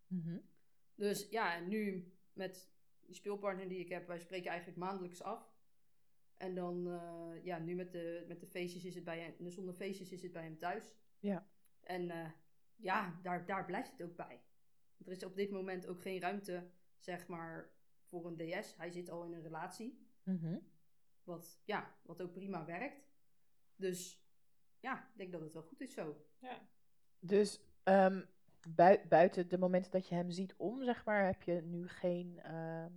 Mhm. 0.08 0.38
Dus 0.96 1.30
ja, 1.30 1.56
en 1.56 1.68
nu 1.68 2.14
met 2.34 2.72
die 3.12 3.20
speelpartner 3.20 3.68
die 3.68 3.80
ik 3.80 3.90
heb, 3.90 4.08
wij 4.08 4.20
spreken 4.20 4.50
eigenlijk 4.50 4.80
maandelijks 4.80 5.22
af. 5.22 5.54
En 6.38 6.56
dan, 6.56 6.88
eh, 6.88 7.44
ja, 7.44 7.60
nu 7.60 7.76
met 7.76 7.92
de, 7.92 8.26
met 8.28 8.40
de 8.40 8.48
feestjes 8.48 8.86
is 8.86 8.96
het 8.96 9.04
bij 9.04 9.20
hem, 9.20 9.34
de 9.38 9.50
zonder 9.50 9.74
feestjes 9.74 10.12
is 10.12 10.22
het 10.22 10.32
bij 10.32 10.44
hem 10.44 10.58
thuis. 10.58 10.94
Ja. 11.20 11.48
En 11.82 12.10
eh, 12.10 12.30
ja, 12.76 13.20
daar, 13.24 13.46
daar 13.46 13.66
blijft 13.66 13.92
het 13.92 14.02
ook 14.02 14.16
bij. 14.16 14.42
Er 15.06 15.12
is 15.12 15.24
op 15.24 15.36
dit 15.36 15.52
moment 15.52 15.88
ook 15.88 16.02
geen 16.02 16.20
ruimte, 16.20 16.70
zeg 16.98 17.28
maar, 17.28 17.72
voor 18.04 18.26
een 18.26 18.38
DS. 18.38 18.76
Hij 18.76 18.90
zit 18.90 19.10
al 19.10 19.24
in 19.24 19.34
een 19.34 19.42
relatie. 19.42 20.08
Mhm. 20.24 20.60
Wat, 21.24 21.62
ja, 21.64 21.96
wat 22.02 22.22
ook 22.22 22.34
prima 22.34 22.66
werkt. 22.66 23.10
Dus 23.76 24.26
ja, 24.80 25.10
ik 25.12 25.18
denk 25.18 25.32
dat 25.32 25.42
het 25.42 25.54
wel 25.54 25.64
goed 25.64 25.82
is 25.82 25.94
zo. 25.94 26.26
Ja. 26.40 26.70
Dus 27.20 27.62
ehm, 27.84 28.22
bui- 28.70 29.02
buiten 29.10 29.50
de 29.50 29.58
momenten 29.58 29.92
dat 29.92 30.08
je 30.08 30.16
hem 30.16 30.32
ziet 30.32 30.54
om, 30.58 30.84
zeg 30.84 31.06
maar, 31.06 31.26
heb 31.26 31.42
je 31.44 31.62
nu 31.62 31.88
geen 31.88 32.40
ehm, 32.40 32.92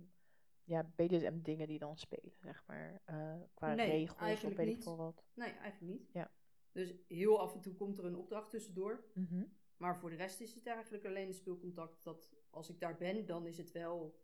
ja, 0.63 0.83
BDSM-dingen 0.95 1.67
die 1.67 1.79
dan 1.79 1.97
spelen, 1.97 2.33
zeg 2.41 2.63
maar. 2.67 3.01
eh, 3.05 3.35
qua 3.53 3.73
Nee, 3.73 3.89
regels 3.89 4.43
of 4.43 4.55
weet 4.55 4.75
ik 4.75 4.83
veel 4.83 4.97
wat. 4.97 5.23
Nee, 5.33 5.51
eigenlijk 5.51 5.93
niet. 5.99 6.09
Ja. 6.13 6.31
Dus 6.71 6.93
heel 7.07 7.39
af 7.39 7.53
en 7.53 7.61
toe 7.61 7.73
komt 7.75 7.97
er 7.97 8.05
een 8.05 8.15
opdracht 8.15 8.49
tussendoor. 8.49 9.03
Mhm. 9.13 9.43
Maar 9.77 9.97
voor 9.97 10.09
de 10.09 10.15
rest 10.15 10.41
is 10.41 10.55
het 10.55 10.67
eigenlijk 10.67 11.05
alleen 11.05 11.27
de 11.27 11.33
speelcontact. 11.33 12.03
Dat 12.03 12.33
als 12.49 12.69
ik 12.69 12.79
daar 12.79 12.97
ben, 12.97 13.25
dan 13.25 13.45
is 13.45 13.57
het 13.57 13.71
wel... 13.71 14.19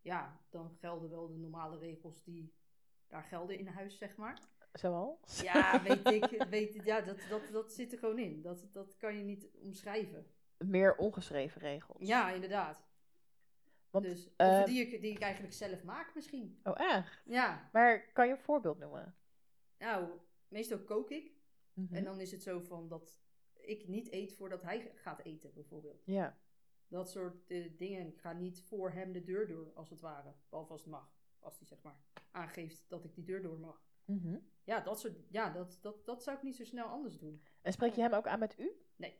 Ja, 0.00 0.40
dan 0.50 0.70
gelden 0.70 1.10
wel 1.10 1.26
de 1.28 1.36
normale 1.38 1.78
regels 1.78 2.22
die 2.22 2.52
daar 3.06 3.22
gelden 3.22 3.58
in 3.58 3.66
huis, 3.66 3.98
zeg 3.98 4.16
maar. 4.16 4.40
Zoals? 4.72 5.40
Ja, 5.40 5.82
weet 5.82 6.10
ik. 6.10 6.44
Weet, 6.50 6.84
ja, 6.84 7.00
dat, 7.00 7.18
dat, 7.28 7.42
dat 7.52 7.72
zit 7.72 7.92
er 7.92 7.98
gewoon 7.98 8.18
in. 8.18 8.42
Dat, 8.42 8.68
dat 8.72 8.96
kan 8.96 9.16
je 9.16 9.24
niet 9.24 9.48
omschrijven. 9.52 10.26
Meer 10.58 10.96
ongeschreven 10.96 11.60
regels. 11.60 12.06
Ja, 12.06 12.30
inderdaad. 12.30 12.84
Want, 13.90 14.04
dus, 14.04 14.28
eh, 14.36 14.48
of 14.60 14.64
die 14.64 14.80
ik, 14.80 15.00
die 15.00 15.10
ik 15.10 15.20
eigenlijk 15.20 15.54
zelf 15.54 15.84
maak 15.84 16.14
misschien. 16.14 16.60
Oh, 16.64 16.80
echt? 16.80 17.22
Ja, 17.24 17.68
Maar 17.72 18.12
kan 18.12 18.26
je 18.26 18.32
een 18.32 18.38
voorbeeld 18.38 18.78
noemen? 18.78 19.14
nou, 19.78 20.10
meestal 20.48 20.78
kook 20.78 21.10
ik. 21.10 21.32
Mhm. 21.72 21.94
En 21.94 22.04
dan 22.04 22.20
is 22.20 22.30
het 22.30 22.42
zo 22.42 22.60
van 22.60 22.88
dat 22.88 23.20
ik 23.52 23.88
niet 23.88 24.12
eet 24.12 24.32
voordat 24.32 24.62
hij 24.62 24.92
gaat 24.94 25.20
eten, 25.20 25.52
bijvoorbeeld. 25.54 26.02
Ja. 26.04 26.38
Dat 26.88 27.10
soort 27.10 27.46
eh, 27.46 27.76
dingen. 27.78 28.06
Ik 28.06 28.18
ga 28.18 28.32
niet 28.32 28.62
voor 28.62 28.90
hem 28.90 29.12
de 29.12 29.24
deur 29.24 29.46
door, 29.46 29.72
als 29.74 29.90
het 29.90 30.00
ware. 30.00 30.34
Behalve 30.48 30.72
als 30.72 30.80
het 30.80 30.90
mag. 30.90 31.14
Als 31.38 31.58
hij 31.58 31.66
zeg 31.66 31.82
maar 31.82 31.96
aangeeft 32.30 32.84
dat 32.88 33.04
ik 33.04 33.14
die 33.14 33.24
deur 33.24 33.42
door 33.42 33.58
mag. 33.58 33.84
Mhm. 34.04 34.38
Ja, 34.64 34.80
dat, 34.80 35.00
soort, 35.00 35.12
ja 35.28 35.50
dat, 35.50 35.78
dat, 35.80 36.06
dat 36.06 36.22
zou 36.22 36.36
ik 36.36 36.42
niet 36.42 36.56
zo 36.56 36.64
snel 36.64 36.86
anders 36.86 37.18
doen. 37.18 37.42
En 37.62 37.72
spreek 37.72 37.94
je 37.94 38.00
hem 38.00 38.12
ook 38.12 38.26
aan 38.26 38.38
met 38.38 38.58
u? 38.58 38.70
Nee, 38.96 39.18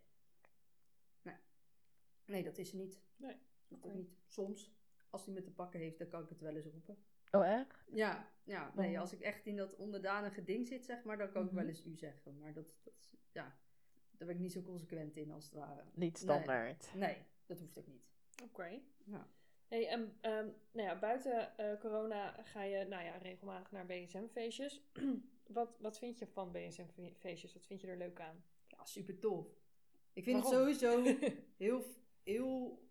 dat 2.26 2.58
is 2.58 2.70
er 2.72 2.76
niet. 2.78 3.00
Nee. 3.16 3.36
Dat 3.68 3.94
niet. 3.94 4.16
Soms, 4.26 4.74
als 5.10 5.24
hij 5.24 5.34
me 5.34 5.40
te 5.42 5.50
pakken 5.52 5.80
heeft, 5.80 5.98
dan 5.98 6.08
kan 6.08 6.22
ik 6.22 6.28
het 6.28 6.40
wel 6.40 6.54
eens 6.56 6.66
roepen. 6.66 6.96
Oh, 7.30 7.46
echt? 7.46 7.84
Ja, 7.92 8.32
ja 8.44 8.72
nee, 8.74 8.94
Oh. 8.94 9.00
als 9.00 9.12
ik 9.12 9.20
echt 9.20 9.46
in 9.46 9.56
dat 9.56 9.74
onderdanige 9.76 10.44
ding 10.44 10.66
zit, 10.66 10.84
zeg 10.84 11.04
maar, 11.04 11.18
dan 11.18 11.30
kan 11.30 11.42
ik 11.44 11.50
Mhm. 11.50 11.56
wel 11.60 11.68
eens 11.68 11.84
u 11.84 11.96
zeggen. 11.96 12.38
Maar 12.38 12.52
dat, 12.52 12.66
dat 12.82 12.92
is- 12.98 13.14
ja, 13.32 13.56
daar 14.10 14.26
ben 14.26 14.36
ik 14.36 14.38
niet 14.38 14.52
zo 14.52 14.62
consequent 14.62 15.16
in, 15.16 15.30
als 15.30 15.44
het 15.44 15.52
ware. 15.52 15.82
Niet 15.94 16.18
standaard. 16.18 16.94
Nee, 16.94 17.16
dat 17.46 17.60
hoeft 17.60 17.78
ook 17.78 17.86
niet. 17.86 18.06
Oké. 18.42 18.80
Ja. 19.04 19.28
Hey, 19.68 19.88
en 19.88 20.16
ehm, 20.20 20.48
nou 20.72 20.88
ja, 20.88 20.98
buiten 20.98 21.56
eh, 21.58 21.80
corona 21.80 22.42
ga 22.42 22.62
je 22.62 22.84
nou 22.84 23.04
ja, 23.04 23.16
regelmatig 23.16 23.70
naar 23.72 23.86
BSM-feestjes. 23.86 24.82
wat, 25.46 25.76
wat 25.78 25.98
vind 25.98 26.18
je 26.18 26.26
van 26.26 26.52
BSM-feestjes? 26.52 27.52
Wat 27.52 27.66
vind 27.66 27.80
je 27.80 27.86
er 27.86 27.96
leuk 27.96 28.20
aan? 28.20 28.44
Ja, 28.66 28.84
super 28.84 29.18
tof. 29.18 29.46
Ik 30.12 30.24
vind 30.24 30.42
Waarom? 30.42 30.66
het 30.66 30.78
sowieso 30.78 31.18
heel, 31.56 31.84
heel 32.26 32.84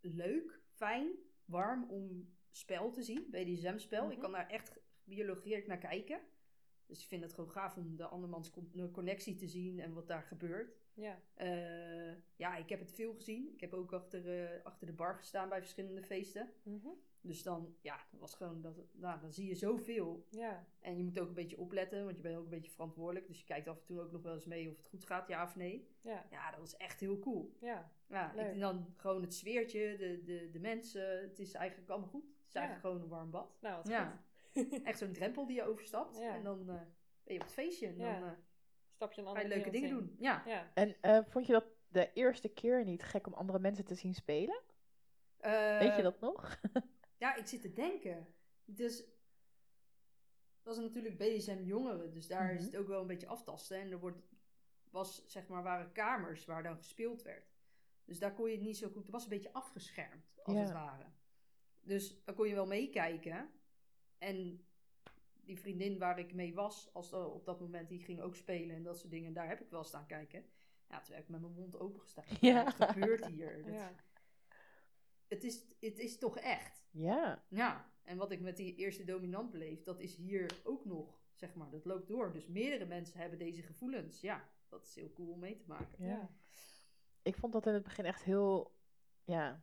leuk, 0.00 0.60
fijn, 0.70 1.10
warm 1.44 1.90
om 1.90 2.34
spel 2.50 2.90
te 2.90 3.02
zien, 3.02 3.26
BDSM-spel. 3.30 4.04
Ik 4.04 4.10
Mhm. 4.12 4.20
kan 4.20 4.32
daar 4.32 4.48
echt 4.48 4.80
biologeerd 5.04 5.66
naar 5.66 5.78
kijken. 5.78 6.20
Dus 6.86 7.02
ik 7.02 7.08
vind 7.08 7.22
het 7.22 7.32
gewoon 7.34 7.50
gaaf 7.50 7.76
om 7.76 7.96
de 7.96 8.04
andermans 8.06 8.50
con- 8.50 8.90
connectie 8.92 9.34
te 9.34 9.46
zien 9.46 9.80
en 9.80 9.92
wat 9.92 10.06
daar 10.06 10.22
gebeurt. 10.22 10.80
Ja. 10.94 11.22
Eh, 11.34 12.14
ja, 12.36 12.56
ik 12.56 12.68
heb 12.68 12.80
het 12.80 12.92
veel 12.92 13.14
gezien. 13.14 13.52
Ik 13.52 13.60
heb 13.60 13.72
ook 13.74 13.92
achter, 13.92 14.44
eh, 14.44 14.64
achter 14.64 14.86
de 14.86 14.92
bar 14.92 15.14
gestaan 15.16 15.48
bij 15.48 15.60
verschillende 15.60 16.02
feesten. 16.02 16.52
Mhm. 16.62 16.88
Dus 17.24 17.42
dan, 17.42 17.74
ja, 17.80 17.96
dat 18.10 18.20
was 18.20 18.34
gewoon, 18.34 18.60
dat, 18.60 18.74
nou, 18.92 19.20
dan 19.20 19.32
zie 19.32 19.46
je 19.48 19.54
zoveel. 19.54 20.26
Ja. 20.30 20.66
En 20.80 20.96
je 20.96 21.04
moet 21.04 21.18
ook 21.20 21.28
een 21.28 21.34
beetje 21.34 21.58
opletten, 21.58 22.04
want 22.04 22.16
je 22.16 22.22
bent 22.22 22.36
ook 22.36 22.44
een 22.44 22.50
beetje 22.50 22.70
verantwoordelijk. 22.70 23.26
Dus 23.26 23.38
je 23.38 23.44
kijkt 23.44 23.68
af 23.68 23.78
en 23.78 23.84
toe 23.84 24.00
ook 24.00 24.12
nog 24.12 24.22
wel 24.22 24.34
eens 24.34 24.44
mee 24.46 24.70
of 24.70 24.76
het 24.76 24.86
goed 24.86 25.04
gaat, 25.04 25.28
ja 25.28 25.42
of 25.42 25.56
nee. 25.56 25.88
Ja. 26.00 26.26
Ja, 26.30 26.50
dat 26.50 26.60
was 26.60 26.76
echt 26.76 27.00
heel 27.00 27.18
cool. 27.18 27.56
Ja. 27.60 27.92
Ja, 28.08 28.32
Leuk. 28.34 28.46
vind 28.48 28.60
dan 28.60 28.94
gewoon 28.96 29.22
het 29.22 29.34
sfeertje, 29.34 29.96
de, 29.96 30.22
de, 30.24 30.48
de 30.50 30.58
mensen. 30.60 31.20
Het 31.20 31.38
is 31.38 31.52
eigenlijk 31.54 31.90
allemaal 31.90 32.08
goed. 32.08 32.24
Het 32.24 32.46
is 32.46 32.52
Ja. 32.52 32.60
eigenlijk 32.60 32.86
gewoon 32.88 33.02
een 33.02 33.08
warm 33.16 33.30
bad. 33.30 33.56
Nou, 33.60 33.76
wat 33.76 33.88
Ja. 33.88 34.24
goed. 34.52 34.82
Echt 34.84 34.98
zo'n 34.98 35.12
drempel 35.12 35.46
die 35.46 35.56
je 35.56 35.62
overstapt. 35.64 36.18
Ja. 36.18 36.34
En 36.34 36.42
dan 36.42 36.60
eh, 36.60 36.66
ben 37.24 37.34
je 37.34 37.40
op 37.40 37.40
het 37.44 37.52
feestje. 37.52 37.86
En 37.86 37.96
Ja. 37.98 38.18
dan 38.20 38.28
eh, 38.28 38.34
Stap 38.94 39.12
je 39.12 39.20
een 39.20 39.26
ga 39.26 39.32
andere 39.32 39.48
je 39.48 39.54
leuke 39.54 39.70
dingen 39.70 39.88
in. 39.88 39.94
doen. 39.94 40.16
Ja. 40.18 40.42
Ja. 40.46 40.70
En 40.74 40.96
eh, 41.00 41.18
vond 41.28 41.46
je 41.46 41.52
dat 41.52 41.64
de 41.88 42.12
eerste 42.12 42.48
keer 42.48 42.84
niet 42.84 43.02
gek 43.02 43.26
om 43.26 43.32
andere 43.34 43.58
mensen 43.58 43.84
te 43.84 43.94
zien 43.94 44.14
spelen? 44.14 44.60
Eh, 45.36 45.78
Weet 45.78 45.96
je 45.96 46.02
dat 46.02 46.20
nog? 46.20 46.60
Ja, 47.22 47.34
ik 47.34 47.46
zit 47.46 47.60
te 47.62 47.72
denken. 47.72 48.26
Dus 48.64 49.04
dat 50.62 50.76
is 50.76 50.82
natuurlijk 50.82 51.16
BDSM 51.18 51.62
jongeren, 51.64 52.12
dus 52.12 52.26
daar 52.26 52.50
is 52.52 52.56
Mhm. 52.60 52.64
het 52.70 52.76
ook 52.76 52.86
wel 52.86 53.00
een 53.00 53.06
beetje 53.06 53.26
aftasten. 53.26 53.80
En 53.80 53.90
er 53.90 53.98
wordt, 53.98 54.18
was, 54.90 55.26
zeg 55.26 55.46
maar, 55.48 55.62
waren 55.62 55.92
kamers 55.92 56.44
waar 56.44 56.62
dan 56.62 56.76
gespeeld 56.76 57.22
werd. 57.22 57.52
Dus 58.04 58.18
daar 58.18 58.34
kon 58.34 58.48
je 58.48 58.54
het 58.56 58.64
niet 58.64 58.76
zo 58.76 58.88
goed, 58.88 59.02
het 59.02 59.10
was 59.10 59.22
een 59.22 59.28
beetje 59.28 59.52
afgeschermd, 59.52 60.32
als 60.42 60.56
Ja. 60.56 60.62
het 60.62 60.72
ware. 60.72 61.04
Dus 61.80 62.24
dan 62.24 62.34
kon 62.34 62.48
je 62.48 62.54
wel 62.54 62.66
meekijken. 62.66 63.50
En 64.18 64.66
die 65.44 65.58
vriendin 65.60 65.98
waar 65.98 66.18
ik 66.18 66.34
mee 66.34 66.54
was, 66.54 66.90
als 66.92 67.12
op 67.12 67.44
dat 67.44 67.60
moment, 67.60 67.88
die 67.88 68.00
ging 68.00 68.20
ook 68.20 68.36
spelen 68.36 68.76
en 68.76 68.82
dat 68.82 68.98
soort 68.98 69.10
dingen. 69.10 69.32
Daar 69.32 69.48
heb 69.48 69.60
ik 69.60 69.70
wel 69.70 69.84
staan 69.84 70.06
kijken. 70.06 70.44
Ja, 70.88 71.00
toen 71.00 71.14
heb 71.14 71.24
ik 71.24 71.30
met 71.30 71.40
mijn 71.40 71.52
mond 71.52 71.78
open 71.78 72.00
gestaan. 72.00 72.24
Ja. 72.40 72.64
Wat 72.78 72.90
gebeurt 72.90 73.26
hier? 73.26 73.62
Dat- 73.64 73.74
Ja. 73.74 73.94
Het, 75.32 75.44
is, 75.44 75.64
het 75.80 75.98
is 75.98 76.18
toch 76.18 76.38
echt? 76.38 76.84
Ja. 76.90 77.44
Ja, 77.48 77.90
en 78.02 78.16
wat 78.16 78.30
ik 78.30 78.40
met 78.40 78.56
die 78.56 78.74
eerste 78.74 79.04
dominant 79.04 79.50
beleef, 79.50 79.82
dat 79.82 80.00
is 80.00 80.16
hier 80.16 80.60
ook 80.64 80.84
nog, 80.84 81.20
zeg 81.34 81.54
maar, 81.54 81.70
dat 81.70 81.84
loopt 81.84 82.08
door. 82.08 82.32
Dus 82.32 82.46
meerdere 82.46 82.84
mensen 82.84 83.20
hebben 83.20 83.38
deze 83.38 83.62
gevoelens. 83.62 84.20
Ja, 84.20 84.48
dat 84.68 84.84
is 84.84 84.94
heel 84.94 85.12
cool 85.12 85.32
om 85.32 85.38
mee 85.38 85.56
te 85.56 85.64
maken. 85.66 86.06
ja. 86.06 86.30
Ik 87.22 87.36
vond 87.36 87.52
dat 87.52 87.66
in 87.66 87.72
het 87.72 87.82
begin 87.82 88.04
echt 88.04 88.22
heel, 88.22 88.74
ja, 89.24 89.62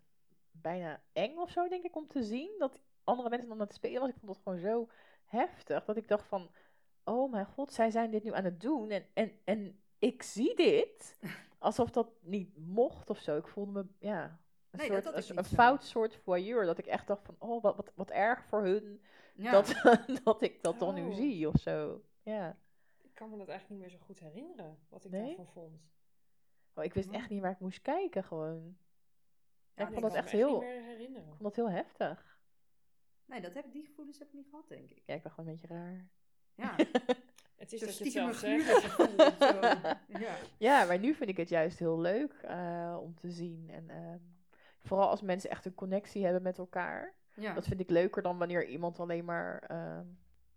bijna 0.51 1.03
eng 1.13 1.37
of 1.37 1.51
zo, 1.51 1.67
denk 1.67 1.83
ik, 1.83 1.95
om 1.95 2.07
te 2.07 2.23
zien. 2.23 2.55
Dat 2.57 2.81
andere 3.03 3.29
mensen 3.29 3.47
dan 3.47 3.59
aan 3.59 3.65
het 3.65 3.75
spelen 3.75 4.01
was. 4.01 4.09
Ik 4.09 4.15
vond 4.19 4.33
dat 4.33 4.41
gewoon 4.43 4.59
zo 4.59 4.89
heftig. 5.25 5.85
Dat 5.85 5.97
ik 5.97 6.07
dacht 6.07 6.27
van, 6.27 6.51
oh 7.03 7.31
mijn 7.31 7.45
god, 7.45 7.73
zij 7.73 7.91
zijn 7.91 8.11
dit 8.11 8.23
nu 8.23 8.33
aan 8.33 8.43
het 8.43 8.61
doen. 8.61 8.89
En, 8.89 9.05
en, 9.13 9.31
en 9.43 9.81
ik 9.99 10.23
zie 10.23 10.55
dit. 10.55 11.19
Alsof 11.57 11.91
dat 11.91 12.09
niet 12.21 12.57
mocht 12.57 13.09
of 13.09 13.19
zo. 13.19 13.37
Ik 13.37 13.47
voelde 13.47 13.71
me, 13.71 14.07
ja, 14.07 14.39
een, 14.71 14.79
Nee, 14.79 14.87
soort, 14.87 15.03
dat 15.03 15.29
een, 15.29 15.37
een 15.37 15.43
fout 15.45 15.83
soort 15.83 16.15
voyeur. 16.15 16.65
Dat 16.65 16.77
ik 16.77 16.85
echt 16.85 17.07
dacht 17.07 17.23
van, 17.25 17.35
oh, 17.39 17.61
wat, 17.63 17.75
wat, 17.75 17.91
wat 17.95 18.09
erg 18.11 18.43
voor 18.45 18.63
hun. 18.63 19.01
Ja, 19.35 19.51
Dat, 19.51 19.75
dat 20.23 20.41
ik 20.41 20.63
dat 20.63 20.79
dan 20.79 20.93
nu 20.95 21.03
Oh. 21.07 21.13
zie 21.15 21.47
of 21.47 21.55
zo. 21.61 22.01
Ja. 22.23 22.57
Ik 23.01 23.13
kan 23.13 23.29
me 23.29 23.37
dat 23.37 23.47
eigenlijk 23.47 23.69
niet 23.81 23.89
meer 23.89 23.99
zo 23.99 24.05
goed 24.05 24.19
herinneren, 24.19 24.77
wat 24.89 25.05
ik 25.05 25.11
Nee? 25.11 25.25
daarvan 25.25 25.47
vond. 25.53 25.81
Oh, 26.73 26.83
ik 26.83 26.93
wist 26.93 27.09
echt 27.09 27.29
niet 27.29 27.41
waar 27.41 27.51
ik 27.51 27.59
moest 27.59 27.81
kijken 27.81 28.23
gewoon. 28.23 28.77
Ja, 29.75 29.83
ik 29.85 29.89
nee, 29.89 29.99
vond 29.99 30.01
dat 30.13 30.23
echt 30.23 30.33
me 30.33 30.37
heel, 30.39 30.63
ik 30.63 31.23
vond 31.27 31.41
dat 31.43 31.55
heel 31.55 31.69
heftig. 31.69 32.37
nee, 33.25 33.41
dat 33.41 33.53
heb, 33.53 33.71
die 33.71 33.85
gevoelens 33.85 34.19
heb 34.19 34.27
ik 34.27 34.33
niet 34.33 34.47
gehad, 34.49 34.67
denk 34.67 34.89
ik. 34.89 35.01
Ja, 35.05 35.13
ik 35.13 35.21
ben 35.23 35.31
gewoon 35.31 35.49
een 35.49 35.55
beetje 35.59 35.75
raar. 35.75 36.07
Ja, 36.55 36.75
Het 37.55 37.73
is 37.73 37.79
zo 37.79 37.85
dat 37.85 37.97
je 37.97 38.03
het 38.03 38.13
zelf 38.13 38.35
zegt. 38.35 38.69
gevoel. 38.83 39.15
Ja. 40.25 40.35
Ja, 40.57 40.85
maar 40.85 40.99
nu 40.99 41.13
vind 41.13 41.29
ik 41.29 41.37
het 41.37 41.49
juist 41.49 41.79
heel 41.79 41.99
leuk 41.99 42.33
eh, 42.33 42.97
om 43.01 43.15
te 43.15 43.31
zien. 43.31 43.69
En 43.69 43.89
ehm, 43.89 44.19
vooral 44.83 45.09
als 45.09 45.21
mensen 45.21 45.49
echt 45.49 45.65
een 45.65 45.75
connectie 45.75 46.23
hebben 46.23 46.41
met 46.41 46.57
elkaar. 46.57 47.13
Ja. 47.33 47.53
Dat 47.53 47.65
vind 47.67 47.79
ik 47.79 47.89
leuker 47.89 48.21
dan 48.21 48.37
wanneer 48.37 48.67
iemand 48.67 48.99
alleen 48.99 49.25
maar 49.25 49.59
ehm, 49.67 50.05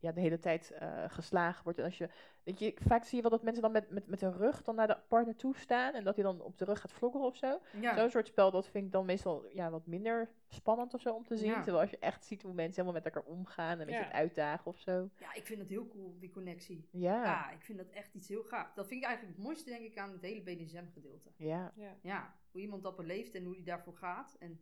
ja, 0.03 0.13
de 0.13 0.21
hele 0.21 0.39
tijd 0.39 0.71
eh, 0.71 1.05
geslagen 1.09 1.65
wordt. 1.65 1.79
En 1.79 1.85
als 1.85 1.99
je, 1.99 2.09
weet 2.43 2.59
je, 2.59 2.75
vaak 2.81 3.05
zie 3.05 3.17
je 3.17 3.23
wel 3.23 3.31
dat 3.31 3.43
mensen 3.43 3.63
dan 3.63 3.73
met, 3.73 3.91
met, 3.91 4.07
met 4.07 4.21
hun 4.21 4.33
rug 4.37 4.63
dan 4.63 4.75
naar 4.75 4.87
de 4.87 4.99
partner 5.09 5.37
toe 5.37 5.57
staan. 5.57 5.95
En 5.95 6.05
dat 6.05 6.15
hij 6.15 6.25
dan 6.25 6.41
op 6.41 6.59
de 6.59 6.65
rug 6.65 6.81
gaat 6.81 6.93
vloggeren 6.93 7.27
of 7.27 7.37
zo. 7.37 7.61
ja. 7.81 7.97
Zo'n 7.99 8.11
soort 8.11 8.27
spel, 8.27 8.51
dat 8.51 8.69
vind 8.69 8.87
ik 8.87 8.93
dan 8.93 9.05
meestal 9.07 9.47
ja, 9.53 9.71
wat 9.71 9.87
minder 9.87 10.31
spannend 10.49 10.95
of 10.95 11.01
zo 11.01 11.15
om 11.15 11.25
te 11.25 11.37
zien. 11.37 11.51
Ja. 11.51 11.55
Terwijl 11.63 11.81
als 11.81 11.91
je 11.91 11.99
echt 11.99 12.25
ziet 12.25 12.43
hoe 12.43 12.53
mensen 12.55 12.83
helemaal 12.83 13.03
met 13.03 13.15
elkaar 13.15 13.31
omgaan 13.33 13.73
en 13.73 13.81
een 13.81 13.87
beetje 13.87 14.01
Ja. 14.01 14.07
het 14.07 14.15
uitdagen 14.15 14.67
of 14.67 14.79
zo. 14.79 15.11
ja, 15.21 15.35
ik 15.35 15.47
vind 15.47 15.61
het 15.61 15.69
heel 15.69 15.89
cool, 15.89 16.17
die 16.19 16.31
connectie. 16.31 16.89
Ja, 16.91 17.23
Ja, 17.25 17.51
ik 17.51 17.63
vind 17.63 17.79
dat 17.79 17.89
echt 17.91 18.15
iets 18.15 18.29
heel 18.29 18.43
gaaf. 18.43 18.73
Dat 18.75 18.87
vind 18.87 19.01
ik 19.03 19.07
eigenlijk 19.07 19.37
het 19.37 19.47
mooiste, 19.47 19.71
denk 19.71 19.85
ik, 19.85 19.99
aan 19.99 20.13
het 20.13 20.23
hele 20.23 20.41
BDSM-gedeelte. 20.43 21.31
ja, 21.37 21.73
Ja. 21.75 21.97
Ja, 22.03 22.35
hoe 22.51 22.61
iemand 22.61 22.83
dat 22.83 22.97
beleeft 22.97 23.35
en 23.35 23.45
hoe 23.45 23.55
die 23.55 23.65
daarvoor 23.65 23.95
gaat. 23.97 24.37
En 24.39 24.61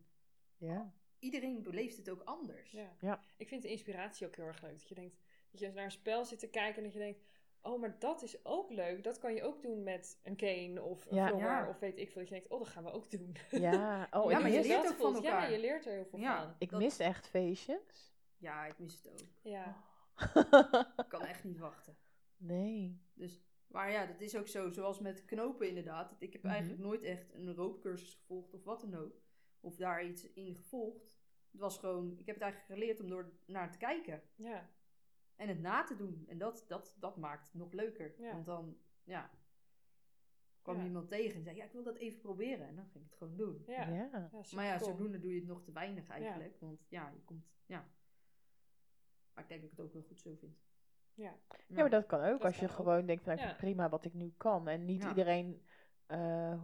ja. 0.57 0.91
iedereen 1.19 1.61
beleeft 1.61 1.97
het 1.97 2.09
ook 2.09 2.21
anders. 2.23 2.71
Ja. 2.71 2.95
Ja. 2.99 3.19
Ik 3.37 3.47
vind 3.47 3.61
de 3.61 3.69
inspiratie 3.69 4.27
ook 4.27 4.35
heel 4.35 4.45
erg 4.45 4.61
leuk. 4.61 4.71
Dat 4.79 4.87
je 4.89 4.95
denkt, 4.95 5.17
dat 5.51 5.59
je 5.59 5.71
naar 5.71 5.83
een 5.83 5.91
spel 5.91 6.25
zit 6.25 6.39
te 6.39 6.49
kijken 6.49 6.77
en 6.77 6.83
dat 6.83 6.93
je 6.93 6.99
denkt, 6.99 7.19
oh, 7.61 7.79
maar 7.79 7.99
dat 7.99 8.21
is 8.21 8.45
ook 8.45 8.71
leuk. 8.71 9.03
Dat 9.03 9.19
kan 9.19 9.33
je 9.33 9.43
ook 9.43 9.61
doen 9.61 9.83
met 9.83 10.19
een 10.23 10.35
cane 10.35 10.81
of 10.81 11.05
een 11.05 11.15
Ja. 11.15 11.27
vlogger 11.27 11.47
Ja. 11.49 11.69
of 11.69 11.79
weet 11.79 11.97
ik 11.97 12.11
veel. 12.11 12.21
Dat 12.21 12.29
je 12.29 12.35
denkt, 12.35 12.49
oh, 12.49 12.59
dat 12.59 12.67
gaan 12.67 12.83
we 12.83 12.91
ook 12.91 13.11
doen. 13.11 13.35
Ja, 13.51 14.07
oh, 14.11 14.31
Ja, 14.31 14.39
maar 14.39 14.51
je 14.51 14.61
leert 14.61 14.93
van 14.93 15.15
elkaar. 15.15 15.41
Ja, 15.41 15.47
je 15.55 15.59
leert 15.59 15.85
er 15.85 15.91
heel 15.93 16.05
veel 16.05 16.19
Ja. 16.19 16.43
van. 16.43 16.55
ik 16.59 16.69
dat- 16.69 16.79
mis 16.79 16.99
echt 16.99 17.27
feestjes. 17.27 18.13
Ja, 18.37 18.65
ik 18.65 18.79
mis 18.79 19.01
het 19.03 19.11
ook. 19.11 19.27
Ja. 19.41 19.83
Ik 20.97 21.05
kan 21.09 21.25
echt 21.25 21.43
niet 21.43 21.57
wachten. 21.59 21.97
nee. 22.37 23.01
Dus, 23.13 23.41
maar 23.67 23.91
ja, 23.91 24.05
dat 24.05 24.21
is 24.21 24.35
ook 24.37 24.47
zo, 24.47 24.69
zoals 24.71 24.99
met 24.99 25.25
knopen 25.25 25.67
inderdaad. 25.67 26.15
Ik 26.19 26.33
heb 26.33 26.41
Mhm. 26.43 26.51
eigenlijk 26.51 26.81
nooit 26.81 27.03
echt 27.03 27.33
een 27.33 27.53
roopcursus 27.55 28.13
gevolgd 28.13 28.53
of 28.53 28.63
wat 28.63 28.79
dan 28.81 28.95
ook. 28.95 29.21
Of 29.59 29.75
daar 29.75 30.05
iets 30.05 30.31
in 30.31 30.55
gevolgd. 30.55 31.19
Het 31.51 31.61
was 31.61 31.77
gewoon, 31.77 32.11
ik 32.17 32.25
heb 32.25 32.35
het 32.35 32.43
eigenlijk 32.43 32.73
geleerd 32.79 32.99
om 32.99 33.09
door 33.09 33.31
naar 33.45 33.71
te 33.71 33.77
kijken. 33.77 34.21
Ja. 34.35 34.69
En 35.41 35.47
het 35.47 35.59
na 35.61 35.83
te 35.83 35.95
doen. 35.95 36.25
En 36.27 36.37
dat, 36.37 36.65
dat, 36.67 36.95
dat 36.99 37.17
maakt 37.17 37.45
het 37.45 37.53
nog 37.53 37.71
leuker. 37.71 38.13
Ja. 38.17 38.31
Want 38.31 38.45
dan, 38.45 38.77
ja, 39.03 39.29
kwam 40.61 40.77
Ja. 40.77 40.83
iemand 40.83 41.09
tegen 41.09 41.35
en 41.35 41.43
zei, 41.43 41.55
ja, 41.55 41.63
ik 41.65 41.71
wil 41.71 41.83
dat 41.83 41.95
even 41.97 42.19
proberen. 42.19 42.67
En 42.67 42.75
dan 42.75 42.85
ging 42.85 43.03
ik 43.03 43.09
het 43.09 43.17
gewoon 43.19 43.35
doen. 43.37 43.63
Ja. 43.67 43.87
Ja. 43.87 44.09
Ja, 44.11 44.29
Maar 44.55 44.65
ja, 44.65 44.79
zodoende 44.79 45.19
doe 45.19 45.33
je 45.33 45.39
het 45.39 45.47
nog 45.47 45.63
te 45.63 45.71
weinig 45.71 46.07
eigenlijk. 46.07 46.59
Want 46.59 46.85
ja, 46.89 47.09
je 47.09 47.21
komt, 47.23 47.45
ja. 47.65 47.85
Maar 49.33 49.43
ik 49.43 49.49
denk 49.49 49.61
dat 49.61 49.71
ik 49.71 49.77
het 49.77 49.85
ook 49.85 49.93
wel 49.93 50.01
goed 50.03 50.21
zo 50.21 50.35
vind. 50.35 50.57
Ja. 51.13 51.35
Ja, 51.67 51.75
maar 51.81 51.89
dat 51.89 52.05
kan 52.05 52.19
ook. 52.19 52.31
Dat 52.37 52.43
als 52.43 52.59
je 52.59 52.65
ook. 52.65 52.71
gewoon 52.71 53.05
denkt, 53.05 53.23
van, 53.23 53.35
nou, 53.35 53.55
prima 53.55 53.89
wat 53.89 54.05
ik 54.05 54.13
nu 54.13 54.33
kan. 54.37 54.67
En 54.67 54.85
niet 54.85 55.01
Ja. 55.01 55.09
iedereen 55.09 55.61
eh, 56.05 56.63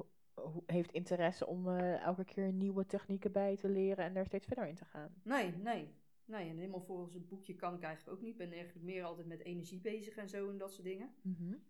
heeft 0.65 0.91
interesse 0.91 1.47
om 1.47 1.67
eh, 1.67 2.01
elke 2.01 2.25
keer 2.25 2.51
nieuwe 2.51 2.85
technieken 2.85 3.31
bij 3.31 3.57
te 3.57 3.69
leren 3.69 4.05
en 4.05 4.13
daar 4.13 4.25
steeds 4.25 4.45
verder 4.45 4.67
in 4.67 4.75
te 4.75 4.85
gaan. 4.85 5.13
Nee, 5.23 5.51
nee. 5.55 5.95
Nee, 6.27 6.49
en 6.49 6.57
helemaal 6.57 6.81
volgens 6.81 7.13
het 7.13 7.27
boekje 7.27 7.55
kan 7.55 7.73
ik 7.75 7.81
eigenlijk 7.81 8.17
ook 8.17 8.23
niet. 8.23 8.31
Ik 8.31 8.37
ben 8.37 8.51
eigenlijk 8.51 8.85
meer 8.85 9.03
altijd 9.03 9.27
met 9.27 9.43
energie 9.43 9.79
bezig 9.79 10.15
en 10.15 10.29
zo 10.29 10.49
en 10.49 10.57
dat 10.57 10.71
soort 10.73 10.83
dingen. 10.83 11.13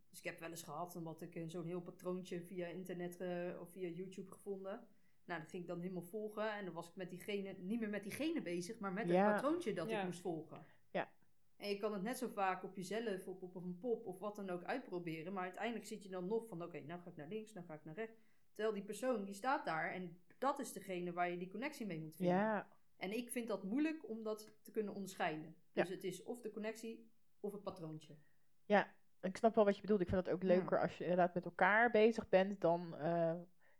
Dus 0.10 0.18
ik 0.20 0.24
heb 0.24 0.40
wel 0.40 0.50
eens 0.50 0.64
gehad, 0.64 0.96
omdat 0.96 1.22
ik 1.22 1.36
eh, 1.36 1.44
zo'n 1.48 1.66
heel 1.66 1.82
patroontje 1.82 2.42
via 2.42 2.68
internet 2.68 3.18
eh, 3.22 3.60
of 3.60 3.70
via 3.72 3.88
YouTube 3.88 4.32
gevonden. 4.32 4.88
Nou, 5.26 5.40
dat 5.42 5.50
ging 5.50 5.62
ik 5.62 5.68
dan 5.68 5.80
helemaal 5.80 6.02
volgen. 6.04 6.54
En 6.54 6.66
dan 6.66 6.74
was 6.74 6.88
ik 6.90 6.96
met 6.96 7.10
diegene, 7.10 7.56
niet 7.60 7.80
meer 7.80 7.90
met 7.90 8.04
diegene 8.04 8.42
bezig, 8.42 8.80
maar 8.80 8.94
met 8.94 9.10
Ja. 9.10 9.26
het 9.26 9.34
patroontje 9.42 9.74
dat 9.74 9.90
Ja. 9.90 10.00
ik 10.00 10.06
moest 10.06 10.20
volgen. 10.20 10.66
Ja. 10.92 11.12
En 11.58 11.70
je 11.70 11.78
kan 11.78 11.94
het 11.94 12.02
net 12.04 12.18
zo 12.18 12.28
vaak 12.28 12.64
op 12.64 12.76
jezelf, 12.76 13.28
op, 13.28 13.42
op 13.42 13.56
een 13.56 13.78
pop 13.80 14.06
of 14.06 14.20
wat 14.20 14.36
dan 14.36 14.50
ook 14.50 14.64
uitproberen. 14.64 15.34
Maar 15.34 15.44
uiteindelijk 15.44 15.86
zit 15.86 16.04
je 16.04 16.10
dan 16.10 16.28
nog 16.28 16.48
van, 16.48 16.64
oké, 16.64 16.80
nou 16.82 17.02
ga 17.02 17.10
ik 17.10 17.16
naar 17.16 17.28
links, 17.28 17.54
nou 17.54 17.66
ga 17.66 17.74
ik 17.74 17.84
naar 17.84 17.96
rechts. 17.96 18.20
Terwijl 18.54 18.76
die 18.76 18.86
persoon, 18.86 19.26
die 19.26 19.34
staat 19.36 19.66
daar 19.66 19.92
en 19.92 20.18
dat 20.38 20.60
is 20.60 20.72
degene 20.74 21.14
waar 21.14 21.30
je 21.30 21.38
die 21.38 21.48
connectie 21.50 21.86
mee 21.86 22.00
moet 22.00 22.16
vinden. 22.16 22.36
Ja, 22.36 22.68
En 22.98 23.18
ik 23.18 23.30
vind 23.30 23.48
dat 23.48 23.64
moeilijk 23.64 24.10
om 24.10 24.24
dat 24.24 24.52
te 24.62 24.72
kunnen 24.72 24.94
onderscheiden. 24.94 25.56
Ja. 25.72 25.82
Dus 25.84 25.92
het 25.92 26.04
is 26.04 26.24
of 26.24 26.42
de 26.42 26.52
connectie 26.52 27.10
of 27.40 27.52
het 27.52 27.64
patroontje. 27.64 28.16
ik 29.22 29.38
snap 29.38 29.56
wel 29.56 29.66
wat 29.66 29.76
je 29.76 29.82
bedoelt. 29.82 30.02
Ik 30.02 30.10
vind 30.10 30.26
het 30.26 30.34
ook 30.34 30.42
Ja. 30.42 30.48
leuker 30.48 30.82
als 30.82 30.98
je 30.98 31.04
inderdaad 31.04 31.34
met 31.34 31.46
elkaar 31.46 31.92
bezig 31.92 32.30
bent 32.30 32.62
dan 32.62 32.96
eh, 32.98 33.34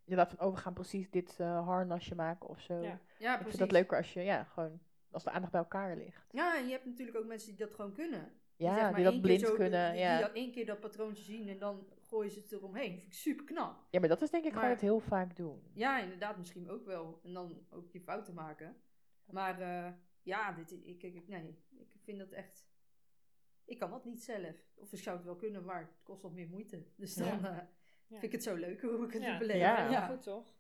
inderdaad 0.04 0.34
van, 0.36 0.48
oh, 0.48 0.54
we 0.54 0.60
gaan 0.60 0.74
precies 0.74 1.10
dit 1.10 1.36
eh, 1.40 1.66
harnasje 1.68 2.16
maken 2.16 2.50
of 2.50 2.60
zo. 2.62 2.74
Ja. 2.74 3.00
Ja, 3.20 3.32
ik 3.34 3.40
precies. 3.40 3.44
vind 3.46 3.58
dat 3.60 3.72
leuker 3.72 3.98
als 3.98 4.14
je, 4.14 4.22
ja, 4.22 4.44
gewoon, 4.44 4.80
als 5.12 5.24
de 5.24 5.30
aandacht 5.30 5.52
bij 5.52 5.62
elkaar 5.62 5.98
ligt. 5.98 6.28
Ja, 6.32 6.58
en 6.58 6.66
je 6.66 6.72
hebt 6.72 6.86
natuurlijk 6.86 7.18
ook 7.18 7.26
mensen 7.26 7.50
die 7.56 7.66
dat 7.66 7.76
gewoon 7.76 7.94
kunnen. 7.94 8.32
Ja, 8.56 8.74
zeg 8.74 8.84
maar 8.84 8.94
die 8.96 9.04
dat 9.04 9.22
blind 9.22 9.42
zo- 9.42 9.54
kunnen, 9.54 9.92
Die, 9.92 10.02
ja. 10.02 10.18
die 10.18 10.26
dat 10.26 10.36
één 10.36 10.52
keer 10.52 10.66
dat 10.66 10.80
patroontje 10.80 11.24
zien 11.24 11.48
en 11.50 11.60
dan 11.60 11.88
gooien 12.02 12.32
ze 12.32 12.40
het 12.40 12.52
eromheen. 12.52 12.90
Dat 12.92 13.00
vind 13.00 13.14
ik 13.14 13.20
super 13.20 13.46
knap. 13.46 13.86
Ja, 13.90 14.00
maar 14.00 14.10
dat 14.10 14.22
is 14.22 14.30
denk 14.30 14.46
ik 14.46 14.54
gewoon 14.54 14.70
het 14.70 14.82
heel 14.82 15.00
vaak 15.00 15.36
doen. 15.36 15.62
Ja, 15.74 16.00
inderdaad, 16.00 16.38
misschien 16.38 16.70
ook 16.70 16.86
wel. 16.86 17.20
En 17.24 17.34
dan 17.34 17.66
ook 17.70 17.90
je 17.92 18.02
fouten 18.02 18.34
maken. 18.34 18.76
Maar 19.32 19.62
eh, 19.62 19.94
ja, 20.22 20.52
dit, 20.52 20.72
ik, 20.72 21.04
ik, 21.04 21.28
nee, 21.28 21.58
ik 21.78 21.88
vind 22.04 22.18
dat 22.20 22.32
echt... 22.32 22.66
Ik 23.66 23.80
kan 23.80 23.90
dat 23.92 24.06
niet 24.06 24.24
zelf. 24.24 24.56
Of 24.76 24.94
ik 24.94 25.00
zou 25.00 25.16
het 25.18 25.26
wel 25.26 25.36
kunnen, 25.36 25.66
maar 25.66 25.80
het 25.82 26.04
kost 26.04 26.22
wat 26.22 26.32
meer 26.34 26.48
moeite. 26.50 26.86
Dus 26.96 27.16
dan 27.16 27.46
eh, 27.46 27.58
vind 28.08 28.24
ik 28.24 28.32
het 28.32 28.44
zo 28.44 28.56
leuk 28.56 28.82
hoe 28.82 29.06
ik 29.06 29.14
het 29.14 29.22
Ja. 29.22 29.38
beleef. 29.38 29.58
Ja. 29.58 29.90
Ja, 29.92 30.08
goed 30.08 30.22
toch? 30.24 30.56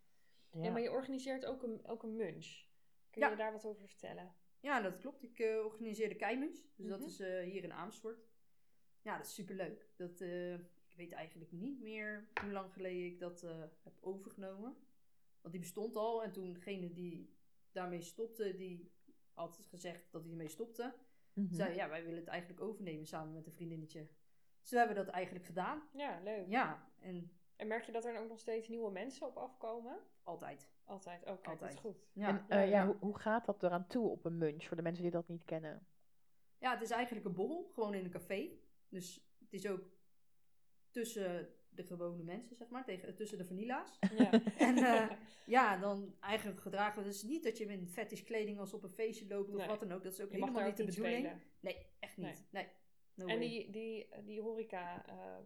Ja. 0.51 0.63
Ja. 0.63 0.71
maar 0.71 0.81
je 0.81 0.91
organiseert 0.91 1.45
ook 1.45 1.63
een, 1.63 1.85
ook 1.85 2.03
een 2.03 2.15
munch. 2.15 2.65
Kun 3.09 3.21
Ja. 3.21 3.29
je 3.29 3.35
daar 3.35 3.51
wat 3.51 3.65
over 3.65 3.87
vertellen? 3.87 4.35
Ja, 4.59 4.81
dat 4.81 4.97
klopt. 4.99 5.23
Ik 5.23 5.39
eh, 5.39 5.65
organiseer 5.65 6.09
de 6.09 6.15
Keimunch. 6.15 6.57
Dus 6.75 6.87
dat 6.87 6.99
Mhm. 6.99 7.07
is 7.07 7.19
eh, 7.19 7.43
hier 7.43 7.63
in 7.63 7.73
Amersfoort. 7.73 8.27
Ja, 9.01 9.17
dat 9.17 9.25
is 9.25 9.33
superleuk. 9.33 9.89
Dat, 9.95 10.21
eh, 10.21 10.53
ik 10.53 10.93
weet 10.95 11.11
eigenlijk 11.11 11.51
niet 11.51 11.79
meer 11.81 12.27
hoe 12.41 12.51
lang 12.51 12.73
geleden 12.73 13.05
ik 13.05 13.19
dat 13.19 13.43
eh, 13.43 13.63
heb 13.83 13.93
overgenomen. 13.99 14.75
Want 15.41 15.53
die 15.53 15.59
bestond 15.61 15.95
al. 15.95 16.23
En 16.23 16.31
toen 16.31 16.53
degene 16.53 16.93
die 16.93 17.35
daarmee 17.77 18.01
stopte, 18.01 18.55
die 18.55 18.91
had 19.33 19.59
gezegd 19.69 20.11
dat 20.11 20.21
hij 20.21 20.31
ermee 20.31 20.47
stopte. 20.47 20.93
Mhm. 21.33 21.53
Zei, 21.53 21.75
ja, 21.75 21.89
wij 21.89 22.03
willen 22.03 22.19
het 22.19 22.27
eigenlijk 22.27 22.61
overnemen 22.61 23.07
samen 23.07 23.33
met 23.33 23.45
een 23.45 23.53
vriendinnetje. 23.53 24.07
Dus 24.61 24.71
we 24.71 24.77
hebben 24.77 24.95
dat 24.95 25.07
eigenlijk 25.07 25.45
gedaan. 25.45 25.83
Ja, 25.93 26.19
leuk. 26.23 26.47
Ja, 26.47 26.89
en 26.99 27.31
En 27.55 27.67
merk 27.67 27.83
je 27.83 27.91
dat 27.91 28.05
er 28.05 28.13
dan 28.13 28.23
ook 28.23 28.29
nog 28.29 28.39
steeds 28.39 28.67
nieuwe 28.67 28.91
mensen 28.91 29.27
op 29.27 29.37
afkomen? 29.37 29.99
altijd. 30.23 30.69
Altijd. 30.83 31.21
Oké, 31.21 31.29
dat 31.35 31.47
Altijd. 31.47 31.73
is 31.73 31.79
goed. 31.79 32.07
Ja, 32.13 32.27
en 32.27 32.35
ja, 32.35 32.63
eh, 32.63 32.69
ja, 32.69 32.77
ja. 32.77 32.85
Hoe, 32.85 32.95
hoe 32.99 33.17
gaat 33.19 33.45
dat 33.45 33.63
eraan 33.63 33.87
toe 33.87 34.09
op 34.09 34.25
een 34.25 34.37
munch, 34.37 34.63
voor 34.63 34.75
de 34.75 34.83
mensen 34.83 35.03
die 35.03 35.11
dat 35.11 35.27
niet 35.27 35.43
kennen? 35.45 35.87
Ja, 36.57 36.73
het 36.73 36.81
is 36.81 36.91
eigenlijk 36.91 37.25
een 37.25 37.33
borrel, 37.33 37.69
gewoon 37.73 37.93
in 37.93 38.05
een 38.05 38.11
café. 38.11 38.49
Dus 38.89 39.27
het 39.39 39.53
is 39.53 39.67
ook 39.67 39.81
tussen 40.89 41.49
de 41.77 41.83
gewone 41.83 42.23
mensen, 42.23 42.55
zeg 42.55 42.69
maar, 42.69 42.85
tegen, 42.85 43.15
tussen 43.15 43.37
de 43.37 43.45
vanilla's. 43.45 43.97
Ja. 44.17 44.31
En 44.57 44.77
eh, 44.77 45.09
ja, 45.55 45.77
dan 45.77 46.15
eigenlijk 46.19 46.61
gedragen 46.61 47.01
we 47.01 47.07
dus 47.07 47.23
niet 47.23 47.43
dat 47.43 47.57
je 47.57 47.65
in 47.65 47.87
fetish 47.87 48.23
kleding 48.23 48.59
als 48.59 48.73
op 48.73 48.83
een 48.83 48.89
feestje 48.89 49.27
loopt 49.27 49.49
of 49.49 49.55
Nee. 49.55 49.67
wat 49.67 49.79
dan 49.79 49.91
ook. 49.91 50.03
Dat 50.03 50.13
is 50.13 50.21
ook 50.21 50.31
je 50.31 50.37
helemaal 50.37 50.65
niet 50.65 50.77
de 50.77 50.85
bedoeling. 50.85 51.17
spelen. 51.17 51.41
Nee, 51.59 51.85
echt 51.99 52.17
niet. 52.17 52.43
Nee. 52.51 52.67
No 53.13 53.25
En 53.25 53.39
die, 53.39 53.69
die, 53.71 54.07
die 54.25 54.41
horeca 54.41 55.05
eh, 55.05 55.37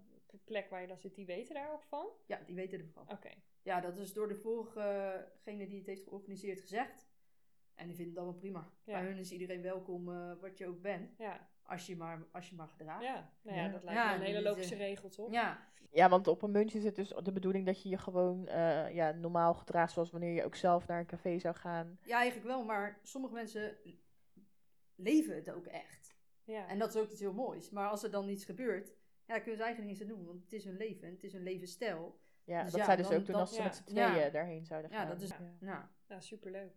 plek 0.44 0.70
waar 0.70 0.82
je 0.82 0.88
dan 0.88 0.98
zit, 1.00 1.16
die 1.16 1.26
weten 1.26 1.56
daar 1.56 1.72
ook 1.72 1.84
van? 1.84 2.08
Ja, 2.28 2.42
die 2.46 2.56
weten 2.56 2.80
ervan. 2.80 3.10
Oké. 3.10 3.30
Ja, 3.64 3.82
dat 3.82 3.98
is 3.98 4.14
door 4.14 4.28
de 4.28 4.36
vorigegene 4.36 5.68
die 5.68 5.78
het 5.78 5.88
heeft 5.88 6.04
georganiseerd 6.04 6.60
gezegd. 6.62 7.10
En 7.76 7.88
die 7.88 7.96
vinden 7.96 8.14
dat 8.14 8.24
wel 8.24 8.34
prima. 8.34 8.72
Ja. 8.84 8.94
Bij 8.94 9.04
hun 9.06 9.18
is 9.18 9.32
iedereen 9.32 9.62
welkom, 9.62 10.10
eh, 10.12 10.32
wat 10.42 10.58
je 10.58 10.68
ook 10.68 10.82
bent. 10.82 11.16
Ja. 11.18 11.50
Als 11.64 11.86
je 11.86 11.96
maar, 11.98 12.26
als 12.32 12.50
je 12.50 12.56
maar 12.56 12.68
gedraagt. 12.68 13.04
Ja. 13.04 13.30
Nou 13.42 13.58
ja, 13.58 13.64
Ja. 13.64 13.70
dat 13.72 13.84
lijkt 13.84 14.00
Ja, 14.00 14.10
me 14.10 14.16
een 14.16 14.22
hele 14.22 14.38
die- 14.38 14.48
logische 14.48 14.76
regel, 14.76 15.10
toch? 15.10 15.32
Ja, 15.32 15.70
Ja, 15.94 16.10
want 16.10 16.28
op 16.28 16.42
een 16.42 16.52
munch 16.52 16.72
is 16.74 16.84
het 16.84 16.96
dus 16.96 17.10
de 17.24 17.32
bedoeling 17.32 17.66
dat 17.66 17.82
je 17.84 17.90
je 17.90 17.98
gewoon 17.98 18.48
eh, 18.48 18.94
ja, 18.94 19.12
normaal 19.12 19.54
gedraagt 19.54 19.92
zoals 19.94 20.12
wanneer 20.12 20.34
je 20.34 20.44
ook 20.44 20.56
zelf 20.56 20.88
naar 20.88 21.00
een 21.00 21.06
café 21.06 21.40
zou 21.40 21.56
gaan. 21.56 22.00
Ja, 22.06 22.18
eigenlijk 22.18 22.48
wel, 22.48 22.64
maar 22.64 23.00
sommige 23.04 23.34
mensen 23.34 23.78
leven 24.96 25.36
het 25.36 25.50
ook 25.52 25.66
echt. 25.66 26.16
Ja. 26.44 26.68
En 26.68 26.80
dat 26.80 26.96
is 26.96 27.02
ook 27.02 27.10
iets 27.10 27.20
heel 27.20 27.34
moois. 27.34 27.70
Maar 27.70 27.90
als 27.90 28.04
er 28.04 28.12
dan 28.12 28.30
iets 28.30 28.46
gebeurt, 28.46 28.88
ja, 29.26 29.34
dan 29.34 29.42
kunnen 29.42 29.58
ze 29.58 29.64
eigenlijk 29.64 29.94
niks 30.00 30.02
aan 30.12 30.18
doen. 30.18 30.26
Want 30.26 30.44
het 30.44 30.54
is 30.54 30.64
hun 30.64 30.78
leven 30.78 31.08
en 31.08 31.14
het 31.14 31.24
is 31.24 31.34
hun 31.34 31.44
levensstijl. 31.44 32.20
Ja, 32.44 32.62
Dus 32.64 32.72
dat 32.72 32.80
ja, 32.80 32.86
zei 32.86 32.98
dus 32.98 33.08
dan- 33.08 33.18
ook 33.18 33.24
toen 33.24 33.32
dan- 33.34 33.42
als 33.42 33.52
ze 33.52 33.58
ja. 33.58 33.64
met 33.64 33.76
z'n 33.76 33.84
tweeën 33.84 34.16
Ja. 34.16 34.30
daarheen 34.30 34.66
zouden 34.66 34.92
Ja, 34.92 34.98
gaan. 34.98 35.08
dat 35.08 35.22
is- 35.22 35.30
Ja. 35.30 35.56
Nou, 35.60 35.84
ja, 36.08 36.20
superleuk. 36.20 36.74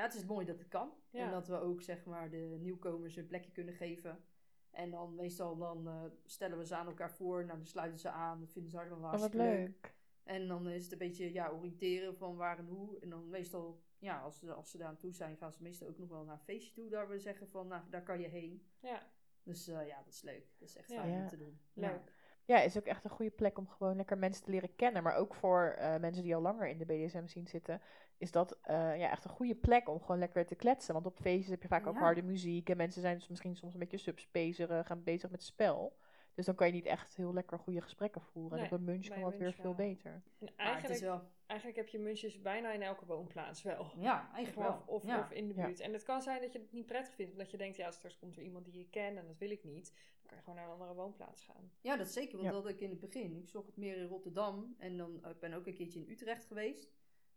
Ja, 0.00 0.06
het 0.06 0.14
is 0.14 0.24
mooi 0.24 0.46
dat 0.46 0.58
het 0.58 0.68
kan. 0.68 0.92
Ja. 1.10 1.24
En 1.24 1.30
dat 1.30 1.48
we 1.48 1.56
ook, 1.60 1.82
zeg 1.82 2.04
maar, 2.04 2.30
de 2.30 2.56
nieuwkomers 2.60 3.16
een 3.16 3.26
plekje 3.26 3.50
kunnen 3.52 3.74
geven. 3.74 4.24
En 4.70 4.90
dan 4.90 5.14
meestal 5.14 5.56
dan 5.56 5.88
eh, 5.88 6.04
stellen 6.24 6.58
we 6.58 6.66
ze 6.66 6.74
aan 6.76 6.86
elkaar 6.86 7.10
voor. 7.12 7.44
Nou, 7.44 7.56
dan 7.58 7.66
sluiten 7.66 7.98
ze 7.98 8.10
aan. 8.10 8.40
Dat 8.40 8.50
vinden 8.52 8.70
ze 8.70 8.78
allemaal 8.78 8.96
Oh, 8.96 9.02
wat 9.02 9.10
hartstikke 9.20 9.46
leuk. 9.46 9.58
leuk. 9.58 9.94
En 10.24 10.48
dan 10.48 10.68
is 10.68 10.82
het 10.82 10.92
een 10.92 10.98
beetje 10.98 11.32
ja, 11.32 11.50
oriënteren 11.50 12.16
van 12.16 12.36
waar 12.36 12.58
en 12.58 12.66
hoe. 12.66 12.98
En 13.00 13.08
dan 13.10 13.28
meestal, 13.28 13.82
ja, 13.98 14.20
als 14.20 14.38
ze, 14.38 14.52
als 14.52 14.70
ze 14.70 14.78
daar 14.78 14.88
aan 14.88 14.96
toe 14.96 15.12
zijn, 15.12 15.36
gaan 15.36 15.52
ze 15.52 15.62
meestal 15.62 15.88
ook 15.88 15.98
nog 15.98 16.08
wel 16.08 16.24
naar 16.24 16.34
een 16.34 16.40
feestje 16.44 16.72
toe. 16.72 16.88
Daar 16.88 17.08
we 17.08 17.18
zeggen 17.18 17.48
van, 17.48 17.66
nou, 17.68 17.82
daar 17.90 18.02
kan 18.02 18.20
je 18.20 18.28
heen. 18.28 18.66
Ja, 18.80 19.02
Dus 19.42 19.68
eh, 19.68 19.86
ja, 19.86 19.96
dat 20.04 20.12
is 20.12 20.22
leuk. 20.22 20.46
Dat 20.58 20.68
is 20.68 20.76
echt 20.76 20.92
fijn 20.92 21.10
Ja. 21.12 21.20
om 21.22 21.28
te 21.28 21.36
doen. 21.36 21.60
leuk. 21.72 22.12
Ja, 22.44 22.60
is 22.60 22.76
ook 22.78 22.84
echt 22.86 23.04
een 23.04 23.10
goede 23.10 23.30
plek 23.30 23.58
om 23.58 23.68
gewoon 23.68 23.96
lekker 23.96 24.18
mensen 24.18 24.44
te 24.44 24.50
leren 24.50 24.76
kennen. 24.76 25.02
Maar 25.02 25.16
ook 25.16 25.34
voor 25.34 25.74
eh, 25.78 25.96
mensen 25.96 26.22
die 26.22 26.34
al 26.34 26.40
langer 26.42 26.68
in 26.68 26.78
de 26.78 26.84
BDSM 26.84 27.26
zien 27.26 27.46
zitten, 27.46 27.80
is 28.20 28.30
dat 28.30 28.58
eh, 28.62 28.74
ja, 28.98 29.10
echt 29.10 29.24
een 29.24 29.30
goede 29.30 29.54
plek 29.54 29.88
om 29.88 30.00
gewoon 30.00 30.18
lekker 30.18 30.46
te 30.46 30.54
kletsen. 30.54 30.94
Want 30.94 31.06
op 31.06 31.16
feestjes 31.20 31.50
heb 31.50 31.62
je 31.62 31.68
vaak 31.68 31.86
ook 31.86 31.98
harde 31.98 32.22
muziek 32.22 32.68
en 32.70 32.76
mensen 32.76 33.00
zijn 33.00 33.14
dus 33.18 33.28
misschien 33.28 33.56
soms 33.56 33.72
een 33.72 33.78
beetje 33.80 33.98
subspacerig, 33.98 34.86
gaan 34.86 35.02
bezig 35.02 35.30
met 35.30 35.42
spel. 35.42 35.96
Dus 36.34 36.46
dan 36.46 36.54
kan 36.54 36.66
je 36.66 36.72
niet 36.72 36.86
echt 36.86 37.16
heel 37.16 37.32
lekker 37.32 37.58
goede 37.58 37.80
gesprekken 37.80 38.20
voeren. 38.22 38.58
Nee, 38.58 38.66
en 38.66 38.72
op 38.72 38.78
een 38.78 38.84
munch 38.84 39.06
kan 39.08 39.20
dat 39.20 39.36
weer 39.36 39.52
veel 39.52 39.74
beter. 39.74 40.22
En 40.38 40.48
eigenlijk, 40.56 41.00
wel, 41.00 41.22
eigenlijk 41.46 41.78
heb 41.80 41.88
je 41.88 41.98
munches 41.98 42.40
bijna 42.42 42.72
in 42.72 42.82
elke 42.82 43.04
woonplaats 43.06 43.62
wel. 43.62 43.90
ja, 43.96 44.30
eigenlijk 44.34 44.68
Of, 44.68 44.74
wel. 44.74 44.82
of, 44.96 45.04
ja. 45.06 45.18
of 45.20 45.30
in 45.30 45.48
de 45.48 45.54
Ja. 45.54 45.64
buurt. 45.66 45.80
En 45.80 45.92
het 45.92 46.02
kan 46.02 46.22
zijn 46.22 46.40
dat 46.40 46.52
je 46.52 46.58
het 46.58 46.72
niet 46.72 46.86
prettig 46.86 47.14
vindt, 47.14 47.32
omdat 47.32 47.50
je 47.50 47.56
denkt, 47.56 47.76
ja, 47.76 47.90
straks 47.90 48.18
komt 48.18 48.36
er 48.36 48.42
iemand 48.42 48.64
die 48.64 48.78
je 48.78 48.88
kent 48.90 49.18
en 49.18 49.26
dat 49.26 49.38
wil 49.38 49.50
ik 49.50 49.64
niet. 49.64 49.92
Dan 49.94 50.26
kan 50.26 50.36
je 50.36 50.42
gewoon 50.42 50.54
naar 50.58 50.64
een 50.64 50.72
andere 50.72 50.94
woonplaats 50.94 51.44
gaan. 51.44 51.70
ja, 51.80 51.96
dat 51.96 52.08
zeker. 52.08 52.32
Want 52.32 52.44
Ja. 52.44 52.52
dat 52.52 52.62
had 52.62 52.72
ik 52.72 52.80
in 52.80 52.90
het 52.90 53.00
begin. 53.00 53.36
Ik 53.42 53.48
zocht 53.48 53.66
het 53.66 53.76
meer 53.76 53.96
in 53.96 54.06
Rotterdam. 54.06 54.74
En 54.78 54.96
dan, 54.96 55.14
ik 55.26 55.40
ben 55.40 55.52
ook 55.52 55.66
een 55.66 55.74
keertje 55.74 56.00
in 56.00 56.10
Utrecht 56.10 56.44
geweest. 56.46 56.88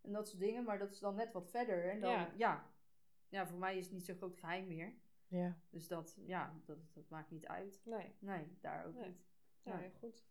En 0.04 0.12
dat 0.12 0.28
soort 0.28 0.40
dingen. 0.40 0.64
Maar 0.64 0.78
dat 0.80 0.92
is 0.92 1.00
dan 1.00 1.16
net 1.16 1.32
wat 1.32 1.50
verder. 1.50 1.90
En 1.90 2.00
dan, 2.00 2.12
Ja. 2.12 2.32
ja. 2.38 2.70
ja. 3.30 3.48
voor 3.48 3.58
mij 3.60 3.78
is 3.78 3.84
het 3.86 3.94
niet 3.94 4.06
zo'n 4.06 4.16
groot 4.16 4.38
geheim 4.38 4.68
meer. 4.68 4.94
Ja. 5.28 5.58
Dus 5.70 5.88
dat, 5.88 6.16
ja, 6.26 6.54
dat, 6.66 6.78
dat 6.94 7.10
maakt 7.10 7.32
niet 7.32 7.48
uit. 7.48 7.82
Nee, 7.86 8.16
Nee, 8.20 8.58
daar 8.62 8.86
ook 8.86 8.94
Nee. 8.96 9.08
niet. 9.10 9.24
ja, 9.64 9.72
Ja. 9.72 9.78
heel 9.78 9.92
goed. 10.00 10.24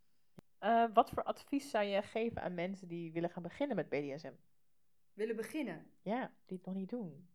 Eh, 0.59 0.85
wat 0.95 1.11
voor 1.11 1.23
advies 1.23 1.71
zou 1.71 1.85
je 1.85 2.03
geven 2.03 2.43
aan 2.43 2.55
mensen 2.55 2.89
die 2.89 3.13
willen 3.13 3.31
gaan 3.31 3.43
beginnen 3.43 3.77
met 3.77 3.89
BDSM? 3.89 4.33
Willen 5.13 5.37
beginnen? 5.37 5.87
Ja, 6.03 6.33
die 6.47 6.57
het 6.57 6.67
nog 6.67 6.75
niet 6.75 6.89
doen. 6.91 7.29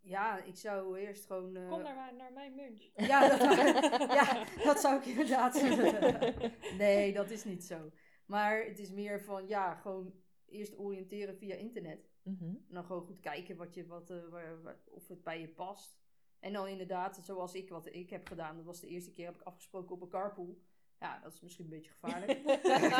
Ja, 0.00 0.42
ik 0.42 0.56
zou 0.56 0.98
eerst 0.98 1.26
gewoon... 1.26 1.56
eh, 1.56 1.68
Kom 1.68 1.82
naar, 1.82 2.14
naar 2.14 2.32
mijn 2.32 2.54
munch. 2.54 2.90
Ja 2.94 3.28
dat, 3.28 3.40
ja, 4.20 4.44
dat 4.64 4.80
zou 4.80 4.96
ik 5.00 5.04
inderdaad. 5.06 5.62
nee, 6.78 7.12
dat 7.12 7.30
is 7.30 7.44
niet 7.44 7.64
zo. 7.64 7.90
Maar 8.26 8.64
het 8.64 8.78
is 8.78 8.90
meer 8.90 9.20
van, 9.20 9.46
ja, 9.46 9.74
gewoon 9.74 10.14
eerst 10.50 10.78
oriënteren 10.78 11.36
via 11.36 11.54
internet. 11.54 12.08
Mhm. 12.22 12.44
En 12.44 12.64
dan 12.68 12.84
gewoon 12.84 13.02
goed 13.02 13.20
kijken 13.20 13.56
wat 13.56 13.74
je, 13.74 13.86
wat, 13.86 14.10
eh, 14.10 14.16
waar- 14.30 14.62
waar- 14.62 14.78
of 14.90 15.08
het 15.08 15.22
bij 15.22 15.40
je 15.40 15.48
past. 15.48 15.98
En 16.40 16.52
dan 16.52 16.66
inderdaad, 16.68 17.20
zoals 17.24 17.54
ik, 17.54 17.68
wat 17.68 17.86
ik 17.94 18.10
heb 18.10 18.28
gedaan. 18.28 18.56
Dat 18.56 18.64
was 18.64 18.80
de 18.80 18.86
eerste 18.88 19.10
keer, 19.10 19.26
heb 19.26 19.34
ik 19.34 19.42
afgesproken 19.42 19.94
op 19.94 20.00
een 20.02 20.08
carpool. 20.08 20.58
Ja, 21.00 21.18
dat 21.22 21.32
is 21.32 21.40
misschien 21.40 21.64
een 21.64 21.70
beetje 21.70 21.90
gevaarlijk. 21.90 22.30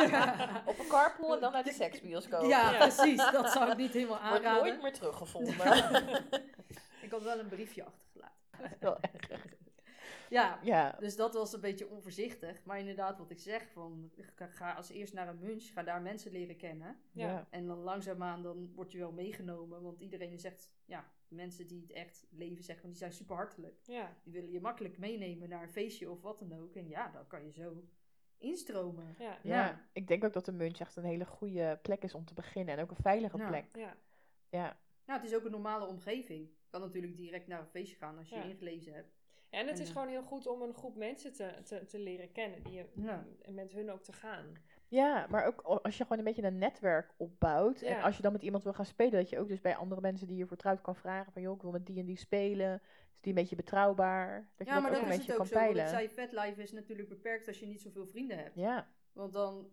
Op 0.71 0.79
een 0.79 0.87
carpool 0.87 1.33
en 1.35 1.39
dan 1.41 1.51
naar 1.51 1.63
de 1.63 1.71
seksbioscoop. 1.71 2.41
ja, 2.45 2.71
Ja. 2.71 2.77
precies. 2.77 3.31
Dat 3.31 3.51
zou 3.51 3.71
ik 3.71 3.77
niet 3.77 3.91
helemaal 3.93 4.19
Wordt 4.19 4.33
aanraden. 4.45 4.63
nooit 4.67 4.81
meer 4.81 4.93
teruggevonden. 4.93 5.53
Ik 7.01 7.11
had 7.11 7.23
wel 7.23 7.39
een 7.39 7.47
briefje 7.47 7.83
achtergelaten. 7.83 8.77
Wel 8.79 8.99
echt. 8.99 9.29
Ja, 10.31 10.59
ja, 10.63 10.95
Dus 10.99 11.15
dat 11.15 11.33
was 11.33 11.53
een 11.53 11.61
beetje 11.61 11.89
onvoorzichtig. 11.89 12.63
Maar 12.63 12.79
inderdaad, 12.79 13.17
wat 13.17 13.31
ik 13.31 13.39
zeg, 13.39 13.69
van, 13.71 14.11
ga- 14.17 14.47
ga 14.47 14.73
als 14.73 14.89
eerst 14.89 15.13
naar 15.13 15.27
een 15.27 15.39
munch, 15.39 15.63
ga 15.73 15.83
daar 15.83 16.01
mensen 16.01 16.31
leren 16.31 16.57
kennen. 16.57 16.99
Ja. 17.11 17.47
En 17.49 17.65
dan 17.67 17.77
langzaamaan, 17.77 18.43
dan 18.43 18.71
word 18.73 18.91
je 18.91 18.97
wel 18.97 19.11
meegenomen. 19.11 19.81
Want 19.81 19.99
iedereen 19.99 20.39
zegt, 20.39 20.71
ja, 20.85 21.11
mensen 21.27 21.67
die 21.67 21.81
het 21.81 21.91
echt 21.91 22.25
leven, 22.29 22.63
zeg 22.63 22.75
maar, 22.75 22.85
die 22.91 22.95
zijn 22.99 23.13
super 23.13 23.35
hartelijk. 23.35 23.79
Ja, 23.83 24.17
Die 24.23 24.33
willen 24.33 24.51
je 24.51 24.61
makkelijk 24.61 24.97
meenemen 24.97 25.49
naar 25.49 25.61
een 25.63 25.69
feestje 25.71 26.09
of 26.09 26.21
wat 26.21 26.39
dan 26.39 26.53
ook. 26.59 26.75
En 26.75 26.87
ja, 26.87 27.09
dan 27.09 27.27
kan 27.27 27.45
je 27.45 27.51
zo 27.51 27.83
instromen. 28.37 29.15
ja, 29.19 29.37
Ja, 29.43 29.65
Ja. 29.65 29.87
ik 29.93 30.07
denk 30.07 30.23
ook 30.23 30.33
dat 30.33 30.45
de 30.45 30.51
munch 30.51 30.79
echt 30.79 30.95
een 30.95 31.03
hele 31.03 31.25
goede 31.25 31.79
plek 31.81 32.03
is 32.03 32.13
om 32.15 32.25
te 32.25 32.33
beginnen. 32.33 32.75
En 32.77 32.83
ook 32.83 32.89
een 32.91 32.95
veilige 33.01 33.37
Ja. 33.37 33.47
plek. 33.47 33.65
ja. 33.73 33.95
Ja, 34.49 34.77
Ja, 35.05 35.13
het 35.13 35.23
is 35.23 35.35
ook 35.35 35.45
een 35.45 35.51
normale 35.51 35.85
omgeving. 35.85 36.47
Je 36.49 36.69
kan 36.69 36.81
natuurlijk 36.81 37.17
direct 37.17 37.47
naar 37.47 37.59
een 37.59 37.67
feestje 37.67 37.95
gaan 37.97 38.17
als 38.17 38.29
je 38.29 38.35
Ja. 38.35 38.43
je 38.43 38.49
ingelezen 38.49 38.93
hebt. 38.93 39.19
En 39.51 39.67
het 39.67 39.77
En, 39.77 39.83
is 39.83 39.89
gewoon 39.91 40.07
heel 40.07 40.23
goed 40.23 40.47
om 40.47 40.61
een 40.61 40.73
groep 40.73 40.95
mensen 40.95 41.33
te, 41.33 41.61
te, 41.63 41.85
te 41.85 41.99
leren 41.99 42.31
kennen. 42.31 42.63
Die 42.63 42.73
je, 42.73 42.85
Ja. 42.93 43.25
En 43.41 43.53
met 43.53 43.71
hun 43.71 43.91
ook 43.91 44.03
te 44.03 44.13
gaan. 44.13 44.45
ja 44.87 45.27
maar 45.29 45.45
ook 45.45 45.61
als 45.61 45.97
je 45.97 46.03
gewoon 46.03 46.17
een 46.17 46.23
beetje 46.23 46.43
een 46.43 46.57
netwerk 46.57 47.13
opbouwt. 47.17 47.81
En 47.81 48.01
als 48.01 48.15
je 48.15 48.21
dan 48.21 48.31
met 48.31 48.41
iemand 48.41 48.63
wil 48.63 48.73
gaan 48.73 48.85
spelen, 48.85 49.11
dat 49.19 49.29
je 49.29 49.39
ook 49.39 49.47
dus 49.47 49.61
bij 49.61 49.75
andere 49.75 50.01
mensen 50.01 50.27
die 50.27 50.37
je 50.37 50.45
vertrouwt 50.47 50.81
kan 50.81 50.95
vragen. 50.95 51.31
Van 51.33 51.41
joh, 51.41 51.55
ik 51.55 51.61
wil 51.61 51.71
met 51.71 51.85
die 51.85 51.99
en 51.99 52.05
die 52.05 52.17
spelen. 52.17 52.81
Is 53.15 53.21
die 53.21 53.33
een 53.35 53.39
beetje 53.41 53.55
betrouwbaar? 53.55 54.49
Dat 54.55 54.67
je 54.67 54.73
Ja, 54.73 54.73
dat 54.73 54.81
maar 54.81 54.91
ook 54.91 55.05
dat 55.05 55.05
een 55.05 55.19
is 55.19 55.27
het 55.27 55.37
ook 55.39 55.45
zo. 55.45 55.59
Wat 55.59 55.69
ik 55.69 55.73
peilen. 55.73 55.89
zei, 55.89 56.09
Fatlife 56.09 56.61
is 56.61 56.71
natuurlijk 56.71 57.09
beperkt 57.09 57.47
als 57.47 57.59
je 57.59 57.65
niet 57.67 57.81
zoveel 57.81 58.07
vrienden 58.07 58.37
hebt. 58.37 58.55
Ja, 58.55 58.87
Want 59.13 59.33
dan 59.33 59.71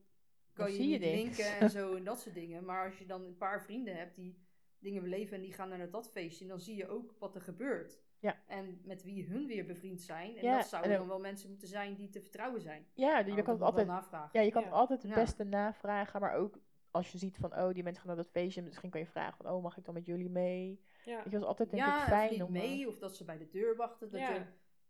kan 0.53 0.67
Dan 0.67 0.75
je 0.75 0.83
zie 0.83 0.89
je 0.89 0.99
niet 0.99 1.09
linken 1.15 1.59
en 1.59 1.71
zo 1.71 1.95
en 1.95 2.05
dat 2.05 2.21
soort 2.21 2.35
dingen. 2.35 2.65
Maar 2.65 2.85
als 2.85 2.99
je 2.99 3.07
dan 3.07 3.25
een 3.25 3.37
paar 3.37 3.63
vrienden 3.63 3.97
hebt 3.97 4.15
die 4.15 4.39
dingen 4.79 5.03
beleven 5.03 5.37
en 5.37 5.43
die 5.43 5.53
gaan 5.53 5.69
naar 5.69 5.91
dat 5.91 6.11
feestje, 6.11 6.47
dan 6.47 6.61
zie 6.61 6.77
je 6.77 6.89
ook 6.89 7.15
wat 7.19 7.35
er 7.35 7.41
gebeurt. 7.41 8.01
Ja. 8.19 8.37
En 8.47 8.81
met 8.85 9.03
wie 9.05 9.27
hun 9.27 9.47
weer 9.47 9.67
bevriend 9.67 10.01
zijn. 10.03 10.37
En 10.37 10.45
Ja, 10.45 10.57
dat 10.57 10.67
zouden 10.69 10.93
en 10.93 10.99
dan 10.99 11.09
wel 11.09 11.21
mensen 11.21 11.49
moeten 11.49 11.69
zijn 11.69 11.95
die 11.95 12.09
te 12.09 12.21
vertrouwen 12.21 12.61
zijn. 12.61 12.87
Ja, 12.95 13.19
je 13.19 13.25
Nou, 13.25 13.43
kan 13.43 13.55
het 13.55 13.63
altijd, 13.63 13.87
navragen. 13.87 14.31
ja, 14.33 14.41
je 14.41 14.51
kan 14.51 14.63
Ja. 14.63 14.69
altijd 14.71 15.03
het 15.03 15.11
Ja. 15.11 15.17
beste 15.17 15.45
navragen. 15.45 16.21
Maar 16.21 16.35
ook 16.35 16.59
als 16.91 17.13
je 17.13 17.19
ziet 17.19 17.37
van, 17.37 17.55
oh, 17.57 17.73
die 17.73 17.83
mensen 17.83 18.03
gaan 18.05 18.15
naar 18.15 18.25
dat 18.25 18.33
feestje. 18.33 18.63
Misschien 18.63 18.91
kan 18.91 19.01
je 19.01 19.07
vragen 19.07 19.37
van, 19.37 19.53
oh, 19.53 19.63
mag 19.63 19.77
ik 19.77 19.85
dan 19.85 19.95
met 19.95 20.07
jullie 20.07 20.31
mee? 20.31 20.81
Ja. 21.05 21.23
Dat 21.23 21.33
is 21.33 21.43
altijd 21.43 21.71
denk 21.71 21.83
ja, 21.83 22.01
ik 22.03 22.09
fijn 22.09 22.31
niet 22.33 22.43
om... 22.43 22.55
eh, 22.57 22.63
mee, 22.63 22.89
of 22.89 22.99
dat 22.99 23.17
ze 23.17 23.25
bij 23.25 23.39
de 23.39 23.49
deur 23.49 23.77
wachten. 23.77 24.11
Dat 24.11 24.21
Ja. 24.21 24.35
je- 24.35 24.45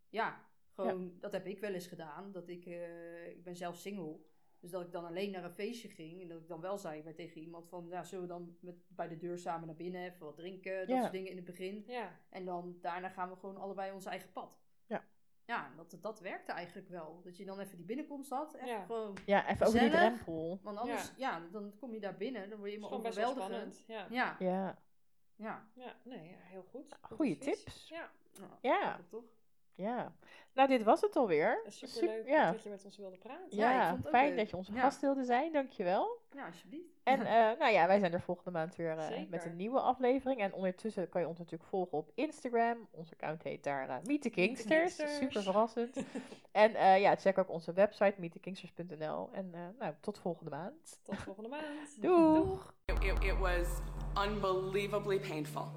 ja, 0.09 0.45
gewoon, 0.73 1.13
dat 1.19 1.31
heb 1.31 1.45
ik 1.45 1.59
wel 1.59 1.73
eens 1.73 1.87
gedaan. 1.87 2.31
Dat 2.31 2.47
ik, 2.49 2.65
eh, 2.65 3.27
ik 3.27 3.43
ben 3.43 3.55
zelf 3.55 3.75
single. 3.75 4.19
Dus 4.59 4.71
dat 4.71 4.81
ik 4.81 4.91
dan 4.91 5.05
alleen 5.05 5.31
naar 5.31 5.43
een 5.43 5.51
feestje 5.53 5.87
ging. 5.89 6.21
En 6.21 6.27
dat 6.27 6.39
ik 6.41 6.47
dan 6.47 6.61
wel 6.61 6.77
zei 6.77 7.03
bij 7.03 7.13
tegen 7.13 7.41
iemand 7.41 7.67
van, 7.69 7.87
ja, 7.89 8.03
zullen 8.03 8.27
we 8.27 8.33
dan 8.33 8.57
met, 8.59 8.75
bij 8.87 9.07
de 9.07 9.17
deur 9.17 9.37
samen 9.37 9.67
naar 9.67 9.75
binnen 9.75 10.03
even 10.03 10.25
wat 10.25 10.35
drinken. 10.35 10.77
Dat 10.79 10.87
Ja. 10.87 10.99
soort 11.01 11.11
dingen 11.11 11.29
in 11.29 11.35
het 11.35 11.45
begin. 11.45 11.83
Ja. 11.87 12.19
En 12.29 12.45
dan 12.45 12.77
daarna 12.81 13.09
gaan 13.09 13.29
we 13.29 13.35
gewoon 13.35 13.57
allebei 13.57 13.91
ons 13.91 14.05
eigen 14.05 14.31
pad. 14.31 14.59
Ja. 14.87 15.03
Ja, 15.45 15.71
dat, 15.75 15.97
dat 16.01 16.19
werkte 16.19 16.51
eigenlijk 16.51 16.89
wel. 16.89 17.21
Dat 17.23 17.37
je 17.37 17.45
dan 17.45 17.59
even 17.59 17.77
die 17.77 17.85
binnenkomst 17.85 18.29
had. 18.29 18.53
Even 18.55 18.67
Ja. 18.67 18.85
gewoon, 18.85 19.17
Ja, 19.25 19.49
even 19.49 19.67
over 19.67 19.79
die 19.79 19.89
drempel. 19.89 20.59
want 20.63 20.77
anders, 20.77 21.11
ja. 21.17 21.41
dan 21.51 21.73
kom 21.79 21.93
je 21.93 21.99
daar 21.99 22.17
binnen. 22.17 22.49
Dan 22.49 22.57
word 22.59 22.71
je 22.71 22.75
helemaal 22.77 22.89
gewoon 22.89 23.03
best 23.03 23.17
wel 23.17 23.29
overweldigend. 23.29 23.75
spannend. 23.75 24.09
Ja. 24.11 24.35
Ja, 24.39 24.47
Ja, 24.55 24.77
ja. 25.35 25.67
Ja, 25.73 25.95
nee, 26.03 26.35
heel 26.39 26.63
goed. 26.69 26.95
Goed 27.01 27.15
Goeie 27.17 27.35
advies. 27.37 27.63
tips. 27.63 27.89
Ja, 27.89 28.11
Nou, 28.39 28.51
ja, 28.61 28.99
toch? 29.09 29.23
Ja. 29.79 30.13
Nou, 30.53 30.69
dit 30.71 30.83
was 30.83 31.01
het 31.01 31.15
alweer. 31.15 31.61
superleuk 31.67 32.17
Sup- 32.17 32.27
ja. 32.27 32.51
dat 32.51 32.63
je 32.63 32.69
met 32.69 32.85
ons 32.85 32.97
wilde 32.97 33.17
praten. 33.17 33.57
Ja, 33.57 33.71
Ja, 33.71 33.81
ik 33.81 33.87
vond 33.87 33.97
het 33.97 34.05
ook 34.07 34.13
fijn 34.13 34.27
leuk. 34.29 34.37
dat 34.37 34.49
je 34.49 34.55
onze 34.57 34.73
Ja. 34.73 34.79
gast 34.79 35.01
wilde 35.01 35.23
zijn. 35.23 35.51
Dankjewel. 35.53 36.17
Ja, 36.31 36.45
alsjeblieft. 36.45 36.99
En 37.03 37.19
eh, 37.25 37.59
nou 37.59 37.71
ja, 37.71 37.87
wij 37.87 37.99
zijn 37.99 38.13
er 38.13 38.21
volgende 38.21 38.51
maand 38.51 38.75
weer 38.75 38.97
eh, 38.97 39.29
met 39.29 39.45
een 39.45 39.55
nieuwe 39.55 39.79
aflevering. 39.79 40.41
En 40.41 40.53
ondertussen 40.53 41.09
kan 41.09 41.21
je 41.21 41.27
ons 41.27 41.37
natuurlijk 41.37 41.69
volgen 41.69 41.97
op 41.97 42.11
Instagram. 42.15 42.87
Ons 42.91 43.11
account 43.11 43.43
heet 43.43 43.63
daar 43.63 43.89
eh 43.89 43.97
Meet 44.03 44.21
the 44.21 44.29
Kingsters. 44.29 44.95
Super 44.95 45.43
verrassend. 45.43 45.97
en 46.51 46.75
eh, 46.75 46.99
ja, 47.01 47.15
check 47.15 47.37
ook 47.37 47.49
onze 47.49 47.73
website 47.73 48.13
meetkingsters.nl. 48.17 49.29
En 49.31 49.49
eh, 49.53 49.59
nou, 49.79 49.93
tot 49.99 50.19
volgende 50.19 50.49
maand. 50.51 50.99
Tot 51.03 51.17
volgende 51.17 51.49
maand. 51.49 52.01
Doeg! 52.01 52.73
It, 52.85 53.03
it, 53.03 53.23
it 53.23 53.37
was 53.37 53.67
unbelievably 54.27 55.19
painful. 55.19 55.67